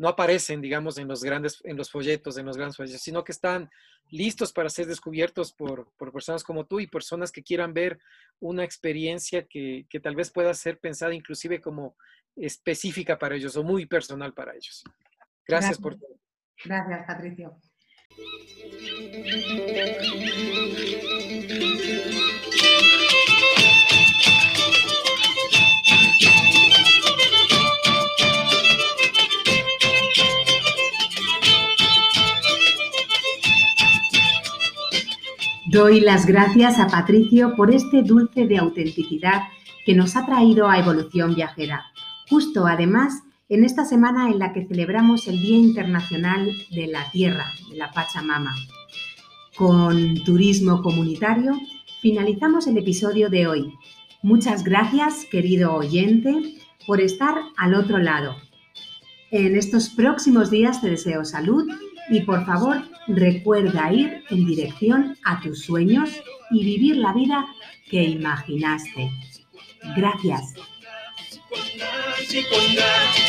no 0.00 0.08
aparecen, 0.08 0.62
digamos, 0.62 0.96
en 0.96 1.06
los 1.08 1.22
grandes, 1.22 1.60
en 1.62 1.76
los 1.76 1.90
folletos, 1.90 2.38
en 2.38 2.46
los 2.46 2.56
grandes 2.56 2.78
folletos, 2.78 3.02
sino 3.02 3.22
que 3.22 3.32
están 3.32 3.68
listos 4.08 4.50
para 4.50 4.70
ser 4.70 4.86
descubiertos 4.86 5.52
por, 5.52 5.92
por 5.98 6.10
personas 6.10 6.42
como 6.42 6.64
tú 6.64 6.80
y 6.80 6.86
personas 6.86 7.30
que 7.30 7.42
quieran 7.42 7.74
ver 7.74 7.98
una 8.40 8.64
experiencia 8.64 9.46
que, 9.46 9.84
que, 9.90 10.00
tal 10.00 10.16
vez 10.16 10.30
pueda 10.30 10.54
ser 10.54 10.78
pensada 10.78 11.14
inclusive 11.14 11.60
como 11.60 11.96
específica 12.34 13.18
para 13.18 13.36
ellos 13.36 13.54
o 13.58 13.62
muy 13.62 13.84
personal 13.84 14.32
para 14.32 14.54
ellos. 14.54 14.82
Gracias, 15.46 15.78
Gracias. 15.78 15.78
por 15.78 15.98
todo. 15.98 16.18
Gracias, 16.64 17.06
Patricio. 17.06 17.60
Doy 35.80 36.00
las 36.00 36.26
gracias 36.26 36.78
a 36.78 36.88
Patricio 36.88 37.56
por 37.56 37.74
este 37.74 38.02
dulce 38.02 38.46
de 38.46 38.58
autenticidad 38.58 39.44
que 39.86 39.94
nos 39.94 40.14
ha 40.14 40.26
traído 40.26 40.68
a 40.68 40.78
Evolución 40.78 41.34
Viajera, 41.34 41.86
justo 42.28 42.66
además 42.66 43.22
en 43.48 43.64
esta 43.64 43.86
semana 43.86 44.28
en 44.28 44.38
la 44.38 44.52
que 44.52 44.66
celebramos 44.66 45.26
el 45.26 45.40
Día 45.40 45.56
Internacional 45.56 46.52
de 46.70 46.86
la 46.86 47.10
Tierra, 47.12 47.46
de 47.70 47.78
la 47.78 47.90
Pachamama. 47.92 48.54
Con 49.56 50.22
turismo 50.22 50.82
comunitario 50.82 51.58
finalizamos 52.02 52.66
el 52.66 52.76
episodio 52.76 53.30
de 53.30 53.46
hoy. 53.46 53.72
Muchas 54.22 54.64
gracias, 54.64 55.24
querido 55.30 55.74
oyente, 55.74 56.58
por 56.86 57.00
estar 57.00 57.36
al 57.56 57.72
otro 57.72 57.96
lado. 57.96 58.36
En 59.30 59.56
estos 59.56 59.88
próximos 59.88 60.50
días 60.50 60.82
te 60.82 60.90
deseo 60.90 61.24
salud 61.24 61.66
y 62.10 62.20
por 62.20 62.44
favor 62.44 62.82
recuerda 63.06 63.92
ir 63.92 64.24
en 64.30 64.46
dirección 64.46 65.16
a 65.24 65.40
tus 65.40 65.64
sueños 65.64 66.10
y 66.50 66.64
vivir 66.64 66.96
la 66.96 67.12
vida 67.12 67.46
que 67.88 68.02
imaginaste. 68.02 69.10
Gracias. 69.96 70.54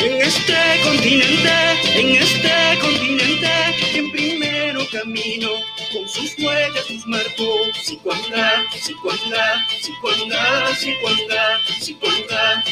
En 0.00 0.22
este 0.22 0.80
continente, 0.84 2.00
en 2.00 2.22
este 2.22 2.78
continente, 2.80 3.98
en 3.98 4.12
primero 4.12 4.80
camino, 4.92 5.48
con 5.92 6.08
sus 6.08 6.38
huellas, 6.38 6.84
sus 6.86 7.06
marcos, 7.06 7.76
si 7.82 7.96
cuanda, 7.96 8.62
si 8.80 8.94
cuanda, 8.94 9.66
si 9.80 9.92
cuanda, 10.00 11.60
si 11.80 11.94
cuanda, 11.94 12.62